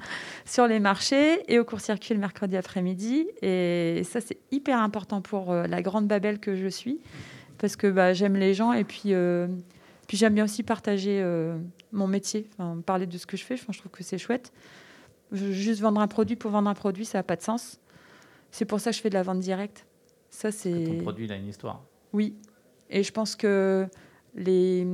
sur 0.44 0.68
les 0.68 0.78
marchés 0.78 1.42
et 1.52 1.58
au 1.58 1.64
court-circuit 1.64 2.14
le 2.14 2.20
mercredi 2.20 2.56
après-midi. 2.56 3.26
Et 3.42 4.02
ça, 4.04 4.20
c'est 4.20 4.38
hyper 4.52 4.78
important 4.78 5.20
pour 5.20 5.50
euh, 5.50 5.66
la 5.66 5.82
grande 5.82 6.06
Babel 6.06 6.38
que 6.38 6.54
je 6.54 6.68
suis, 6.68 7.00
parce 7.58 7.74
que 7.74 7.88
bah, 7.88 8.12
j'aime 8.12 8.36
les 8.36 8.54
gens 8.54 8.72
et 8.72 8.84
puis, 8.84 9.14
euh, 9.14 9.48
puis 10.06 10.16
j'aime 10.16 10.34
bien 10.34 10.44
aussi 10.44 10.62
partager 10.62 11.20
mon 11.90 12.06
métier, 12.06 12.48
parler 12.86 13.08
de 13.08 13.18
ce 13.18 13.26
que 13.26 13.36
je 13.36 13.44
fais. 13.44 13.56
je 13.56 13.64
trouve 13.64 13.90
que 13.90 14.04
c'est 14.04 14.16
chouette. 14.16 14.52
Juste 15.32 15.80
vendre 15.80 16.00
un 16.00 16.06
produit 16.06 16.36
pour 16.36 16.52
vendre 16.52 16.70
un 16.70 16.74
produit, 16.74 17.04
ça 17.04 17.18
n'a 17.18 17.24
pas 17.24 17.34
de 17.34 17.42
sens. 17.42 17.80
C'est 18.52 18.64
pour 18.64 18.78
ça 18.78 18.92
que 18.92 18.96
je 18.96 19.02
fais 19.02 19.10
de 19.10 19.14
la 19.14 19.24
vente 19.24 19.40
directe. 19.40 19.86
Ça, 20.30 20.52
c'est. 20.52 20.84
Ton 20.84 21.02
produit, 21.02 21.24
il 21.24 21.32
a 21.32 21.36
une 21.36 21.48
histoire. 21.48 21.82
Oui, 22.12 22.36
et 22.92 23.02
je 23.02 23.10
pense 23.10 23.34
que 23.34 23.88
les, 24.34 24.86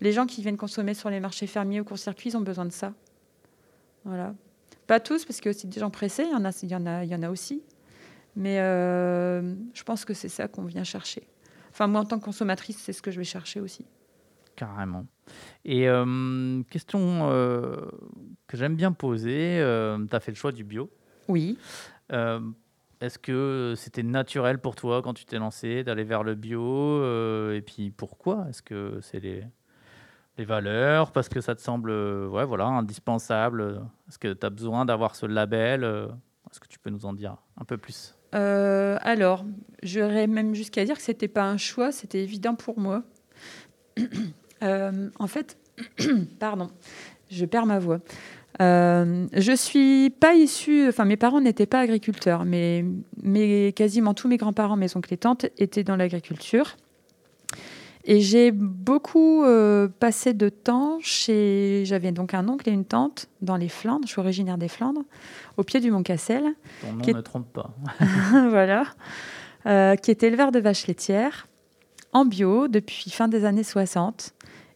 les 0.00 0.12
gens 0.12 0.26
qui 0.26 0.40
viennent 0.42 0.56
consommer 0.56 0.94
sur 0.94 1.10
les 1.10 1.20
marchés 1.20 1.46
fermiers 1.46 1.80
au 1.80 1.84
court-circuit, 1.84 2.30
ils 2.30 2.36
ont 2.36 2.40
besoin 2.40 2.64
de 2.64 2.72
ça. 2.72 2.94
Voilà. 4.04 4.34
Pas 4.86 4.98
tous, 4.98 5.26
parce 5.26 5.38
qu'il 5.38 5.46
y 5.46 5.54
a 5.54 5.56
aussi 5.56 5.66
des 5.66 5.78
gens 5.78 5.90
pressés, 5.90 6.24
il 6.24 6.32
y 6.32 6.34
en 6.34 6.44
a, 6.46 6.50
il 6.62 6.70
y 6.70 6.74
en 6.74 6.86
a, 6.86 7.04
il 7.04 7.10
y 7.10 7.14
en 7.14 7.22
a 7.22 7.30
aussi. 7.30 7.62
Mais 8.34 8.60
euh, 8.60 9.54
je 9.74 9.82
pense 9.82 10.06
que 10.06 10.14
c'est 10.14 10.30
ça 10.30 10.48
qu'on 10.48 10.64
vient 10.64 10.84
chercher. 10.84 11.28
Enfin, 11.70 11.86
moi, 11.86 12.00
en 12.00 12.04
tant 12.06 12.18
que 12.18 12.24
consommatrice, 12.24 12.78
c'est 12.78 12.94
ce 12.94 13.02
que 13.02 13.10
je 13.10 13.18
vais 13.18 13.24
chercher 13.24 13.60
aussi. 13.60 13.84
Carrément. 14.56 15.06
Et 15.66 15.86
euh, 15.88 16.62
question 16.70 17.30
euh, 17.30 17.76
que 18.46 18.56
j'aime 18.56 18.74
bien 18.74 18.92
poser, 18.92 19.58
tu 20.08 20.16
as 20.16 20.20
fait 20.20 20.32
le 20.32 20.36
choix 20.36 20.52
du 20.52 20.64
bio. 20.64 20.90
Oui. 21.28 21.58
Est-ce 23.00 23.18
que 23.18 23.74
c'était 23.76 24.02
naturel 24.02 24.58
pour 24.58 24.74
toi 24.74 25.02
quand 25.02 25.14
tu 25.14 25.24
t'es 25.24 25.38
lancé 25.38 25.84
d'aller 25.84 26.04
vers 26.04 26.22
le 26.24 26.34
bio 26.34 26.62
euh, 26.62 27.54
Et 27.54 27.62
puis 27.62 27.90
pourquoi? 27.90 28.46
Est-ce 28.48 28.62
que 28.62 28.98
c'est 29.02 29.20
les, 29.20 29.44
valeurs? 30.44 31.12
Parce 31.12 31.28
que 31.28 31.40
ça 31.40 31.54
te 31.54 31.60
semble 31.60 31.90
ouais, 31.90 32.44
voilà, 32.44 32.66
indispensable. 32.66 33.82
Est-ce 34.08 34.18
que 34.18 34.32
tu 34.32 34.46
as 34.46 34.50
besoin 34.50 34.84
d'avoir 34.84 35.16
ce 35.16 35.26
label 35.26 35.84
Est-ce 35.84 36.60
que 36.60 36.68
tu 36.68 36.78
peux 36.78 36.90
nous 36.90 37.06
en 37.06 37.12
dire 37.12 37.36
un 37.56 37.64
peu 37.64 37.76
plus? 37.76 38.14
Euh, 38.34 38.98
Alors, 39.02 39.44
j'aurais 39.82 40.26
même 40.26 40.54
jusqu'à 40.54 40.84
dire 40.84 40.96
que 40.96 41.02
ce 41.02 41.10
n'était 41.10 41.28
pas 41.28 41.44
un 41.44 41.56
choix, 41.56 41.92
c'était 41.92 42.22
évident 42.22 42.54
pour 42.54 42.78
moi. 42.78 43.02
Euh, 44.64 45.08
en 45.20 45.28
fait, 45.28 45.56
pardon, 46.40 46.68
je 47.30 47.44
perds 47.44 47.66
ma 47.66 47.78
voix. 47.78 48.00
Euh, 48.60 49.26
je 49.32 49.52
suis 49.52 50.10
pas 50.10 50.34
issue, 50.34 50.88
enfin 50.88 51.04
mes 51.04 51.16
parents 51.16 51.40
n'étaient 51.40 51.66
pas 51.66 51.80
agriculteurs, 51.80 52.44
mais, 52.44 52.84
mais 53.22 53.72
quasiment 53.72 54.14
tous 54.14 54.28
mes 54.28 54.36
grands-parents, 54.36 54.76
mes 54.76 54.96
oncles 54.96 55.14
et 55.14 55.18
tantes 55.18 55.46
étaient 55.58 55.84
dans 55.84 55.96
l'agriculture. 55.96 56.76
Et 58.04 58.20
j'ai 58.20 58.52
beaucoup 58.52 59.44
euh, 59.44 59.86
passé 59.86 60.32
de 60.32 60.48
temps 60.48 60.98
chez. 61.02 61.82
J'avais 61.84 62.10
donc 62.10 62.32
un 62.32 62.48
oncle 62.48 62.68
et 62.68 62.72
une 62.72 62.86
tante 62.86 63.28
dans 63.42 63.56
les 63.56 63.68
Flandres. 63.68 64.06
Je 64.06 64.12
suis 64.12 64.20
originaire 64.20 64.56
des 64.56 64.68
Flandres, 64.68 65.02
au 65.58 65.62
pied 65.62 65.78
du 65.78 65.90
Mont 65.90 66.02
Cassel. 66.02 66.54
Ton 66.80 66.92
nom 66.94 67.04
ne 67.06 67.20
trompe 67.20 67.52
pas. 67.52 67.70
voilà. 68.48 68.84
Euh, 69.66 69.94
qui 69.96 70.10
est 70.10 70.22
éleveur 70.22 70.52
de 70.52 70.58
vaches 70.58 70.86
laitières 70.86 71.48
en 72.12 72.24
bio 72.24 72.68
depuis 72.68 73.10
fin 73.10 73.28
des 73.28 73.44
années 73.44 73.62
60. 73.62 74.32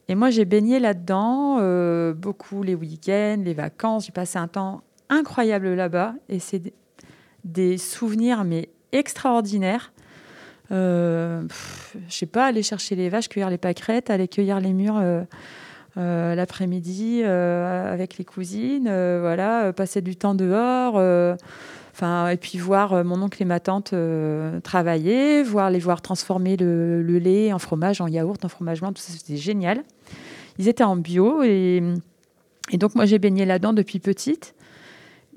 Et 0.09 0.15
moi, 0.15 0.29
j'ai 0.29 0.45
baigné 0.45 0.79
là-dedans, 0.79 1.57
euh, 1.59 2.13
beaucoup 2.13 2.63
les 2.63 2.75
week-ends, 2.75 3.41
les 3.43 3.53
vacances. 3.53 4.05
J'ai 4.05 4.11
passé 4.11 4.37
un 4.37 4.47
temps 4.47 4.81
incroyable 5.09 5.73
là-bas. 5.73 6.15
Et 6.29 6.39
c'est 6.39 6.73
des 7.43 7.77
souvenirs, 7.77 8.43
mais 8.43 8.69
extraordinaires. 8.91 9.91
Euh, 10.71 11.43
je 12.07 12.13
sais 12.13 12.25
pas, 12.25 12.47
aller 12.47 12.63
chercher 12.63 12.95
les 12.95 13.09
vaches, 13.09 13.29
cueillir 13.29 13.49
les 13.49 13.57
pâquerettes, 13.57 14.09
aller 14.09 14.27
cueillir 14.27 14.59
les 14.59 14.73
murs 14.73 14.97
euh, 14.97 15.23
euh, 15.97 16.35
l'après-midi 16.35 17.23
avec 17.23 18.17
les 18.17 18.25
cousines, 18.25 18.89
voilà, 19.19 19.73
passer 19.73 20.01
du 20.01 20.15
temps 20.15 20.35
dehors. 20.35 20.99
Et 22.01 22.37
puis 22.37 22.57
voir 22.57 23.05
mon 23.05 23.21
oncle 23.21 23.41
et 23.41 23.45
ma 23.45 23.59
tante 23.59 23.93
travailler, 24.63 25.43
voir 25.43 25.69
les 25.69 25.79
voir 25.79 26.01
transformer 26.01 26.57
le, 26.57 27.01
lait 27.19 27.53
en 27.53 27.59
fromage, 27.59 28.01
en 28.01 28.07
yaourt, 28.07 28.43
en 28.43 28.49
fromage 28.49 28.81
blanc, 28.81 28.91
tout 28.91 29.01
ça, 29.01 29.13
c'était 29.13 29.37
génial. 29.37 29.83
Ils 30.59 30.67
étaient 30.67 30.83
en 30.83 30.95
bio 30.95 31.43
et, 31.43 31.81
donc 32.73 32.95
moi 32.95 33.05
j'ai 33.05 33.19
baigné 33.19 33.45
là-dedans 33.45 33.73
depuis 33.73 33.99
petite. 33.99 34.55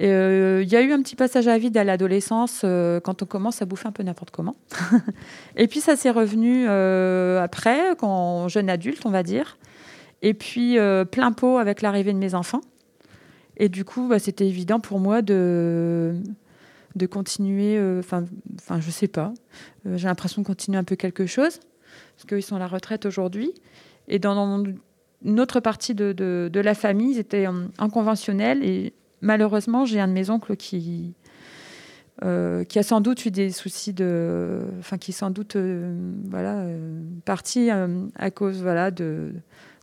Euh, 0.03 0.61
il 0.63 0.71
y 0.71 0.77
a 0.77 0.83
eu 0.83 0.93
un 0.93 1.01
petit 1.01 1.17
passage 1.17 1.49
à 1.49 1.57
vide 1.57 1.75
à 1.79 1.83
l'adolescence 1.83 2.63
euh, 2.65 3.01
quand 3.01 3.23
on 3.23 3.27
commence 3.27 3.63
à 3.63 3.65
bouffer 3.65 3.89
un 3.89 3.93
peu 3.93 4.03
n'importe 4.03 4.31
comment. 4.31 4.55
et 5.57 5.67
puis 5.69 5.81
ça 5.81 5.97
s'est 5.97 6.11
revenu 6.11 6.67
euh, 6.69 7.43
après, 7.43 7.97
quand 7.99 8.49
jeune 8.49 8.69
adulte, 8.69 9.07
on 9.07 9.11
va 9.11 9.23
dire. 9.23 9.57
Et 10.23 10.35
puis 10.35 10.79
plein 11.11 11.33
pot 11.33 11.59
avec 11.59 11.83
l'arrivée 11.83 12.13
de 12.13 12.19
mes 12.19 12.35
enfants. 12.35 12.63
Et 13.59 13.69
du 13.69 13.85
coup, 13.85 14.09
bah, 14.09 14.19
c'était 14.19 14.47
évident 14.47 14.81
pour 14.81 14.99
moi 14.99 15.23
de, 15.23 16.15
de 16.97 17.07
continuer. 17.07 17.81
Enfin, 17.99 18.25
enfin, 18.59 18.81
je 18.81 18.91
sais 18.91 19.09
pas. 19.09 19.33
J'ai 19.85 20.09
l'impression 20.09 20.43
de 20.43 20.47
continuer 20.47 20.79
un 20.79 20.85
peu 20.85 20.97
quelque 20.97 21.27
chose 21.27 21.61
parce 22.17 22.27
qu'ils 22.29 22.43
sont 22.43 22.57
à 22.57 22.59
la 22.59 22.67
retraite 22.67 23.07
aujourd'hui. 23.07 23.53
Et 24.09 24.19
dans, 24.19 24.65
une 25.25 25.41
autre 25.41 25.61
partie 25.61 25.95
de, 25.95 26.13
de, 26.13 26.61
la 26.61 26.75
famille, 26.75 27.15
ils 27.15 27.19
étaient 27.19 27.47
en, 27.47 27.91
conventionnel. 27.91 28.65
Et 28.65 28.93
malheureusement, 29.21 29.85
j'ai 29.85 30.01
un 30.01 30.09
de 30.09 30.13
mes 30.13 30.31
oncles 30.31 30.57
qui, 30.57 31.15
euh, 32.25 32.65
qui 32.65 32.79
a 32.79 32.83
sans 32.83 33.01
doute 33.01 33.27
eu 33.27 33.31
des 33.31 33.51
soucis 33.51 33.93
de. 33.93 34.61
Enfin, 34.79 34.99
qui 34.99 35.13
sans 35.13 35.31
doute 35.31 35.57
euh, 35.57 35.95
voilà, 36.29 36.61
euh, 36.61 37.01
parti 37.25 37.71
à 37.71 38.31
cause 38.31 38.63
voilà, 38.63 38.91
de, 38.91 39.33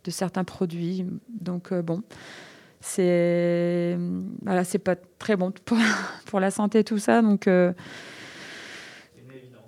de 0.04 0.12
certains 0.12 0.44
produits. 0.44 1.06
Donc, 1.30 1.74
bon. 1.74 2.02
C'est 2.86 3.98
voilà, 4.42 4.66
c'est 4.66 4.78
pas 4.78 4.98
très 4.98 5.38
bon 5.38 5.52
pour, 5.64 5.78
pour 6.26 6.42
la 6.42 6.52
santé 6.52 6.84
tout 6.84 6.98
ça 6.98 7.22
donc 7.22 7.48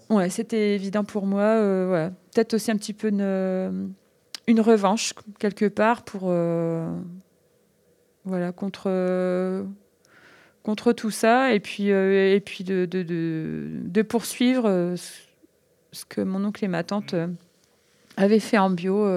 ouais 0.09 0.29
c'était 0.29 0.75
évident 0.75 1.05
pour 1.05 1.25
moi 1.25 1.61
ouais. 1.89 2.09
peut-être 2.33 2.55
aussi 2.55 2.71
un 2.71 2.75
petit 2.75 2.91
peu 2.91 3.07
une, 3.07 3.95
une 4.47 4.59
revanche 4.59 5.13
quelque 5.39 5.65
part 5.65 6.03
pour 6.03 6.23
euh, 6.25 6.93
voilà 8.25 8.51
contre 8.51 9.65
contre 10.63 10.91
tout 10.91 11.11
ça 11.11 11.53
et 11.53 11.61
puis 11.61 11.91
euh, 11.91 12.35
et 12.35 12.41
puis 12.41 12.65
de, 12.65 12.85
de, 12.85 13.01
de, 13.03 14.01
poursuivre 14.01 14.67
euh, 14.67 14.95
ce 15.93 16.03
que 16.03 16.19
mon 16.19 16.43
oncle 16.43 16.65
et 16.65 16.67
ma 16.67 16.83
tante 16.83 17.15
avaient 18.17 18.41
fait 18.41 18.57
en 18.57 18.69
bio 18.69 19.07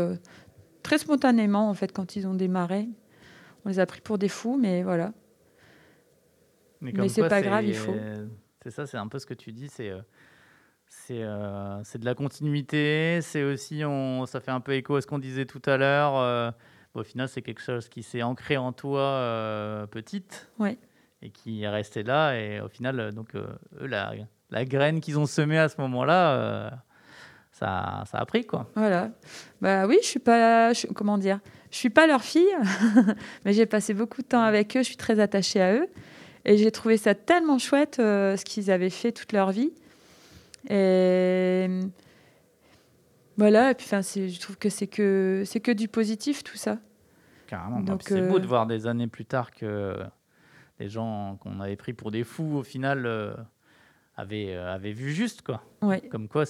très 0.89 0.99
spontanément, 0.99 1.69
en 1.69 1.75
fait, 1.75 1.93
quand 1.93 2.17
ils 2.17 2.27
ont 2.27 2.33
démarré. 2.33 2.89
On 3.69 3.71
les 3.71 3.79
a 3.79 3.87
pris 3.87 4.01
pour 4.01 4.19
des 4.19 4.29
fous, 4.29 4.59
mais 4.61 4.83
voilà. 4.83 5.13
Mais, 6.81 7.09
c'est 7.09 7.29
pas 7.29 7.43
grave, 7.43 7.65
il 7.65 7.75
faut. 7.75 7.95
C'est 8.63 8.71
ça, 8.71 8.87
c'est 8.87 8.97
un 8.97 9.07
peu 9.07 9.19
ce 9.19 9.27
que 9.27 9.35
tu 9.35 9.53
dis, 9.53 9.69
c'est 9.69 9.93
c'est 10.89 11.23
c'est 11.85 11.99
de 11.99 12.05
la 12.05 12.15
continuité, 12.15 13.21
c'est 13.23 13.45
aussi, 13.45 13.85
on, 13.85 14.27
ça 14.27 14.41
fait 14.41 14.51
un 14.51 14.61
peu 14.61 14.73
écho 14.73 14.97
à 14.97 15.01
ce 15.01 15.07
qu'on 15.07 15.19
disait 15.19 15.45
tout 15.47 15.63
à 15.67 15.77
l'heure. 15.77 16.55
au 16.95 17.03
final, 17.05 17.29
c'est 17.29 17.43
quelque 17.43 17.63
chose 17.63 17.89
qui 17.89 18.03
s'est 18.03 18.23
ancré 18.23 18.57
en 18.57 18.73
toi 18.73 19.87
petite. 19.91 20.51
Ouais 20.59 20.79
et 21.23 21.31
qui 21.31 21.63
est 21.63 21.69
resté 21.69 22.03
là. 22.03 22.35
Et 22.39 22.61
au 22.61 22.69
final, 22.69 23.01
euh, 23.01 23.11
donc, 23.11 23.35
euh, 23.35 23.47
eux, 23.81 23.87
la, 23.87 24.13
la 24.51 24.65
graine 24.65 25.01
qu'ils 25.01 25.19
ont 25.19 25.27
semée 25.27 25.59
à 25.59 25.69
ce 25.69 25.81
moment-là, 25.81 26.33
euh, 26.33 26.71
ça, 27.53 28.05
ça, 28.07 28.19
a 28.19 28.27
pris, 28.27 28.45
quoi. 28.45 28.71
Voilà. 28.75 29.11
Bah 29.61 29.87
oui, 29.87 29.99
je 30.03 30.07
suis 30.07 30.21
pas, 30.21 30.73
comment 30.95 31.19
dire, 31.19 31.41
je 31.71 31.77
suis 31.77 31.91
pas 31.91 32.07
leur 32.07 32.23
fille, 32.23 32.57
mais 33.45 33.53
j'ai 33.53 33.67
passé 33.67 33.95
beaucoup 33.95 34.23
de 34.23 34.27
temps 34.27 34.43
avec 34.43 34.77
eux. 34.77 34.81
Je 34.81 34.87
suis 34.87 34.97
très 34.97 35.21
attachée 35.21 35.61
à 35.61 35.75
eux, 35.75 35.89
et 36.45 36.57
j'ai 36.57 36.71
trouvé 36.71 36.97
ça 36.97 37.15
tellement 37.15 37.59
chouette 37.59 37.97
ce 37.99 38.45
qu'ils 38.45 38.71
avaient 38.71 38.91
fait 38.91 39.13
toute 39.13 39.33
leur 39.33 39.51
vie. 39.51 39.73
Et 40.71 41.69
voilà. 43.39 43.71
Et 43.71 43.75
puis, 43.75 43.87
enfin, 43.87 44.03
je 44.03 44.39
trouve 44.41 44.59
que 44.59 44.69
c'est 44.69 44.89
que 44.89 45.45
c'est 45.47 45.61
que 45.61 45.73
du 45.73 45.89
positif 45.89 46.45
tout 46.45 46.57
ça. 46.57 46.79
Carrément. 47.47 47.81
Donc, 47.81 48.03
c'est 48.05 48.29
beau 48.29 48.39
de 48.39 48.47
voir 48.47 48.67
des 48.67 48.87
années 48.87 49.07
plus 49.07 49.25
tard 49.25 49.53
que 49.53 49.97
les 50.79 50.89
gens 50.89 51.39
qu'on 51.41 51.61
avait 51.61 51.77
pris 51.77 51.93
pour 51.93 52.11
des 52.11 52.25
fous, 52.25 52.57
au 52.59 52.63
final, 52.63 53.07
euh, 53.07 53.35
avaient, 54.19 54.55
euh, 54.55 54.75
avaient, 54.75 54.93
vu 54.93 55.13
juste. 55.13 55.43
Quoi. 55.43 55.63
Comme 56.11 56.29
quoi, 56.29 56.45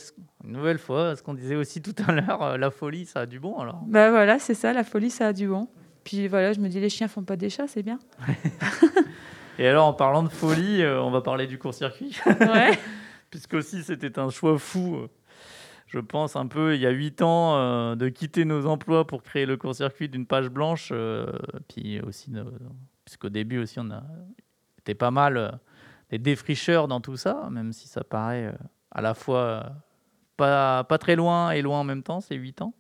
une 0.45 0.53
nouvelle 0.53 0.79
fois, 0.79 1.15
ce 1.15 1.23
qu'on 1.23 1.35
disait 1.35 1.55
aussi 1.55 1.81
tout 1.81 1.95
à 2.07 2.13
l'heure, 2.13 2.43
euh, 2.43 2.57
la 2.57 2.71
folie, 2.71 3.07
ça 3.07 3.21
a 3.21 3.27
du 3.27 3.39
bon. 3.39 3.59
Alors. 3.59 3.83
Bah 3.87 4.11
voilà, 4.11 4.39
c'est 4.39 4.55
ça, 4.55 4.73
la 4.73 4.85
folie, 4.85 5.11
ça 5.11 5.29
a 5.29 5.33
du 5.33 5.49
bon. 5.49 5.69
Puis 6.05 6.27
voilà, 6.29 6.53
je 6.53 6.61
me 6.61 6.69
dis, 6.69 6.81
les 6.81 6.89
chiens 6.89 7.09
font 7.09 7.23
pas 7.23 7.37
des 7.37 7.51
chats, 7.51 7.69
c'est 7.69 7.83
bien. 7.83 7.99
Et 9.59 9.67
alors, 9.67 9.87
en 9.87 9.93
parlant 9.93 10.23
de 10.23 10.29
folie, 10.29 10.85
on 10.85 11.11
va 11.11 11.21
parler 11.21 11.47
du 11.47 11.59
court-circuit. 11.59 12.17
Ouais. 12.27 12.79
Puisque 13.31 13.55
aussi, 13.55 13.83
c'était 13.83 14.19
un 14.19 14.31
choix 14.31 14.59
fou 14.59 15.07
je 15.91 16.01
pense, 16.01 16.37
un 16.37 16.47
peu 16.47 16.75
il 16.75 16.83
y 16.83 16.87
a 16.87 16.91
huit 16.91 17.23
ans, 17.23 17.97
de 17.97 18.09
quitter 18.11 18.45
nos 18.45 18.67
emplois 18.67 19.07
pour 19.07 19.23
créer 19.23 19.47
le 19.47 19.57
court-circuit 19.57 20.11
d'une 20.11 20.27
page 20.27 20.51
blanche, 20.51 20.93
puis 21.67 21.99
aussi 22.03 22.31
puisqu'au 23.09 23.31
début 23.31 23.57
aussi, 23.57 23.81
on 23.81 23.91
a 23.91 24.03
été 24.81 24.95
pas 24.95 25.11
mal 25.11 25.39
euh, 25.39 25.51
des 26.11 26.19
défricheurs 26.19 26.89
dans 26.89 27.01
tout 27.01 27.17
ça, 27.17 27.49
même 27.51 27.73
si 27.73 27.89
ça 27.89 28.05
paraît 28.05 28.47
euh, 28.47 28.53
à 28.91 29.01
la 29.01 29.15
fois 29.15 29.41
euh, 29.41 29.63
pas, 30.37 30.85
pas 30.85 30.99
très 30.99 31.17
loin 31.17 31.51
et 31.51 31.63
loin 31.63 31.81
en 31.81 31.85
même 31.85 32.03
temps, 32.03 32.21
c'est 32.21 32.35
8 32.35 32.63
ans. 32.63 32.75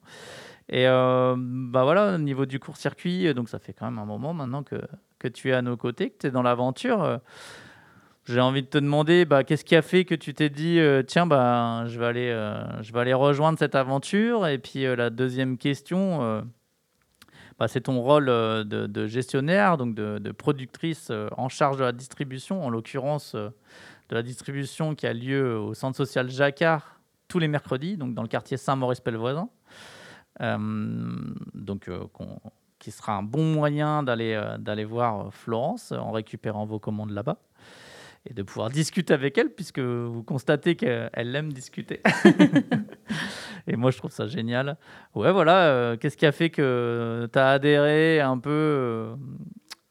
Et 0.70 0.84
bah 0.84 1.82
voilà, 1.82 2.16
au 2.16 2.18
niveau 2.18 2.44
du 2.44 2.60
court-circuit, 2.60 3.32
donc 3.32 3.48
ça 3.48 3.58
fait 3.58 3.72
quand 3.72 3.86
même 3.86 3.98
un 3.98 4.04
moment 4.04 4.34
maintenant 4.34 4.62
que, 4.62 4.76
que 5.18 5.26
tu 5.26 5.48
es 5.48 5.54
à 5.54 5.62
nos 5.62 5.78
côtés, 5.78 6.10
que 6.10 6.18
tu 6.18 6.26
es 6.26 6.30
dans 6.30 6.42
l'aventure. 6.42 7.20
J'ai 8.26 8.40
envie 8.40 8.60
de 8.60 8.66
te 8.66 8.76
demander, 8.76 9.24
bah, 9.24 9.44
qu'est-ce 9.44 9.64
qui 9.64 9.74
a 9.74 9.80
fait 9.80 10.04
que 10.04 10.14
tu 10.14 10.34
t'es 10.34 10.50
dit, 10.50 10.78
tiens, 11.06 11.26
bah, 11.26 11.84
je, 11.86 11.98
vais 11.98 12.04
aller, 12.04 12.52
je 12.82 12.92
vais 12.92 13.00
aller 13.00 13.14
rejoindre 13.14 13.58
cette 13.58 13.76
aventure? 13.76 14.46
Et 14.46 14.58
puis 14.58 14.82
la 14.94 15.08
deuxième 15.08 15.56
question, 15.56 16.44
bah, 17.58 17.66
c'est 17.66 17.82
ton 17.82 18.00
rôle 18.00 18.28
euh, 18.28 18.62
de, 18.64 19.06
gestionnaire, 19.06 19.76
donc 19.76 19.94
de, 19.94 20.32
productrice 20.32 21.08
euh, 21.10 21.28
en 21.36 21.48
charge 21.48 21.78
de 21.78 21.84
la 21.84 21.92
distribution, 21.92 22.64
en 22.64 22.70
l'occurrence 22.70 23.34
euh, 23.34 23.50
de 24.08 24.14
la 24.14 24.22
distribution 24.22 24.94
qui 24.94 25.06
a 25.06 25.12
lieu 25.12 25.58
au 25.58 25.74
centre 25.74 25.96
social 25.96 26.30
Jacquard 26.30 27.00
tous 27.26 27.38
les 27.38 27.48
mercredis, 27.48 27.96
donc 27.96 28.14
dans 28.14 28.22
le 28.22 28.28
quartier 28.28 28.56
Saint-Maurice-Pellevoisin. 28.56 29.50
donc, 30.40 31.90
qui 32.78 32.90
sera 32.90 33.16
un 33.16 33.22
bon 33.22 33.52
moyen 33.52 34.02
d'aller 34.02 34.40
d'aller 34.60 34.84
voir 34.84 35.34
Florence 35.34 35.92
en 35.92 36.10
récupérant 36.10 36.64
vos 36.64 36.78
commandes 36.78 37.10
là-bas 37.10 37.38
et 38.24 38.32
de 38.32 38.42
pouvoir 38.42 38.70
discuter 38.70 39.12
avec 39.12 39.36
elle, 39.36 39.50
puisque 39.50 39.78
vous 39.78 40.22
constatez 40.22 40.74
qu'elle 40.74 41.36
aime 41.36 41.52
discuter. 41.52 42.00
Et 43.68 43.76
moi, 43.76 43.90
je 43.90 43.98
trouve 43.98 44.10
ça 44.10 44.26
génial. 44.26 44.76
Ouais, 45.14 45.30
voilà. 45.30 45.66
Euh, 45.66 45.96
qu'est-ce 45.96 46.16
qui 46.16 46.26
a 46.26 46.32
fait 46.32 46.50
que 46.50 47.28
tu 47.32 47.38
as 47.38 47.50
adhéré 47.50 48.20
un 48.20 48.38
peu 48.38 48.50
euh, 48.50 49.14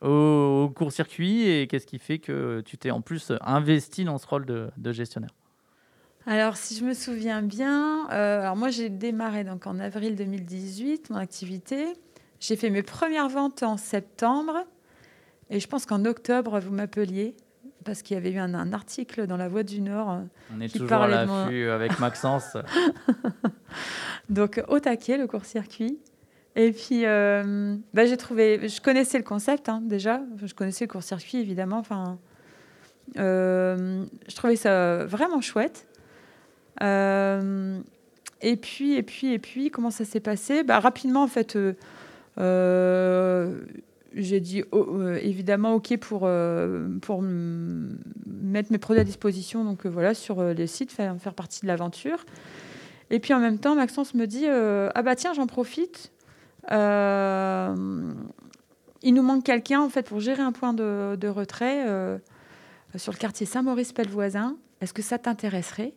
au, 0.02 0.70
court-circuit 0.70 1.48
et 1.48 1.68
qu'est-ce 1.68 1.86
qui 1.86 2.00
fait 2.00 2.18
que 2.18 2.62
tu 2.66 2.78
t'es 2.78 2.92
en 2.92 3.02
plus 3.02 3.32
investi 3.42 4.04
dans 4.04 4.18
ce 4.18 4.26
rôle 4.26 4.46
de, 4.46 4.92
gestionnaire? 4.92 5.30
Alors, 6.26 6.58
si 6.58 6.76
je 6.76 6.84
me 6.84 6.94
souviens 6.94 7.42
bien, 7.42 8.10
euh, 8.12 8.54
moi 8.56 8.70
j'ai 8.70 8.90
démarré 8.90 9.46
donc 9.46 9.66
en 9.66 9.80
avril 9.80 10.16
2018 10.18 11.10
mon 11.12 11.18
activité. 11.18 11.94
J'ai 12.42 12.58
fait 12.58 12.70
mes 12.70 12.84
premières 12.84 13.30
ventes 13.30 13.64
en 13.64 13.78
septembre 13.78 14.66
et 15.50 15.62
je 15.62 15.68
pense 15.68 15.86
qu'en 15.86 16.04
octobre 16.04 16.60
vous 16.60 16.74
m'appeliez 16.74 17.38
parce 17.88 18.02
qu'il 18.02 18.16
y 18.16 18.18
avait 18.18 18.32
eu 18.32 18.38
un, 18.38 18.74
article 18.74 19.26
dans 19.26 19.38
La 19.38 19.48
Voix 19.48 19.64
du 19.64 19.82
Nord. 19.82 20.12
Euh, 20.12 20.20
On 20.56 20.62
est 20.62 20.68
toujours 20.68 21.02
à 21.02 21.08
l'affût 21.08 21.70
avec 21.70 22.00
Maxence. 22.00 22.58
Donc, 24.30 24.62
au 24.68 24.80
taquet, 24.80 25.18
le 25.18 25.26
court-circuit. 25.26 25.98
Et 26.56 26.72
puis, 26.74 27.06
euh, 27.06 27.76
bah, 27.94 28.06
j'ai 28.06 28.18
trouvé. 28.18 28.68
Je 28.68 28.82
connaissais 28.82 29.18
le 29.18 29.24
concept 29.24 29.70
hein, 29.70 29.82
déjà. 29.82 30.22
Je 30.44 30.54
connaissais 30.54 30.86
le 30.86 30.92
court-circuit, 30.92 31.40
évidemment. 31.40 31.80
Enfin, 31.80 32.20
euh, 33.18 34.06
je 34.28 34.36
trouvais 34.36 34.58
ça 34.58 35.06
vraiment 35.06 35.40
chouette. 35.40 35.88
et 36.82 38.58
puis, 38.58 38.96
et 38.96 39.04
puis, 39.04 39.34
et 39.34 39.40
puis, 39.40 39.72
comment 39.72 39.92
ça 39.92 40.04
s'est 40.04 40.20
passé? 40.20 40.64
Bah, 40.64 40.80
Rapidement, 40.80 41.24
en 41.24 41.28
fait, 41.28 41.58
j'ai 44.18 44.40
dit 44.40 44.64
oh, 44.72 44.88
euh, 44.90 45.20
évidemment 45.22 45.76
OK 45.76 45.96
pour, 45.98 46.22
euh, 46.24 46.88
pour 47.02 47.22
mettre 47.22 48.72
mes 48.72 48.80
produits 48.80 49.02
à 49.02 49.04
disposition 49.04 49.64
donc 49.64 49.86
euh, 49.86 49.90
voilà 49.90 50.14
sur 50.14 50.44
les 50.44 50.68
sites, 50.68 50.92
faire, 50.92 51.16
faire 51.20 51.34
partie 51.34 51.62
de 51.62 51.68
l'aventure. 51.68 52.26
Et 53.10 53.20
puis 53.20 53.34
en 53.34 53.40
même 53.40 53.58
temps, 53.58 53.76
Maxence 53.76 54.14
me 54.16 54.28
dit 54.28 54.48
ah 54.48 55.02
bah 55.02 55.16
tiens, 55.16 55.32
j'en 55.34 55.48
profite. 55.48 56.12
il 56.70 56.74
nous 59.14 59.22
manque 59.22 59.46
quelqu'un 59.46 59.80
en 59.80 59.88
fait 59.90 60.04
pour 60.04 60.20
gérer 60.20 60.42
un 60.42 60.52
point 60.52 60.74
de, 60.74 61.28
retrait 61.28 61.86
sur 62.96 63.14
le 63.14 63.18
quartier 63.18 63.46
Saint-Maurice-Pellevoisin. 63.46 64.58
Est-ce 64.82 64.94
que 64.94 65.02
ça 65.02 65.18
t'intéresserait? 65.18 65.94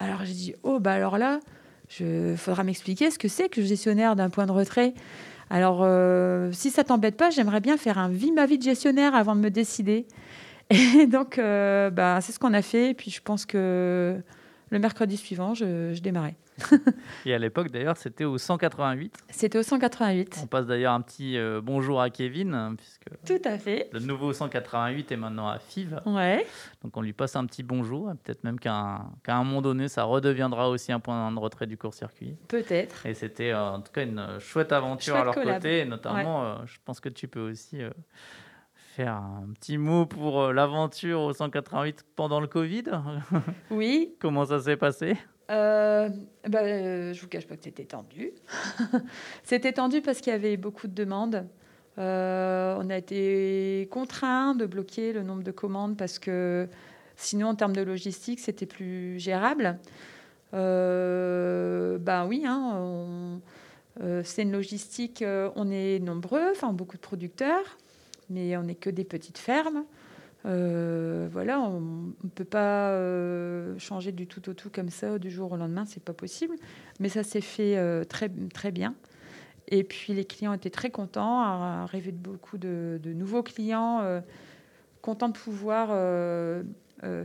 Alors 0.00 0.24
j'ai 0.24 0.34
dit 0.34 0.54
oh 0.64 0.80
bah 0.80 0.94
alors 0.94 1.16
là, 1.16 1.38
il 2.00 2.36
faudra 2.36 2.64
m'expliquer 2.64 3.12
ce 3.12 3.20
que 3.20 3.28
c'est 3.28 3.48
que 3.48 3.62
gestionnaire 3.62 4.16
d'un 4.16 4.30
point 4.30 4.46
de 4.46 4.52
retrait. 4.52 4.94
Alors, 5.50 5.80
euh, 5.82 6.50
si 6.52 6.70
ça 6.70 6.84
t'embête 6.84 7.16
pas, 7.16 7.30
j'aimerais 7.30 7.60
bien 7.60 7.76
faire 7.76 7.98
un 7.98 8.08
vie 8.08 8.32
ma 8.32 8.46
vie 8.46 8.58
de 8.58 8.62
gestionnaire 8.62 9.14
avant 9.14 9.34
de 9.34 9.40
me 9.40 9.50
décider. 9.50 10.06
Et 10.70 11.06
donc, 11.06 11.38
euh, 11.38 11.90
bah, 11.90 12.20
c'est 12.20 12.32
ce 12.32 12.38
qu'on 12.38 12.54
a 12.54 12.62
fait. 12.62 12.90
Et 12.90 12.94
puis, 12.94 13.10
je 13.10 13.22
pense 13.22 13.46
que 13.46 14.16
le 14.70 14.78
mercredi 14.78 15.16
suivant, 15.16 15.54
je, 15.54 15.98
démarrais. 16.00 16.34
et 17.26 17.34
à 17.34 17.38
l'époque, 17.38 17.70
d'ailleurs, 17.70 17.96
c'était 17.96 18.24
au 18.24 18.38
188. 18.38 19.14
C'était 19.30 19.58
au 19.58 19.62
188. 19.62 20.40
On 20.42 20.46
passe 20.46 20.66
d'ailleurs 20.66 20.92
un 20.92 21.00
petit 21.00 21.36
euh, 21.36 21.60
bonjour 21.62 22.00
à 22.00 22.10
Kevin, 22.10 22.54
hein, 22.54 22.74
puisque 22.76 23.08
tout 23.26 23.48
à 23.48 23.58
fait. 23.58 23.88
Le 23.92 24.00
nouveau 24.00 24.32
188 24.32 25.12
est 25.12 25.16
maintenant 25.16 25.48
à 25.48 25.58
FIV. 25.58 26.00
Ouais. 26.06 26.46
Donc 26.82 26.96
on 26.96 27.02
lui 27.02 27.12
passe 27.12 27.36
un 27.36 27.46
petit 27.46 27.62
bonjour. 27.62 28.12
Peut-être 28.24 28.44
même 28.44 28.58
qu'à 28.58 28.72
un, 29.26 29.44
moment 29.44 29.62
donné, 29.62 29.88
ça 29.88 30.04
redeviendra 30.04 30.68
aussi 30.68 30.92
un 30.92 31.00
point 31.00 31.30
de 31.32 31.38
retrait 31.38 31.66
du 31.66 31.76
court-circuit. 31.76 32.36
Peut-être. 32.48 33.06
Et 33.06 33.14
c'était 33.14 33.50
euh, 33.50 33.70
en 33.70 33.80
tout 33.80 33.92
cas 33.92 34.02
une 34.02 34.38
chouette 34.38 34.72
aventure 34.72 35.16
à 35.16 35.24
leur 35.24 35.34
côté. 35.34 35.80
Et 35.80 35.84
notamment, 35.84 36.44
euh, 36.44 36.54
je 36.66 36.78
pense 36.84 37.00
que 37.00 37.08
tu 37.08 37.28
peux 37.28 37.50
aussi 37.50 37.78
faire 38.96 39.14
un 39.14 39.48
petit 39.54 39.78
mot 39.78 40.06
pour 40.06 40.52
l'aventure 40.52 41.20
au 41.20 41.32
188 41.32 42.04
pendant 42.16 42.40
le 42.40 42.48
Covid. 42.48 42.84
Oui. 43.70 44.16
Comment 44.20 44.44
ça 44.44 44.60
s'est 44.60 44.76
passé? 44.76 45.16
Euh, 45.50 46.08
bah, 46.48 46.60
euh, 46.60 47.12
Je 47.12 47.20
vous 47.20 47.28
cache 47.28 47.46
pas 47.46 47.56
que 47.56 47.64
c'était 47.64 47.84
tendu. 47.84 48.32
c'était 49.44 49.72
tendu 49.72 50.00
parce 50.00 50.20
qu'il 50.20 50.32
y 50.32 50.36
avait 50.36 50.56
beaucoup 50.56 50.86
de 50.86 50.94
demandes. 50.94 51.46
Euh, 51.98 52.76
on 52.78 52.90
a 52.90 52.96
été 52.96 53.88
contraint 53.90 54.54
de 54.54 54.66
bloquer 54.66 55.12
le 55.12 55.22
nombre 55.22 55.42
de 55.42 55.50
commandes 55.50 55.96
parce 55.96 56.18
que 56.18 56.68
sinon, 57.16 57.48
en 57.48 57.54
termes 57.54 57.74
de 57.74 57.82
logistique, 57.82 58.40
c'était 58.40 58.66
plus 58.66 59.18
gérable. 59.18 59.78
ben 60.52 62.26
oui, 62.28 62.44
hein, 62.46 63.40
c'est 64.22 64.42
une 64.42 64.52
logistique, 64.52 65.24
on 65.56 65.70
est 65.70 65.98
nombreux, 65.98 66.52
enfin 66.52 66.72
beaucoup 66.72 66.96
de 66.96 67.02
producteurs 67.02 67.78
mais 68.30 68.56
on 68.56 68.62
n'est 68.64 68.74
que 68.74 68.90
des 68.90 69.04
petites 69.04 69.38
fermes. 69.38 69.84
Euh, 70.46 71.28
voilà, 71.32 71.60
on 71.60 71.80
ne 71.80 72.28
peut 72.34 72.44
pas 72.44 72.90
euh, 72.90 73.76
changer 73.78 74.12
du 74.12 74.26
tout 74.26 74.48
au 74.48 74.54
tout 74.54 74.70
comme 74.70 74.88
ça 74.88 75.18
du 75.18 75.30
jour 75.30 75.52
au 75.52 75.56
lendemain, 75.56 75.84
c'est 75.84 76.02
pas 76.02 76.12
possible. 76.12 76.54
Mais 77.00 77.08
ça 77.08 77.22
s'est 77.22 77.40
fait 77.40 77.76
euh, 77.76 78.04
très 78.04 78.30
très 78.52 78.70
bien. 78.70 78.94
Et 79.68 79.84
puis 79.84 80.14
les 80.14 80.24
clients 80.24 80.52
étaient 80.52 80.70
très 80.70 80.90
contents, 80.90 81.42
arrivé 81.42 82.12
de 82.12 82.16
beaucoup 82.16 82.56
de, 82.56 83.00
nouveaux 83.04 83.42
clients, 83.42 84.22
contents 85.02 85.28
de 85.28 85.36
pouvoir 85.36 85.88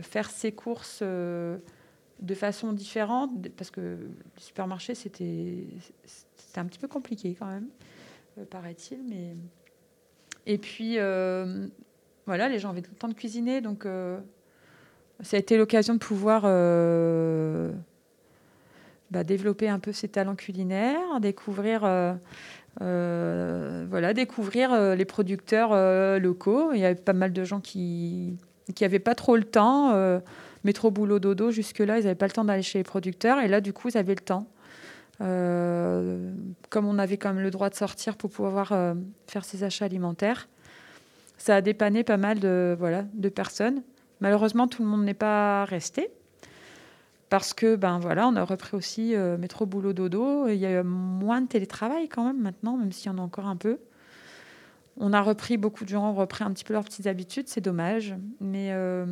faire 0.02 0.28
ces 0.28 0.52
courses 0.52 1.02
de 1.02 2.34
façon 2.34 2.74
différente, 2.74 3.30
parce 3.56 3.70
que 3.70 3.80
le 3.80 4.10
supermarché 4.36 4.94
c'était 4.94 5.68
c'était 6.36 6.58
un 6.58 6.66
petit 6.66 6.78
peu 6.78 6.86
compliqué 6.86 7.34
quand 7.34 7.46
même, 7.46 7.68
paraît-il. 8.50 9.02
Mais... 9.08 9.36
Et 10.44 10.58
puis, 10.58 10.98
voilà, 12.26 12.48
les 12.48 12.58
gens 12.58 12.70
avaient 12.70 12.82
tout 12.82 12.92
le 12.92 12.98
temps 12.98 13.08
de 13.08 13.14
cuisiner, 13.14 13.60
donc 13.60 13.86
ça 15.22 15.36
a 15.36 15.40
été 15.40 15.56
l'occasion 15.56 15.94
de 15.94 15.98
pouvoir 15.98 16.46
bah, 19.14 19.22
développer 19.22 19.68
un 19.68 19.78
peu 19.78 19.92
ses 19.92 20.08
talents 20.08 20.34
culinaires, 20.34 21.20
découvrir, 21.20 21.84
euh, 21.84 22.14
euh, 22.80 23.86
voilà, 23.88 24.12
découvrir 24.12 24.72
euh, 24.72 24.96
les 24.96 25.04
producteurs 25.04 25.70
locaux. 26.18 26.72
Il 26.72 26.80
y 26.80 26.84
avait 26.84 26.96
pas 26.96 27.12
mal 27.12 27.32
de 27.32 27.44
gens 27.44 27.60
qui 27.60 28.36
n'avaient 28.80 28.98
pas 28.98 29.14
trop 29.14 29.36
le 29.36 29.44
temps. 29.44 29.94
métro 30.64 30.90
boulot 30.90 31.20
dodo, 31.20 31.52
jusque-là, 31.52 31.98
ils 31.98 32.04
n'avaient 32.04 32.14
pas 32.16 32.26
le 32.26 32.32
temps 32.32 32.44
d'aller 32.44 32.62
chez 32.62 32.78
les 32.78 32.84
producteurs. 32.84 33.38
Et 33.38 33.46
là, 33.46 33.60
du 33.60 33.72
coup, 33.72 33.88
ils 33.88 33.96
avaient 33.96 34.16
le 34.16 34.20
temps. 34.20 34.48
comme 35.18 36.86
on 36.86 36.98
avait 36.98 37.16
quand 37.16 37.32
même 37.32 37.44
le 37.44 37.52
droit 37.52 37.70
de 37.70 37.76
sortir 37.76 38.16
pour 38.16 38.30
pouvoir 38.30 38.74
faire 39.28 39.44
ses 39.44 39.62
achats 39.62 39.84
alimentaires, 39.84 40.48
ça 41.44 41.56
a 41.56 41.60
dépanné 41.60 42.04
pas 42.04 42.16
mal 42.16 42.40
de, 42.40 42.74
voilà, 42.78 43.02
de 43.12 43.28
personnes. 43.28 43.82
Malheureusement, 44.20 44.66
tout 44.66 44.82
le 44.82 44.88
monde 44.88 45.04
n'est 45.04 45.12
pas 45.12 45.66
resté 45.66 46.08
parce 47.28 47.52
que 47.52 47.76
ben 47.76 47.98
voilà, 47.98 48.26
on 48.28 48.36
a 48.36 48.44
repris 48.44 48.74
aussi 48.74 49.14
euh, 49.14 49.36
métro 49.36 49.66
boulot 49.66 49.92
dodo. 49.92 50.48
il 50.48 50.56
y 50.56 50.64
a 50.64 50.82
moins 50.82 51.42
de 51.42 51.46
télétravail 51.46 52.08
quand 52.08 52.24
même 52.24 52.40
maintenant, 52.40 52.78
même 52.78 52.92
s'il 52.92 53.12
y 53.12 53.14
en 53.14 53.18
a 53.18 53.20
encore 53.20 53.46
un 53.46 53.56
peu. 53.56 53.78
On 54.96 55.12
a 55.12 55.20
repris 55.20 55.58
beaucoup 55.58 55.84
de 55.84 55.90
gens 55.90 56.08
ont 56.08 56.14
repris 56.14 56.44
un 56.44 56.50
petit 56.50 56.64
peu 56.64 56.72
leurs 56.72 56.84
petites 56.84 57.06
habitudes, 57.06 57.48
c'est 57.48 57.60
dommage, 57.60 58.14
mais 58.40 58.68
euh, 58.72 59.04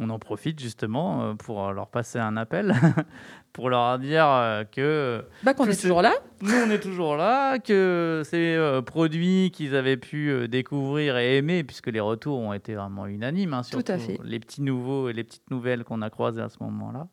on 0.00 0.10
en 0.10 0.18
profite 0.18 0.60
justement 0.60 1.22
euh, 1.22 1.34
pour 1.34 1.72
leur 1.72 1.88
passer 1.88 2.18
un 2.18 2.36
appel, 2.36 2.74
pour 3.52 3.70
leur 3.70 3.98
dire 3.98 4.26
euh, 4.26 4.64
que... 4.64 5.24
Bah 5.42 5.54
qu'on 5.54 5.66
est 5.66 5.80
toujours 5.80 6.02
là. 6.02 6.14
Nous, 6.40 6.54
on 6.54 6.70
est 6.70 6.80
toujours 6.80 7.16
là, 7.16 7.58
que 7.58 8.22
ces 8.24 8.54
euh, 8.54 8.82
produits 8.82 9.50
qu'ils 9.52 9.74
avaient 9.74 9.96
pu 9.96 10.48
découvrir 10.48 11.16
et 11.16 11.36
aimer, 11.38 11.64
puisque 11.64 11.88
les 11.88 12.00
retours 12.00 12.38
ont 12.38 12.52
été 12.52 12.74
vraiment 12.74 13.06
unanimes, 13.06 13.54
hein, 13.54 13.62
fait. 13.62 14.18
les 14.24 14.40
petits 14.40 14.62
nouveaux 14.62 15.08
et 15.08 15.12
les 15.12 15.24
petites 15.24 15.50
nouvelles 15.50 15.84
qu'on 15.84 16.02
a 16.02 16.10
croisées 16.10 16.42
à 16.42 16.48
ce 16.48 16.62
moment-là. 16.62 17.08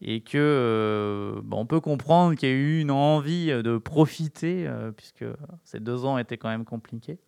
Et 0.00 0.20
que 0.20 1.40
bah, 1.42 1.56
on 1.58 1.66
peut 1.66 1.80
comprendre 1.80 2.36
qu'il 2.36 2.48
y 2.48 2.52
a 2.52 2.54
eu 2.54 2.80
une 2.80 2.92
envie 2.92 3.48
de 3.48 3.78
profiter, 3.78 4.70
puisque 4.96 5.24
ces 5.64 5.80
deux 5.80 6.04
ans 6.04 6.18
étaient 6.18 6.36
quand 6.36 6.48
même 6.48 6.64
compliqués. 6.64 7.18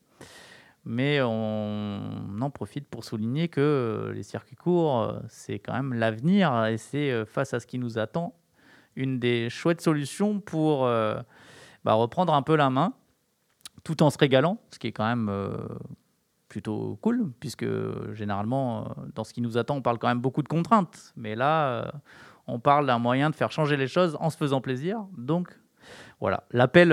Mais 0.85 1.21
on 1.23 2.40
en 2.40 2.51
profite 2.51 2.88
pour 2.88 3.05
souligner 3.05 3.49
que 3.49 3.61
euh, 3.61 4.12
les 4.12 4.23
circuits 4.23 4.57
courts, 4.57 5.03
euh, 5.03 5.19
c'est 5.29 5.59
quand 5.59 5.75
même 5.75 5.93
l'avenir 5.93 6.66
et 6.66 6.79
c'est 6.79 7.11
euh, 7.11 7.27
face 7.27 7.53
à 7.53 7.61
ce 7.61 7.66
qui 7.66 7.79
nous 7.79 7.99
attend 7.99 8.35
une 8.97 9.19
des 9.19 9.51
chouettes 9.51 9.83
solutions 9.83 10.40
pour 10.40 10.81
bah, 10.83 11.93
reprendre 11.93 12.35
un 12.35 12.43
peu 12.43 12.57
la 12.57 12.71
main 12.71 12.93
tout 13.85 14.03
en 14.03 14.11
se 14.11 14.19
régalant, 14.19 14.59
ce 14.73 14.81
qui 14.81 14.88
est 14.88 14.93
quand 14.93 15.07
même 15.07 15.33
plutôt 16.49 16.99
cool, 17.01 17.31
puisque 17.38 17.64
généralement, 18.12 18.95
dans 19.14 19.23
ce 19.23 19.33
qui 19.33 19.40
nous 19.40 19.57
attend, 19.57 19.77
on 19.77 19.81
parle 19.81 19.99
quand 19.99 20.09
même 20.09 20.21
beaucoup 20.21 20.43
de 20.43 20.49
contraintes. 20.49 21.14
Mais 21.16 21.37
là, 21.37 21.93
on 22.49 22.59
parle 22.59 22.85
d'un 22.85 22.99
moyen 22.99 23.31
de 23.31 23.37
faire 23.37 23.53
changer 23.53 23.77
les 23.77 23.87
choses 23.87 24.19
en 24.21 24.29
se 24.29 24.37
faisant 24.37 24.61
plaisir. 24.61 25.07
Donc 25.16 25.49
voilà, 26.19 26.43
l'appel 26.51 26.90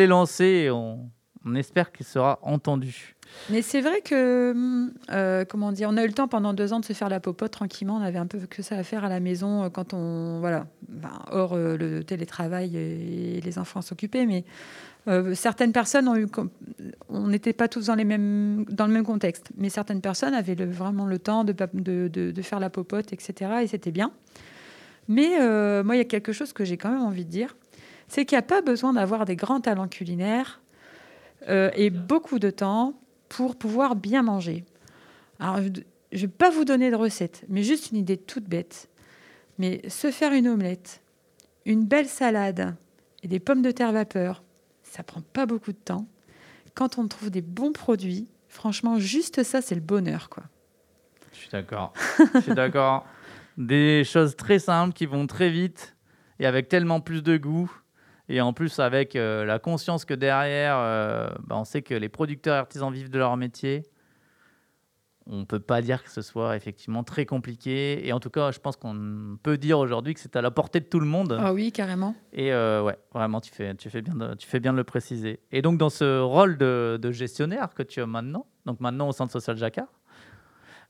est 0.00 0.06
lancé 0.08 0.44
et 0.44 0.70
on, 0.70 1.08
on 1.46 1.54
espère 1.54 1.92
qu'il 1.92 2.04
sera 2.04 2.40
entendu. 2.42 3.15
Mais 3.50 3.62
c'est 3.62 3.80
vrai 3.80 4.00
que, 4.00 4.88
euh, 5.10 5.44
comment 5.44 5.72
dire, 5.72 5.88
on 5.90 5.96
a 5.96 6.04
eu 6.04 6.08
le 6.08 6.12
temps 6.12 6.28
pendant 6.28 6.52
deux 6.52 6.72
ans 6.72 6.80
de 6.80 6.84
se 6.84 6.92
faire 6.92 7.08
la 7.08 7.20
popote 7.20 7.52
tranquillement. 7.52 7.96
On 7.96 8.02
avait 8.02 8.18
un 8.18 8.26
peu 8.26 8.40
que 8.40 8.62
ça 8.62 8.76
à 8.76 8.82
faire 8.82 9.04
à 9.04 9.08
la 9.08 9.20
maison 9.20 9.64
euh, 9.64 9.68
quand 9.68 9.94
on, 9.94 10.40
voilà, 10.40 10.66
ben, 10.88 11.22
hors 11.30 11.54
euh, 11.54 11.76
le 11.76 12.02
télétravail 12.02 12.76
et 12.76 13.40
les 13.40 13.58
enfants 13.58 13.82
s'occupaient. 13.82 14.26
Mais 14.26 14.44
certaines 15.34 15.70
personnes 15.70 16.08
ont 16.08 16.16
eu, 16.16 16.26
on 17.08 17.28
n'était 17.28 17.52
pas 17.52 17.68
tous 17.68 17.86
dans 17.86 17.94
les 17.94 18.04
mêmes, 18.04 18.64
dans 18.68 18.88
le 18.88 18.92
même 18.92 19.04
contexte. 19.04 19.50
Mais 19.56 19.68
certaines 19.68 20.00
personnes 20.00 20.34
avaient 20.34 20.56
vraiment 20.56 21.06
le 21.06 21.20
temps 21.20 21.44
de, 21.44 21.54
de, 21.74 22.08
de, 22.08 22.42
faire 22.42 22.58
la 22.58 22.70
popote, 22.70 23.12
etc. 23.12 23.52
Et 23.62 23.68
c'était 23.68 23.92
bien. 23.92 24.10
Mais 25.06 25.38
moi, 25.84 25.94
il 25.94 25.98
y 25.98 26.00
a 26.00 26.06
quelque 26.06 26.32
chose 26.32 26.52
que 26.52 26.64
j'ai 26.64 26.76
quand 26.76 26.90
même 26.90 27.02
envie 27.02 27.24
de 27.24 27.30
dire, 27.30 27.54
c'est 28.08 28.24
qu'il 28.24 28.34
n'y 28.34 28.40
a 28.40 28.42
pas 28.42 28.62
besoin 28.62 28.94
d'avoir 28.94 29.26
des 29.26 29.36
grands 29.36 29.60
talents 29.60 29.86
culinaires 29.86 30.60
et 31.48 31.90
beaucoup 31.90 32.40
de 32.40 32.50
temps 32.50 32.94
pour 33.28 33.56
pouvoir 33.56 33.96
bien 33.96 34.22
manger. 34.22 34.64
Alors, 35.38 35.58
je 35.58 35.68
ne 36.16 36.20
vais 36.20 36.28
pas 36.28 36.50
vous 36.50 36.64
donner 36.64 36.90
de 36.90 36.96
recette, 36.96 37.44
mais 37.48 37.62
juste 37.62 37.90
une 37.90 37.98
idée 37.98 38.16
toute 38.16 38.44
bête. 38.44 38.88
Mais 39.58 39.88
se 39.88 40.10
faire 40.10 40.32
une 40.32 40.48
omelette, 40.48 41.02
une 41.64 41.84
belle 41.84 42.08
salade 42.08 42.76
et 43.22 43.28
des 43.28 43.40
pommes 43.40 43.62
de 43.62 43.70
terre 43.70 43.92
vapeur, 43.92 44.42
ça 44.82 45.02
prend 45.02 45.20
pas 45.20 45.46
beaucoup 45.46 45.72
de 45.72 45.78
temps. 45.78 46.06
Quand 46.74 46.98
on 46.98 47.08
trouve 47.08 47.30
des 47.30 47.42
bons 47.42 47.72
produits, 47.72 48.28
franchement, 48.48 48.98
juste 48.98 49.42
ça, 49.42 49.62
c'est 49.62 49.74
le 49.74 49.80
bonheur, 49.80 50.28
quoi. 50.28 50.44
Je 51.32 51.38
suis 51.38 51.50
d'accord. 51.50 51.92
Je 52.34 52.40
suis 52.40 52.54
d'accord. 52.54 53.06
Des 53.56 54.04
choses 54.04 54.36
très 54.36 54.58
simples 54.58 54.94
qui 54.94 55.06
vont 55.06 55.26
très 55.26 55.50
vite 55.50 55.96
et 56.38 56.46
avec 56.46 56.68
tellement 56.68 57.00
plus 57.00 57.22
de 57.22 57.36
goût. 57.36 57.70
Et 58.28 58.40
en 58.40 58.52
plus, 58.52 58.80
avec 58.80 59.14
euh, 59.14 59.44
la 59.44 59.58
conscience 59.58 60.04
que 60.04 60.14
derrière, 60.14 60.76
euh, 60.78 61.28
bah, 61.46 61.56
on 61.56 61.64
sait 61.64 61.82
que 61.82 61.94
les 61.94 62.08
producteurs 62.08 62.56
artisans 62.56 62.92
vivent 62.92 63.10
de 63.10 63.18
leur 63.18 63.36
métier, 63.36 63.84
on 65.28 65.40
ne 65.40 65.44
peut 65.44 65.60
pas 65.60 65.82
dire 65.82 66.02
que 66.04 66.10
ce 66.10 66.22
soit 66.22 66.56
effectivement 66.56 67.04
très 67.04 67.24
compliqué. 67.24 68.06
Et 68.06 68.12
en 68.12 68.20
tout 68.20 68.30
cas, 68.30 68.50
je 68.50 68.58
pense 68.58 68.76
qu'on 68.76 69.38
peut 69.42 69.58
dire 69.58 69.78
aujourd'hui 69.78 70.14
que 70.14 70.20
c'est 70.20 70.36
à 70.36 70.42
la 70.42 70.50
portée 70.50 70.80
de 70.80 70.86
tout 70.86 71.00
le 71.00 71.06
monde. 71.06 71.36
Ah 71.40 71.52
oui, 71.52 71.72
carrément. 71.72 72.14
Et 72.32 72.52
euh, 72.52 72.82
ouais, 72.82 72.96
vraiment, 73.12 73.40
tu 73.40 73.52
fais, 73.52 73.74
tu, 73.74 73.90
fais 73.90 74.02
bien 74.02 74.14
de, 74.14 74.34
tu 74.34 74.46
fais 74.46 74.60
bien 74.60 74.72
de 74.72 74.78
le 74.78 74.84
préciser. 74.84 75.40
Et 75.52 75.62
donc, 75.62 75.78
dans 75.78 75.90
ce 75.90 76.20
rôle 76.20 76.58
de, 76.58 77.10
gestionnaire 77.10 77.74
que 77.74 77.82
tu 77.82 78.00
as 78.00 78.06
maintenant, 78.06 78.46
donc 78.66 78.80
maintenant 78.80 79.08
au 79.08 79.12
Centre 79.12 79.32
social 79.32 79.56
Jacquard, 79.56 79.88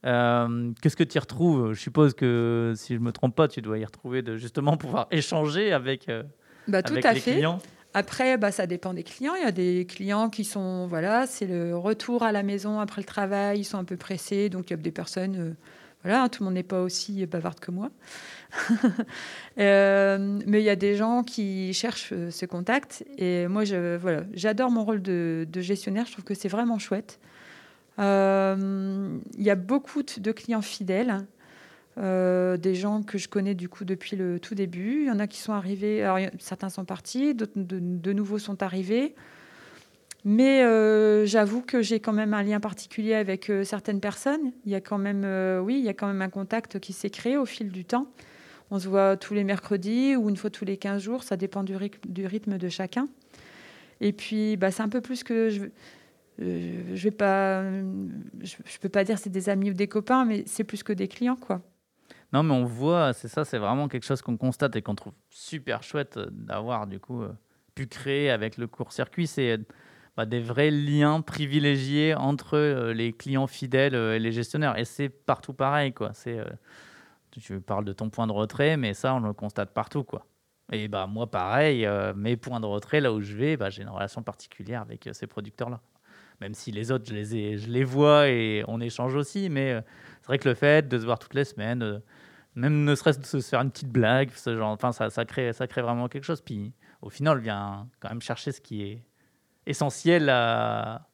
qu'est-ce 0.03 0.96
que 0.96 1.05
tu 1.05 1.16
y 1.16 1.18
retrouves? 1.18 1.72
Je 1.72 1.81
suppose 1.81 2.14
que 2.14 2.72
si 2.77 2.94
je 2.94 2.99
ne 2.99 3.05
me 3.05 3.12
trompe 3.12 3.35
pas, 3.35 3.49
tu 3.49 3.61
dois 3.61 3.79
y 3.79 3.85
retrouver 3.85 4.22
de 4.22 4.37
justement 4.37 4.77
pouvoir 4.79 5.07
échanger 5.11 5.72
avec 5.72 6.11
bah, 6.68 6.83
tout 6.83 6.98
à 7.02 7.14
fait. 7.14 7.42
Après, 7.96 8.37
bah, 8.37 8.52
ça 8.52 8.66
dépend 8.66 8.92
des 8.92 9.05
clients. 9.05 9.35
Il 9.37 9.42
y 9.42 9.46
a 9.46 9.52
des 9.52 9.87
clients 9.88 10.29
qui 10.29 10.44
sont, 10.44 10.87
voilà, 10.87 11.26
c'est 11.26 11.46
le 11.46 11.74
retour 11.74 12.24
à 12.24 12.31
la 12.31 12.42
maison 12.42 12.79
après 12.79 13.00
le 13.00 13.07
travail, 13.07 13.61
ils 13.61 13.64
sont 13.64 13.79
un 13.79 13.85
peu 13.85 13.96
pressés, 13.96 14.50
donc 14.50 14.68
il 14.68 14.72
y 14.72 14.74
a 14.74 14.76
des 14.76 14.90
personnes, 14.90 15.37
euh, 15.38 15.52
voilà, 16.02 16.24
hein, 16.24 16.29
tout 16.29 16.42
le 16.42 16.44
monde 16.44 16.57
n'est 16.57 16.62
pas 16.62 16.83
aussi 16.83 17.24
bavarde 17.24 17.59
que 17.59 17.70
moi. 17.70 17.90
Euh, 19.59 20.38
mais 20.46 20.61
il 20.61 20.64
y 20.64 20.70
a 20.70 20.76
des 20.76 20.96
gens 20.96 21.22
qui 21.22 21.72
cherchent 21.72 22.12
euh, 22.12 22.31
ce 22.31 22.44
contact. 22.44 23.07
Et 23.16 23.48
moi, 23.48 23.64
je, 23.64 23.96
voilà, 23.96 24.24
j'adore 24.35 24.70
mon 24.70 24.85
rôle 24.85 25.00
de, 25.00 25.46
de, 25.50 25.61
gestionnaire. 25.62 26.05
Je 26.05 26.12
trouve 26.12 26.24
que 26.26 26.35
c'est 26.35 26.48
vraiment 26.48 26.79
chouette. 26.79 27.18
Il 27.98 28.02
y 29.38 29.50
a 29.50 29.55
beaucoup 29.55 30.02
de 30.02 30.33
clients 30.33 30.61
fidèles 30.61 31.24
euh, 31.99 32.59
des 32.59 32.75
gens 32.75 33.03
que 33.03 33.17
je 33.17 33.27
connais 33.27 33.55
du 33.55 33.71
coup 33.71 33.87
depuis 33.87 34.17
le 34.17 34.39
tout 34.39 34.55
début. 34.55 35.03
Il 35.03 35.07
y 35.07 35.11
en 35.11 35.19
a 35.19 35.27
qui 35.27 35.41
sont 35.41 35.55
arrivés, 35.55 36.03
alors 36.03 36.19
certains 36.39 36.69
sont 36.69 36.85
partis, 36.85 37.35
d'autres 37.35 37.53
de, 37.57 38.13
nouveaux 38.13 38.39
sont 38.39 38.63
arrivés. 38.63 39.15
Mais 40.25 40.63
euh, 40.63 41.25
j'avoue 41.25 41.63
que 41.63 41.81
j'ai 41.81 42.01
quand 42.01 42.13
même 42.13 42.35
un 42.35 42.43
lien 42.43 42.61
particulier 42.61 43.15
avec 43.15 43.49
euh, 43.49 43.65
certaines 43.65 44.01
personnes. 44.01 44.53
Il 44.67 44.73
y 44.73 44.75
a 44.75 44.81
quand 44.81 44.99
même, 44.99 45.25
oui, 45.63 45.79
il 45.79 45.85
y 45.85 45.89
a 45.89 45.95
quand 45.95 46.07
même 46.07 46.21
un 46.21 46.29
contact 46.29 46.81
qui 46.81 46.93
s'est 46.93 47.11
créé 47.11 47.39
au 47.39 47.47
fil 47.47 47.71
du 47.71 47.85
temps. 47.85 48.09
On 48.71 48.79
se 48.79 48.89
voit 48.89 49.17
tous 49.17 49.33
les 49.33 49.45
mercredis 49.45 50.17
ou 50.17 50.29
une 50.29 50.37
fois 50.37 50.51
tous 50.51 50.65
les 50.65 50.77
15 50.77 51.01
jours, 51.01 51.23
ça 51.23 51.37
dépend 51.37 51.63
du, 51.63 51.77
rythme 51.77 52.59
de 52.59 52.69
chacun. 52.69 53.07
Et 54.01 54.13
puis, 54.13 54.57
bah, 54.57 54.71
c'est 54.71 54.83
un 54.83 54.89
peu 54.89 55.01
plus 55.01 55.23
que 55.23 55.49
je, 55.49 55.61
je 56.39 57.09
vais 57.09 57.17
je 58.43 58.79
peux 58.83 58.89
pas 58.89 59.05
dire 59.05 59.19
c'est 59.19 59.31
des 59.31 59.49
amis 59.49 59.71
ou 59.71 59.75
des 59.75 59.87
copains, 59.87 60.27
mais 60.27 60.43
c'est 60.47 60.65
plus 60.65 60.83
que 60.83 60.93
des 60.93 61.09
clients, 61.09 61.37
quoi. 61.37 61.63
Non, 62.37 62.42
mais 62.42 62.53
on 62.53 62.66
voit, 62.66 63.14
c'est 63.14 63.29
ça, 63.29 63.46
c'est 63.46 63.57
vraiment 63.57 63.88
quelque 63.88 64.05
chose 64.05 64.20
qu'on 64.20 64.37
constate 64.37 64.77
et 64.77 64.83
qu'on 64.83 64.94
trouve 64.94 65.14
super 65.31 65.83
chouette 65.83 66.18
euh, 66.18 66.27
d'avoir 66.31 66.87
du 66.87 67.01
coup 67.01 67.22
euh, 67.22 67.33
pu 67.75 67.87
créer 67.87 68.29
avec 68.29 68.59
le 68.59 68.66
court-circuit. 68.66 69.27
C'est 69.27 69.59
bah, 70.18 70.27
des 70.27 70.40
vrais 70.40 70.70
liens 70.70 71.22
privilégiés 71.22 72.14
entre 72.14 72.59
euh, 72.59 72.92
les 72.92 73.14
clients 73.14 73.46
fidèles 73.46 73.94
et 73.94 74.18
les 74.18 74.33
gestionnaires. 74.33 74.77
Et 74.77 74.85
c'est 74.85 75.09
partout 75.09 75.55
pareil, 75.55 75.94
quoi. 75.94 76.11
C'est, 76.12 76.38
tu 77.31 77.59
parles 77.62 77.87
de 77.87 77.94
ton 77.94 78.11
point 78.11 78.27
de 78.27 78.33
retrait, 78.33 78.77
mais 78.77 78.92
ça, 78.92 79.15
on 79.15 79.21
le 79.21 79.33
constate 79.33 79.73
partout, 79.73 80.04
quoi. 80.04 80.27
Et 80.71 80.88
bah 80.88 81.06
moi, 81.06 81.31
pareil, 81.31 81.88
mes 82.17 82.37
points 82.37 82.61
de 82.61 82.67
retrait, 82.67 83.00
là 83.00 83.15
où 83.15 83.23
je 83.23 83.35
vais, 83.35 83.56
bah, 83.56 83.71
j'ai 83.71 83.81
une 83.81 83.88
relation 83.88 84.23
particulière 84.23 84.83
avec 84.83 85.08
ces 85.13 85.27
producteurs-là. 85.27 85.81
Même 86.42 86.52
si 86.52 86.71
les 86.71 86.90
autres, 86.90 87.06
je 87.08 87.15
les, 87.15 87.56
je 87.56 87.71
les 87.71 87.85
vois 87.85 88.29
et 88.29 88.63
on 88.69 88.79
échange 88.83 89.15
aussi, 89.15 89.48
mais 89.48 89.83
c'est 90.21 90.27
vrai 90.27 90.38
que 90.38 90.50
le 90.50 90.54
fait 90.54 90.87
de 90.87 90.98
se 90.98 91.06
voir 91.06 91.19
toutes 91.19 91.33
les 91.33 91.46
semaines, 91.46 92.02
même 92.57 92.85
ne 92.85 92.94
serait-ce 92.94 93.19
de 93.19 93.25
se 93.25 93.40
faire 93.40 93.61
une 93.61 93.71
petite 93.71 93.90
blague, 93.90 94.31
ce 94.35 94.57
genre, 94.57 94.71
enfin, 94.71 94.92
ça, 94.92 95.11
ça, 95.11 95.25
crée, 95.25 95.52
ça 95.52 95.67
crée 95.67 95.83
vraiment 95.83 96.09
quelque 96.09 96.25
chose. 96.25 96.40
Puis 96.40 96.73
au 97.02 97.11
final, 97.11 97.38
vient 97.38 97.87
quand 98.00 98.09
même 98.09 98.23
chercher 98.23 98.50
ce 98.50 98.61
qui 98.61 98.83
est 98.83 99.02
essentiel 99.67 100.29
à, 100.31 101.07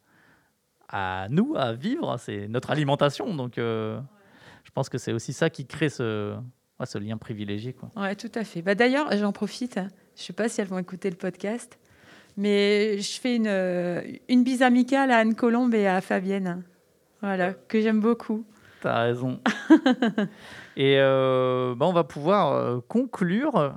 à 0.89 1.27
nous, 1.31 1.55
à 1.57 1.73
vivre, 1.73 2.17
c'est 2.19 2.47
notre 2.49 2.71
alimentation. 2.71 3.35
Donc 3.35 3.59
euh, 3.59 4.01
je 4.63 4.71
pense 4.71 4.89
que 4.89 4.99
c'est 4.99 5.13
aussi 5.13 5.33
ça 5.33 5.51
qui 5.51 5.67
crée 5.67 5.89
ce, 5.89 6.37
ce 6.85 6.99
lien 6.99 7.17
privilégié. 7.17 7.73
Quoi. 7.73 7.91
Ouais, 7.97 8.15
tout 8.15 8.31
à 8.35 8.45
fait. 8.45 8.63
Bah, 8.63 8.75
D'ailleurs, 8.75 9.09
j'en 9.17 9.33
profite. 9.33 9.75
Je 9.77 10.23
ne 10.23 10.27
sais 10.27 10.33
pas 10.33 10.49
si 10.49 10.61
elles 10.61 10.69
vont 10.69 10.79
écouter 10.79 11.11
le 11.11 11.17
podcast, 11.17 11.79
mais 12.37 12.99
je 12.99 13.21
fais 13.21 13.37
une, 13.37 13.47
euh, 13.49 14.03
une 14.29 14.45
bise 14.45 14.63
amicale 14.63 15.11
à 15.11 15.19
Anne 15.19 15.35
Colombe 15.35 15.75
et 15.75 15.87
à 15.89 16.01
Fabienne. 16.01 16.63
Voilà, 17.21 17.53
que 17.55 17.81
j'aime 17.81 18.01
beaucoup. 18.01 18.45
Tu 18.81 18.89
as 18.89 19.01
raison. 19.01 19.41
et 20.77 20.97
euh, 20.99 21.75
bah, 21.75 21.87
on 21.87 21.93
va 21.93 22.05
pouvoir 22.05 22.53
euh, 22.53 22.81
conclure. 22.89 23.75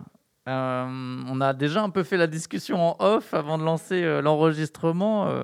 on 0.48 1.42
a 1.42 1.54
déjà 1.54 1.84
un 1.84 1.90
peu 1.90 2.04
fait 2.04 2.18
la 2.18 2.28
discussion 2.28 2.82
en 2.82 2.96
off 3.00 3.34
avant 3.34 3.58
de 3.58 3.64
lancer 3.64 4.22
l'enregistrement. 4.22 5.44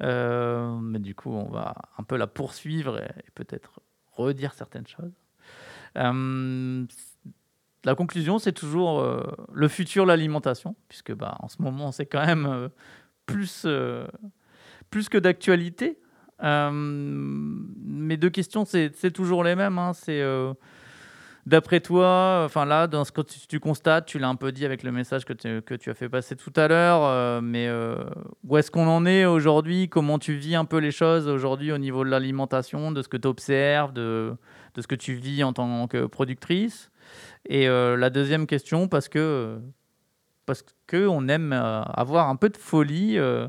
mais 0.00 0.98
du 0.98 1.14
coup, 1.14 1.30
on 1.30 1.50
va 1.50 1.74
un 1.98 2.02
peu 2.02 2.16
la 2.16 2.26
poursuivre 2.26 2.98
et 2.98 3.30
peut-être 3.34 3.80
redire 4.12 4.52
certaines 4.54 4.86
choses. 4.86 5.12
Euh, 5.96 6.84
la 7.84 7.94
conclusion, 7.94 8.38
c'est 8.38 8.52
toujours 8.52 9.00
euh, 9.00 9.22
le 9.52 9.68
futur, 9.68 10.04
l'alimentation, 10.04 10.74
puisque 10.88 11.14
bah, 11.14 11.36
en 11.40 11.48
ce 11.48 11.62
moment, 11.62 11.92
c'est 11.92 12.06
quand 12.06 12.24
même 12.24 12.46
euh, 12.46 12.68
plus, 13.26 13.66
plus 14.90 15.08
que 15.08 15.18
d'actualité. 15.18 15.98
mes 16.42 18.16
deux 18.16 18.30
questions, 18.30 18.64
c'est 18.64 19.10
toujours 19.12 19.44
les 19.44 19.54
mêmes. 19.54 19.78
Hein. 19.78 19.92
c'est 19.92 20.22
D'après 21.48 21.80
toi, 21.80 22.42
enfin 22.44 22.66
là, 22.66 22.86
dans 22.86 23.04
ce 23.04 23.10
que 23.10 23.22
tu, 23.22 23.58
constates, 23.58 24.04
tu 24.04 24.18
l'as 24.18 24.28
un 24.28 24.34
peu 24.34 24.52
dit 24.52 24.66
avec 24.66 24.82
le 24.82 24.92
message 24.92 25.24
que, 25.24 25.32
tu 25.32 25.90
as 25.90 25.94
fait 25.94 26.10
passer 26.10 26.36
tout 26.36 26.52
à 26.54 26.68
l'heure, 26.68 27.40
mais 27.40 27.70
où 28.44 28.58
est-ce 28.58 28.70
qu'on 28.70 28.86
en 28.86 29.06
est 29.06 29.24
aujourd'hui? 29.24 29.88
Comment 29.88 30.18
tu 30.18 30.34
vis 30.34 30.56
un 30.56 30.66
peu 30.66 30.76
les 30.76 30.90
choses 30.90 31.26
aujourd'hui 31.26 31.72
au 31.72 31.78
niveau 31.78 32.04
de 32.04 32.10
l'alimentation, 32.10 32.92
de 32.92 33.00
ce 33.00 33.08
que 33.08 33.16
tu 33.16 33.26
observes, 33.26 33.94
de, 33.94 34.36
ce 34.78 34.86
que 34.86 34.94
tu 34.94 35.14
vis 35.14 35.42
en 35.42 35.54
tant 35.54 35.88
que 35.88 36.04
productrice? 36.04 36.90
Et 37.46 37.66
euh, 37.66 37.96
la 37.96 38.10
deuxième 38.10 38.46
question, 38.46 38.86
parce 38.86 39.08
que 39.08 39.58
parce 40.44 40.66
que 40.86 41.06
on 41.06 41.28
aime 41.28 41.54
euh, 41.54 41.80
avoir 41.82 42.28
un 42.28 42.36
peu 42.36 42.50
de 42.50 42.58
folie, 42.58 43.16
euh, 43.16 43.48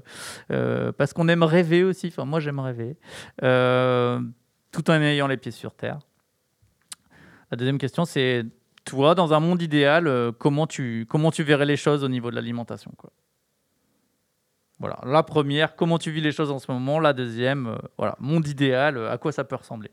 parce 0.94 1.12
qu'on 1.12 1.28
aime 1.28 1.44
rêver 1.44 1.84
aussi. 1.84 2.08
Enfin, 2.08 2.24
moi, 2.24 2.40
j'aime 2.40 2.60
rêver, 2.60 2.96
tout 3.42 4.92
en 4.92 5.02
ayant 5.02 5.28
les 5.28 5.36
pieds 5.36 5.52
sur 5.52 5.74
terre. 5.74 6.00
La 7.52 7.58
deuxième 7.58 7.78
question, 7.78 8.06
c'est 8.06 8.46
toi, 8.86 9.16
dans 9.16 9.34
un 9.34 9.40
monde 9.40 9.62
idéal, 9.62 10.32
comment 10.38 10.68
tu 10.68 11.06
comment 11.10 11.32
verrais 11.38 11.66
les 11.66 11.78
choses 11.78 12.04
au 12.04 12.08
niveau 12.08 12.30
de 12.30 12.36
l'alimentation. 12.36 12.92
Voilà, 14.80 15.00
la 15.06 15.24
première, 15.24 15.76
comment 15.76 15.98
tu 15.98 16.10
vis 16.12 16.22
les 16.22 16.32
choses 16.32 16.52
en 16.52 16.60
ce 16.60 16.72
moment? 16.72 17.00
La 17.00 17.14
deuxième, 17.14 17.78
voilà, 17.98 18.16
monde 18.20 18.48
idéal, 18.48 19.08
à 19.08 19.18
quoi 19.18 19.32
ça 19.32 19.44
peut 19.44 19.56
ressembler? 19.56 19.92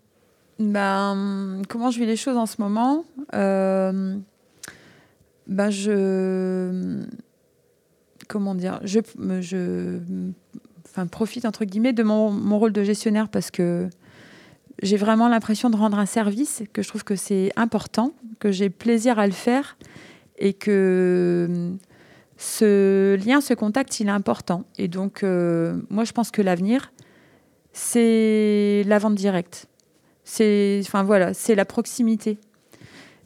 Ben, 0.59 1.63
Comment 1.69 1.91
je 1.91 1.99
vis 1.99 2.07
les 2.07 2.17
choses 2.17 2.37
en 2.37 2.47
ce 2.47 2.61
moment? 2.61 3.05
Euh, 3.35 4.17
ben 5.47 5.71
Je. 5.71 7.05
Comment 8.29 8.55
dire? 8.55 8.81
Je, 8.83 10.01
enfin, 10.85 11.07
profite, 11.07 11.45
entre 11.45 11.65
guillemets, 11.65 11.93
de 11.93 12.03
mon 12.03 12.59
rôle 12.59 12.73
de 12.73 12.83
gestionnaire 12.83 13.29
parce 13.29 13.51
que 13.51 13.89
j'ai 14.83 14.97
vraiment 14.97 15.29
l'impression 15.29 15.71
de 15.71 15.77
rendre 15.77 15.99
un 15.99 16.07
service, 16.07 16.63
que 16.73 16.83
je 16.83 16.89
trouve 16.89 17.05
que 17.05 17.17
c'est 17.17 17.51
important, 17.57 18.13
que 18.39 18.51
j'ai 18.53 18.71
plaisir 18.71 19.19
à 19.19 19.27
le 19.27 19.33
faire 19.33 19.77
et 20.39 20.53
que 20.53 21.73
ce 22.37 23.17
lien, 23.25 23.41
ce 23.41 23.55
contact, 23.55 24.01
il 24.01 24.09
est 24.09 24.11
important. 24.11 24.65
Et 24.77 24.89
donc, 24.89 25.23
euh, 25.23 25.81
moi, 25.89 26.05
je 26.05 26.13
pense 26.13 26.31
que 26.31 26.43
l'avenir, 26.43 26.93
c'est 27.73 28.83
la 28.87 28.99
vente 28.99 29.15
directe. 29.15 29.67
C'est 30.25 30.81
enfin, 30.83 31.05
voilà, 31.05 31.33
la 31.49 31.65
proximité. 31.65 32.39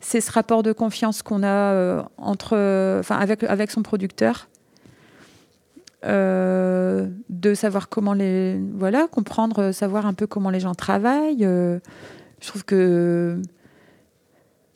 C'est 0.01 0.21
ce 0.21 0.31
rapport 0.31 0.63
de 0.63 0.73
confiance 0.73 1.23
qu'on 1.23 1.43
a 1.43 1.47
euh, 1.47 2.03
entre, 2.17 2.57
avec, 3.11 3.43
avec 3.43 3.71
son 3.71 3.83
producteur. 3.83 4.50
Euh, 6.07 7.09
de 7.29 7.53
savoir 7.53 7.91
comment 7.91 8.15
les 8.15 8.59
voilà 8.73 9.07
comprendre 9.07 9.71
savoir 9.71 10.07
un 10.07 10.15
peu 10.15 10.27
comment 10.27 10.49
les 10.49 10.61
gens 10.61 10.75
travaillent 10.75 11.45
euh, 11.45 11.79
je 12.41 12.49
trouve 12.49 12.65
que 12.65 13.39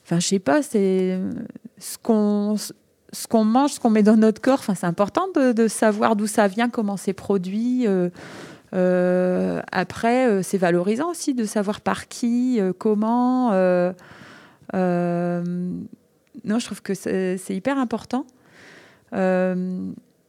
enfin 0.03 0.19
je 0.19 0.27
sais 0.27 0.37
pas 0.37 0.61
c'est 0.61 1.19
ce 1.79 1.97
qu'on 1.97 2.57
ce 2.57 3.27
qu'on 3.27 3.43
mange 3.43 3.71
ce 3.71 3.79
qu'on 3.79 3.89
met 3.89 4.03
dans 4.03 4.17
notre 4.17 4.39
corps 4.39 4.59
enfin 4.59 4.75
c'est 4.75 4.85
important 4.85 5.25
de, 5.33 5.67
savoir 5.67 6.15
d'où 6.15 6.27
ça 6.27 6.47
vient 6.47 6.69
comment 6.69 6.95
c'est 6.95 7.13
produit 7.13 7.87
euh, 8.75 9.61
après, 9.71 10.27
euh, 10.27 10.41
c'est 10.43 10.57
valorisant 10.57 11.09
aussi 11.11 11.33
de 11.33 11.45
savoir 11.45 11.81
par 11.81 12.07
qui, 12.07 12.59
euh, 12.59 12.73
comment. 12.77 13.51
non, 14.73 16.59
je 16.59 16.65
trouve 16.65 16.81
que 16.81 16.93
c'est 16.93 17.39
hyper 17.49 17.77
important. 17.77 18.25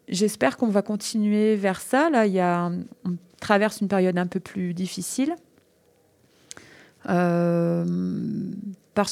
J'espère 0.09 0.57
qu'on 0.57 0.68
va 0.68 0.82
continuer 0.82 1.57
vers 1.57 1.80
ça. 1.80 2.11
Là, 2.11 2.26
il 2.26 2.32
y 2.32 2.40
a, 2.40 2.70
on 3.04 3.16
traverse 3.40 3.80
une 3.80 3.88
période 3.88 4.18
un 4.18 4.26
peu 4.26 4.40
plus 4.40 4.74
difficile. 4.74 5.34
parce 7.04 7.84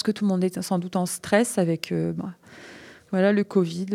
que 0.03 0.11
tout 0.11 0.25
le 0.25 0.29
monde 0.29 0.45
est 0.45 0.61
sans 0.63 0.79
doute 0.79 0.97
en 0.97 1.07
stress 1.07 1.59
avec 1.59 1.93
bah, 1.93 2.35
voilà, 3.11 3.33
le 3.33 3.45
Covid, 3.45 3.87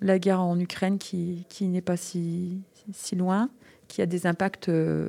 la 0.00 0.18
guerre 0.18 0.40
en 0.40 0.58
Ukraine 0.58 0.98
qui, 0.98 1.44
qui 1.48 1.68
n'est 1.68 1.80
pas 1.80 1.96
si, 1.96 2.60
si 2.92 3.16
loin 3.16 3.48
qui 3.88 4.02
a 4.02 4.06
des 4.06 4.26
impacts 4.26 4.68
euh, 4.68 5.08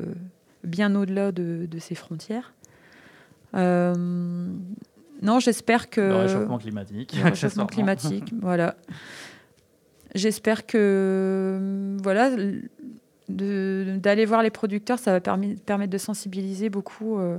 bien 0.64 0.96
au-delà 0.96 1.32
de, 1.32 1.68
de, 1.70 1.80
ces 1.80 1.96
frontières. 1.96 2.54
Euh, 3.54 3.94
non, 5.22 5.40
j'espère 5.40 5.90
que... 5.90 6.02
Le 6.02 6.16
réchauffement 6.16 6.58
climatique. 6.58 7.16
Le 7.16 7.30
réchauffement 7.30 7.66
climatique, 7.68 8.34
voilà. 8.42 8.76
J'espère 10.16 10.66
que 10.66 11.98
voilà, 12.02 12.32
d'aller 13.28 14.26
voir 14.26 14.42
les 14.44 14.50
producteurs, 14.50 15.00
ça 15.00 15.12
va 15.12 15.20
permettre 15.22 15.92
de 15.92 15.98
sensibiliser 15.98 16.70
beaucoup 16.70 17.20
euh, 17.20 17.38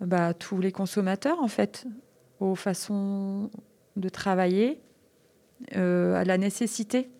bah, 0.00 0.34
tous 0.34 0.60
les 0.60 0.72
consommateurs, 0.72 1.40
en 1.42 1.48
fait, 1.48 1.86
aux 2.40 2.54
façons 2.54 3.50
de 3.96 4.08
travailler, 4.08 4.80
à 5.74 6.24
la 6.24 6.38
nécessité 6.38 7.10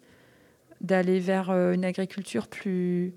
d'aller 0.81 1.19
vers 1.19 1.51
euh, 1.51 1.73
une 1.73 1.85
agriculture 1.85 2.49
plus... 2.49 3.13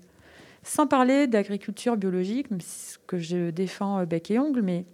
Sans 0.64 0.86
parler 0.86 1.26
d'agriculture 1.26 1.96
biologique, 1.96 2.46
ce 2.60 2.96
que 3.06 3.18
je 3.18 3.50
défends 3.50 4.00
euh, 4.00 4.04
bec 4.04 4.30
et 4.30 4.38
ongle, 4.38 4.62
mais 4.62 4.84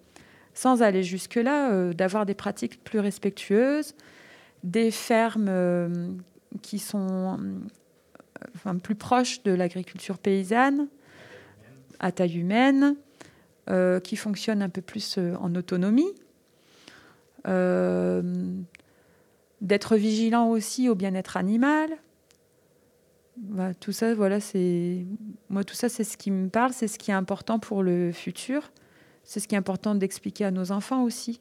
sans 0.55 0.83
aller 0.83 1.03
jusque-là, 1.03 1.73
euh, 1.73 1.93
d'avoir 1.93 2.27
des 2.27 2.35
pratiques 2.35 2.83
plus 2.83 3.01
respectueuses, 3.01 3.95
des 4.65 4.91
fermes 4.91 6.19
qui 6.63 6.79
sont 6.79 7.39
enfin, 8.55 8.77
plus 8.77 8.95
proches 8.95 9.43
de 9.43 9.53
l'agriculture 9.53 10.19
paysanne, 10.19 10.89
à 12.01 12.13
taille 12.13 12.39
humaine, 12.39 12.97
qui 14.03 14.17
fonctionnent 14.17 14.63
un 14.63 14.69
peu 14.69 14.83
plus 14.83 15.19
en 15.19 15.55
autonomie. 15.55 16.13
d'être 19.61 19.97
vigilant 19.97 20.49
aussi 20.51 20.89
au 20.89 20.95
bien-être 20.95 21.37
animal, 21.37 21.91
bah, 23.39 23.73
tout 23.75 23.93
ça, 23.93 24.15
voilà, 24.15 24.41
c'est 24.41 25.07
moi 25.49 25.63
tout 25.63 25.75
ça, 25.75 25.89
c'est 25.89 26.05
ce 26.05 26.17
qui 26.17 26.31
me 26.31 26.49
parle, 26.49 26.73
c'est 26.73 26.89
ce 26.89 26.99
qui 26.99 27.11
est 27.11 27.15
important 27.15 27.59
pour 27.59 27.83
le 27.83 28.11
futur. 28.13 28.73
C'est 29.23 29.41
ce 29.41 29.47
qui 29.47 29.55
est 29.55 29.59
important 29.59 29.95
d'expliquer 29.95 30.47
à 30.47 30.51
nos 30.51 30.73
enfants 30.73 31.03
aussi, 31.03 31.41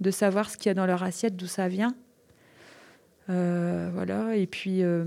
de 0.00 0.10
savoir 0.10 0.48
ce 0.50 0.56
qu'il 0.56 0.66
y 0.66 0.70
a 0.70 0.74
dans 0.74 0.86
leur 0.86 1.02
assiette, 1.02 1.36
d'où 1.36 1.46
ça 1.46 1.68
vient. 1.68 1.94
Euh, 3.28 3.90
voilà, 3.92 4.34
et 4.36 4.46
puis. 4.46 4.82
Euh, 4.82 5.04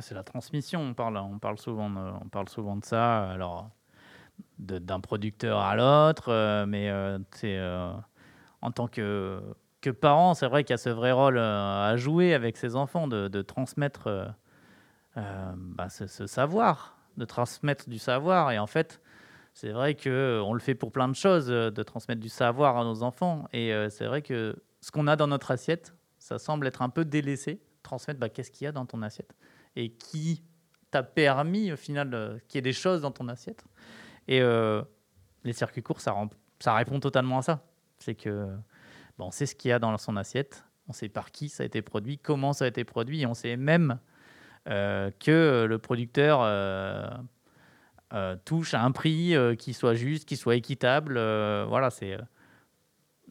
c'est 0.00 0.14
la 0.14 0.22
transmission. 0.22 0.80
On 0.80 0.94
parle, 0.94 1.16
on 1.16 1.38
parle 1.38 1.58
souvent, 1.58 1.90
de, 1.90 1.96
on 1.96 2.28
parle 2.28 2.48
souvent 2.48 2.76
de 2.76 2.84
ça. 2.84 3.30
Alors, 3.30 3.70
d'un 4.58 5.00
producteur 5.00 5.58
à 5.58 5.74
l'autre, 5.74 6.30
euh, 6.30 6.66
mais 6.66 6.88
c'est 7.32 7.58
en 8.60 8.70
tant 8.70 8.86
que 8.86 9.40
que 9.80 9.90
parents, 9.90 10.34
c'est 10.34 10.48
vrai 10.48 10.64
qu'il 10.64 10.72
y 10.72 10.74
a 10.74 10.78
ce 10.78 10.90
vrai 10.90 11.12
rôle 11.12 11.38
à 11.38 11.96
jouer 11.96 12.34
avec 12.34 12.56
ses 12.56 12.74
enfants, 12.74 13.06
de, 13.06 13.42
transmettre 13.42 14.34
bah, 15.14 15.88
ce, 15.88 16.26
savoir, 16.26 16.96
de 17.16 17.24
transmettre 17.24 17.88
du 17.88 17.98
savoir. 17.98 18.50
Et 18.50 18.58
en 18.58 18.66
fait, 18.66 19.00
c'est 19.54 19.70
vrai 19.70 19.94
qu'on 19.94 20.52
le 20.52 20.58
fait 20.58 20.74
pour 20.74 20.90
plein 20.90 21.08
de 21.08 21.14
choses, 21.14 21.46
de 21.46 21.82
transmettre 21.82 22.20
du 22.20 22.28
savoir 22.28 22.76
à 22.76 22.84
nos 22.84 23.04
enfants. 23.04 23.48
Et 23.52 23.72
c'est 23.90 24.06
vrai 24.06 24.22
que 24.22 24.56
ce 24.80 24.90
qu'on 24.90 25.06
a 25.06 25.16
dans 25.16 25.26
notre 25.26 25.50
assiette, 25.50 25.94
ça 26.18 26.38
semble 26.38 26.66
être 26.66 26.82
un 26.82 26.88
peu 26.88 27.04
délaissé. 27.04 27.60
Transmettre, 27.82 28.20
bah, 28.20 28.28
qu'est-ce 28.28 28.50
qu'il 28.50 28.64
y 28.64 28.68
a 28.68 28.72
dans 28.72 28.86
ton 28.86 29.02
assiette 29.02 29.34
Et 29.76 29.90
qui 29.90 30.42
t'a 30.90 31.02
permis, 31.02 31.72
au 31.72 31.76
final, 31.76 32.40
qu'il 32.48 32.58
y 32.58 32.60
ait 32.60 32.62
des 32.62 32.72
choses 32.72 33.02
dans 33.02 33.10
ton 33.10 33.28
assiette. 33.28 33.64
Et 34.26 34.40
les 35.44 35.52
circuits 35.52 35.82
courts, 35.82 36.00
ça, 36.00 36.14
répond 36.74 37.00
totalement 37.00 37.38
à 37.38 37.42
ça. 37.42 37.64
C'est 37.98 38.14
que 38.14 38.48
on 39.18 39.30
sait 39.30 39.46
ce 39.46 39.54
qu'il 39.54 39.70
y 39.70 39.72
a 39.72 39.78
dans 39.78 39.96
son 39.98 40.16
assiette, 40.16 40.64
on 40.88 40.92
sait 40.92 41.08
par 41.08 41.30
qui 41.30 41.48
ça 41.48 41.62
a 41.62 41.66
été 41.66 41.82
produit, 41.82 42.18
comment 42.18 42.52
ça 42.52 42.64
a 42.64 42.68
été 42.68 42.84
produit, 42.84 43.22
et 43.22 43.26
on 43.26 43.34
sait 43.34 43.56
même 43.56 43.98
euh, 44.68 45.10
que 45.18 45.66
le 45.68 45.78
producteur 45.78 46.40
euh, 46.42 47.08
euh, 48.12 48.36
touche 48.44 48.74
à 48.74 48.82
un 48.82 48.90
prix 48.90 49.34
qui 49.58 49.74
soit 49.74 49.94
juste, 49.94 50.28
qui 50.28 50.36
soit 50.36 50.56
équitable. 50.56 51.14
voilà, 51.68 51.90
c'est 51.90 52.18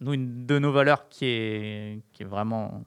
nous, 0.02 0.14
une 0.14 0.46
de 0.46 0.60
nos 0.60 0.72
valeurs 0.72 1.10
qui 1.10 1.26
est, 1.26 2.02
qui 2.14 2.24
est 2.24 2.26
vraiment 2.26 2.84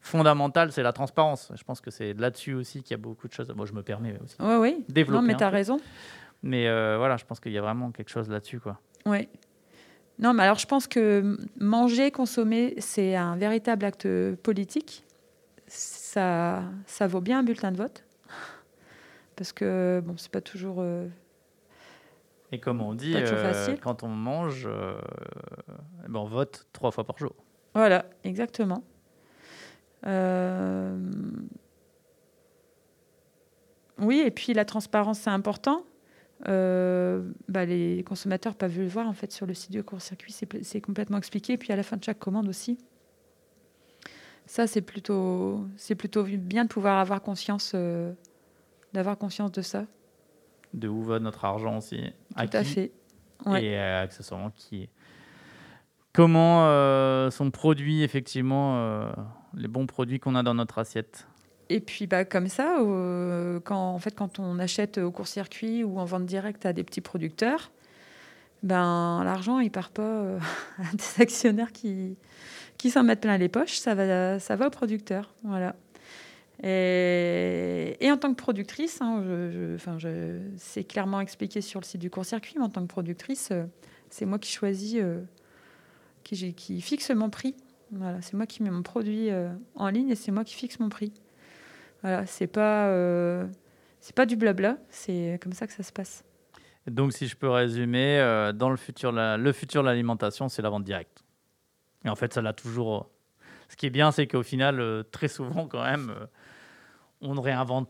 fondamentale, 0.00 0.70
c'est 0.72 0.82
la 0.82 0.92
transparence. 0.92 1.50
Je 1.56 1.64
pense 1.64 1.80
que 1.80 1.90
c'est 1.90 2.12
là-dessus 2.14 2.54
aussi 2.54 2.82
qu'il 2.82 2.92
y 2.92 2.94
a 2.94 3.02
beaucoup 3.02 3.26
de 3.28 3.32
choses. 3.32 3.52
Moi, 3.56 3.66
je 3.66 3.72
me 3.72 3.82
permets 3.82 4.16
aussi. 4.22 4.36
Oui, 4.40 4.54
oui. 4.60 4.84
Développer 4.88 5.20
Non, 5.20 5.26
mais 5.26 5.36
tu 5.36 5.42
as 5.44 5.50
raison. 5.50 5.80
Mais 6.42 6.68
euh, 6.68 6.96
voilà, 6.98 7.16
je 7.16 7.24
pense 7.24 7.40
qu'il 7.40 7.52
y 7.52 7.58
a 7.58 7.62
vraiment 7.62 7.90
quelque 7.90 8.10
chose 8.10 8.28
là-dessus, 8.28 8.60
quoi. 8.60 8.78
Oui. 9.04 9.28
Non, 10.18 10.32
mais 10.32 10.44
alors 10.44 10.58
je 10.58 10.66
pense 10.66 10.86
que 10.86 11.36
manger, 11.60 12.10
consommer, 12.10 12.74
c'est 12.78 13.16
un 13.16 13.36
véritable 13.36 13.84
acte 13.84 14.08
politique. 14.36 15.04
Ça, 15.66 16.62
ça 16.86 17.06
vaut 17.06 17.20
bien 17.20 17.40
un 17.40 17.42
bulletin 17.42 17.72
de 17.72 17.76
vote. 17.76 18.04
Parce 19.34 19.52
que, 19.52 20.00
bon, 20.06 20.14
c'est 20.16 20.30
pas 20.30 20.40
toujours. 20.40 20.76
euh, 20.80 21.06
Et 22.52 22.60
comme 22.60 22.80
on 22.80 22.94
dit, 22.94 23.14
euh, 23.16 23.76
quand 23.82 24.02
on 24.02 24.08
mange, 24.08 24.66
euh, 24.66 24.98
eh 26.04 26.08
ben, 26.08 26.20
on 26.20 26.26
vote 26.26 26.66
trois 26.72 26.90
fois 26.90 27.04
par 27.04 27.18
jour. 27.18 27.34
Voilà, 27.74 28.06
exactement. 28.24 28.84
Euh, 30.06 30.98
Oui, 33.98 34.22
et 34.24 34.30
puis 34.30 34.52
la 34.52 34.64
transparence, 34.64 35.20
c'est 35.20 35.30
important. 35.30 35.84
Bah, 36.44 37.64
les 37.64 38.04
consommateurs 38.06 38.54
peuvent 38.54 38.78
le 38.78 38.86
voir 38.86 39.08
en 39.08 39.14
fait 39.14 39.32
sur 39.32 39.46
le 39.46 39.54
site 39.54 39.72
du 39.72 39.82
court-circuit, 39.82 40.32
c'est 40.32 40.46
c'est 40.62 40.80
complètement 40.80 41.18
expliqué. 41.18 41.56
Puis 41.56 41.72
à 41.72 41.76
la 41.76 41.82
fin 41.82 41.96
de 41.96 42.04
chaque 42.04 42.18
commande 42.18 42.48
aussi. 42.48 42.78
Ça, 44.48 44.68
c'est 44.68 44.82
plutôt, 44.82 45.66
c'est 45.76 45.96
plutôt 45.96 46.22
bien 46.22 46.64
de 46.64 46.68
pouvoir 46.68 46.98
avoir 46.98 47.20
conscience, 47.20 47.74
d'avoir 48.92 49.18
conscience 49.18 49.50
de 49.50 49.62
ça. 49.62 49.86
De 50.76 50.88
où 50.88 51.02
va 51.02 51.18
notre 51.18 51.44
argent 51.44 51.78
aussi. 51.78 52.00
Tout 52.36 52.44
à 52.52 52.62
qui, 52.62 52.64
fait. 52.64 52.92
Ouais. 53.44 53.64
Et 53.64 53.76
euh, 53.76 54.02
accessoirement, 54.02 54.50
qui. 54.54 54.88
Comment 56.12 56.66
euh, 56.66 57.30
sont 57.30 57.50
produits, 57.50 58.02
effectivement, 58.02 58.76
euh, 58.78 59.10
les 59.54 59.68
bons 59.68 59.86
produits 59.86 60.18
qu'on 60.18 60.34
a 60.34 60.42
dans 60.42 60.54
notre 60.54 60.78
assiette. 60.78 61.26
Et 61.68 61.80
puis 61.80 62.06
bah, 62.06 62.24
comme 62.24 62.46
ça, 62.46 62.76
quand, 63.64 63.94
en 63.94 63.98
fait, 63.98 64.14
quand 64.14 64.38
on 64.38 64.58
achète 64.58 64.98
au 64.98 65.10
court-circuit 65.10 65.82
ou 65.82 65.98
en 65.98 66.04
vente 66.04 66.24
directe 66.24 66.64
à 66.64 66.72
des 66.72 66.84
petits 66.84 67.00
producteurs, 67.00 67.72
ben, 68.62 69.22
l'argent, 69.24 69.58
il 69.58 69.70
part 69.70 69.90
pas 69.90 70.38
à 70.78 70.94
des 70.94 71.22
actionnaires 71.22 71.72
qui, 71.72 72.16
qui 72.78 72.90
s'en 72.90 73.02
mettent 73.02 73.22
plein 73.22 73.36
les 73.36 73.48
poches, 73.48 73.78
ça 73.78 73.94
va, 73.94 74.38
ça 74.38 74.56
va 74.56 74.68
aux 74.68 74.70
producteurs. 74.70 75.34
Voilà. 75.42 75.74
Et, 76.62 78.10
en 78.10 78.16
tant 78.16 78.30
que 78.30 78.40
productrice, 78.40 79.00
hein, 79.02 79.22
enfin, 79.74 79.98
c'est 80.56 80.84
clairement 80.84 81.20
expliqué 81.20 81.60
sur 81.60 81.80
le 81.80 81.84
site 81.84 82.00
du 82.00 82.10
court-circuit, 82.10 82.54
mais 82.56 82.64
en 82.64 82.70
tant 82.70 82.82
que 82.82 82.86
productrice, 82.86 83.50
euh, 83.52 83.64
c'est 84.08 84.24
moi 84.24 84.38
qui 84.38 84.50
choisis, 84.50 84.96
euh, 84.96 85.20
qui, 86.22 86.80
fixe 86.80 87.10
mon 87.10 87.30
prix. 87.30 87.54
Voilà, 87.92 88.20
c'est 88.22 88.34
moi 88.34 88.46
qui 88.46 88.62
mets 88.62 88.70
mon 88.70 88.82
produit 88.82 89.30
euh, 89.30 89.48
en 89.74 89.88
ligne 89.88 90.08
et 90.08 90.16
c'est 90.16 90.32
moi 90.32 90.44
qui 90.44 90.54
fixe 90.54 90.80
mon 90.80 90.88
prix. 90.88 91.12
Voilà, 92.02 92.26
c'est 92.26 92.46
pas, 92.46 92.90
c'est 94.00 94.14
pas 94.14 94.26
du 94.26 94.36
blabla, 94.36 94.78
c'est 94.90 95.40
comme 95.42 95.52
ça 95.52 95.66
que 95.66 95.72
ça 95.72 95.82
se 95.82 95.92
passe. 95.92 96.24
Donc, 96.86 97.12
si 97.12 97.26
je 97.26 97.36
peux 97.36 97.48
résumer, 97.48 98.18
dans 98.54 98.70
le 98.70 98.76
futur, 98.76 99.12
le 99.12 99.52
futur 99.52 99.82
de 99.82 99.88
l'alimentation, 99.88 100.48
c'est 100.48 100.62
la 100.62 100.70
vente 100.70 100.84
directe. 100.84 101.24
Et 102.04 102.08
en 102.08 102.14
fait, 102.14 102.32
ça 102.32 102.42
l'a 102.42 102.52
toujours. 102.52 103.08
Ce 103.68 103.76
qui 103.76 103.86
est 103.86 103.90
bien, 103.90 104.12
c'est 104.12 104.28
qu'au 104.28 104.44
final, 104.44 105.04
très 105.10 105.26
souvent, 105.26 105.66
quand 105.66 105.82
même, 105.82 106.14
on 107.20 107.34
ne 107.34 107.40
réinvente 107.40 107.88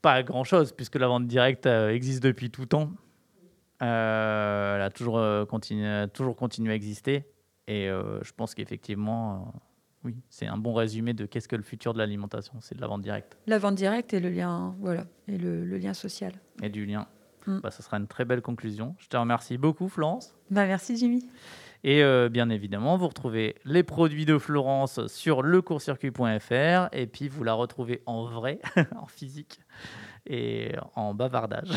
pas 0.00 0.22
grand-chose, 0.22 0.72
puisque 0.72 0.96
la 0.96 1.06
vente 1.08 1.26
directe 1.26 1.66
euh, 1.66 1.90
existe 1.94 2.22
depuis 2.22 2.50
tout 2.50 2.66
temps. 2.66 2.90
Euh, 3.82 4.76
elle 4.76 4.82
a 4.82 4.90
toujours, 4.90 5.18
euh, 5.18 5.44
continué, 5.44 6.06
toujours 6.12 6.36
continué 6.36 6.72
à 6.72 6.74
exister. 6.74 7.24
Et 7.68 7.88
euh, 7.88 8.22
je 8.22 8.32
pense 8.32 8.54
qu'effectivement, 8.54 9.52
euh, 9.54 9.58
oui, 10.04 10.16
c'est 10.28 10.46
un 10.46 10.56
bon 10.56 10.74
résumé 10.74 11.14
de 11.14 11.26
qu'est-ce 11.26 11.48
que 11.48 11.56
le 11.56 11.62
futur 11.62 11.92
de 11.94 11.98
l'alimentation. 11.98 12.54
C'est 12.60 12.74
de 12.74 12.80
la 12.80 12.86
vente 12.86 13.02
directe 13.02 13.36
La 13.46 13.58
vente 13.58 13.74
directe 13.76 14.14
et 14.14 14.20
le 14.20 14.30
lien, 14.30 14.74
voilà, 14.80 15.06
et 15.28 15.38
le, 15.38 15.64
le 15.64 15.78
lien 15.78 15.94
social. 15.94 16.32
et 16.62 16.68
du 16.68 16.84
lien. 16.86 17.06
Mm. 17.46 17.58
Bah, 17.60 17.70
ce 17.70 17.82
sera 17.82 17.96
une 17.98 18.06
très 18.06 18.24
belle 18.24 18.42
conclusion. 18.42 18.94
Je 18.98 19.08
te 19.08 19.16
remercie 19.16 19.58
beaucoup, 19.58 19.88
Florence. 19.88 20.34
Bah, 20.50 20.66
merci 20.66 20.96
Jimmy. 20.96 21.24
Et 21.84 22.02
euh, 22.02 22.28
bien 22.28 22.48
évidemment, 22.48 22.96
vous 22.96 23.08
retrouvez 23.08 23.56
les 23.64 23.82
produits 23.82 24.24
de 24.24 24.38
Florence 24.38 25.04
sur 25.08 25.42
lecourtcircuit.fr 25.42 26.88
et 26.92 27.06
puis 27.06 27.28
vous 27.28 27.42
la 27.42 27.54
retrouvez 27.54 28.02
en 28.06 28.24
vrai, 28.24 28.60
en 28.96 29.06
physique 29.06 29.60
et 30.24 30.72
en 30.94 31.14
bavardage 31.14 31.70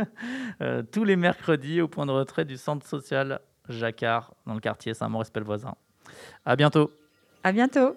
euh, 0.60 0.82
tous 0.92 1.04
les 1.04 1.16
mercredis 1.16 1.80
au 1.80 1.88
point 1.88 2.04
de 2.04 2.10
retrait 2.10 2.44
du 2.44 2.58
centre 2.58 2.86
social 2.86 3.40
Jacquard 3.70 4.34
dans 4.46 4.54
le 4.54 4.60
quartier 4.60 4.92
Saint-Maurice-Pelvoisin. 4.92 5.74
À 6.44 6.56
bientôt. 6.56 6.90
À 7.42 7.52
bientôt. 7.52 7.96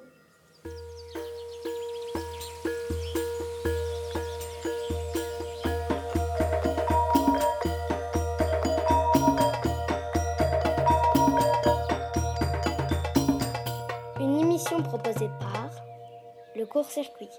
Le 16.62 16.68
court-circuit. 16.68 17.30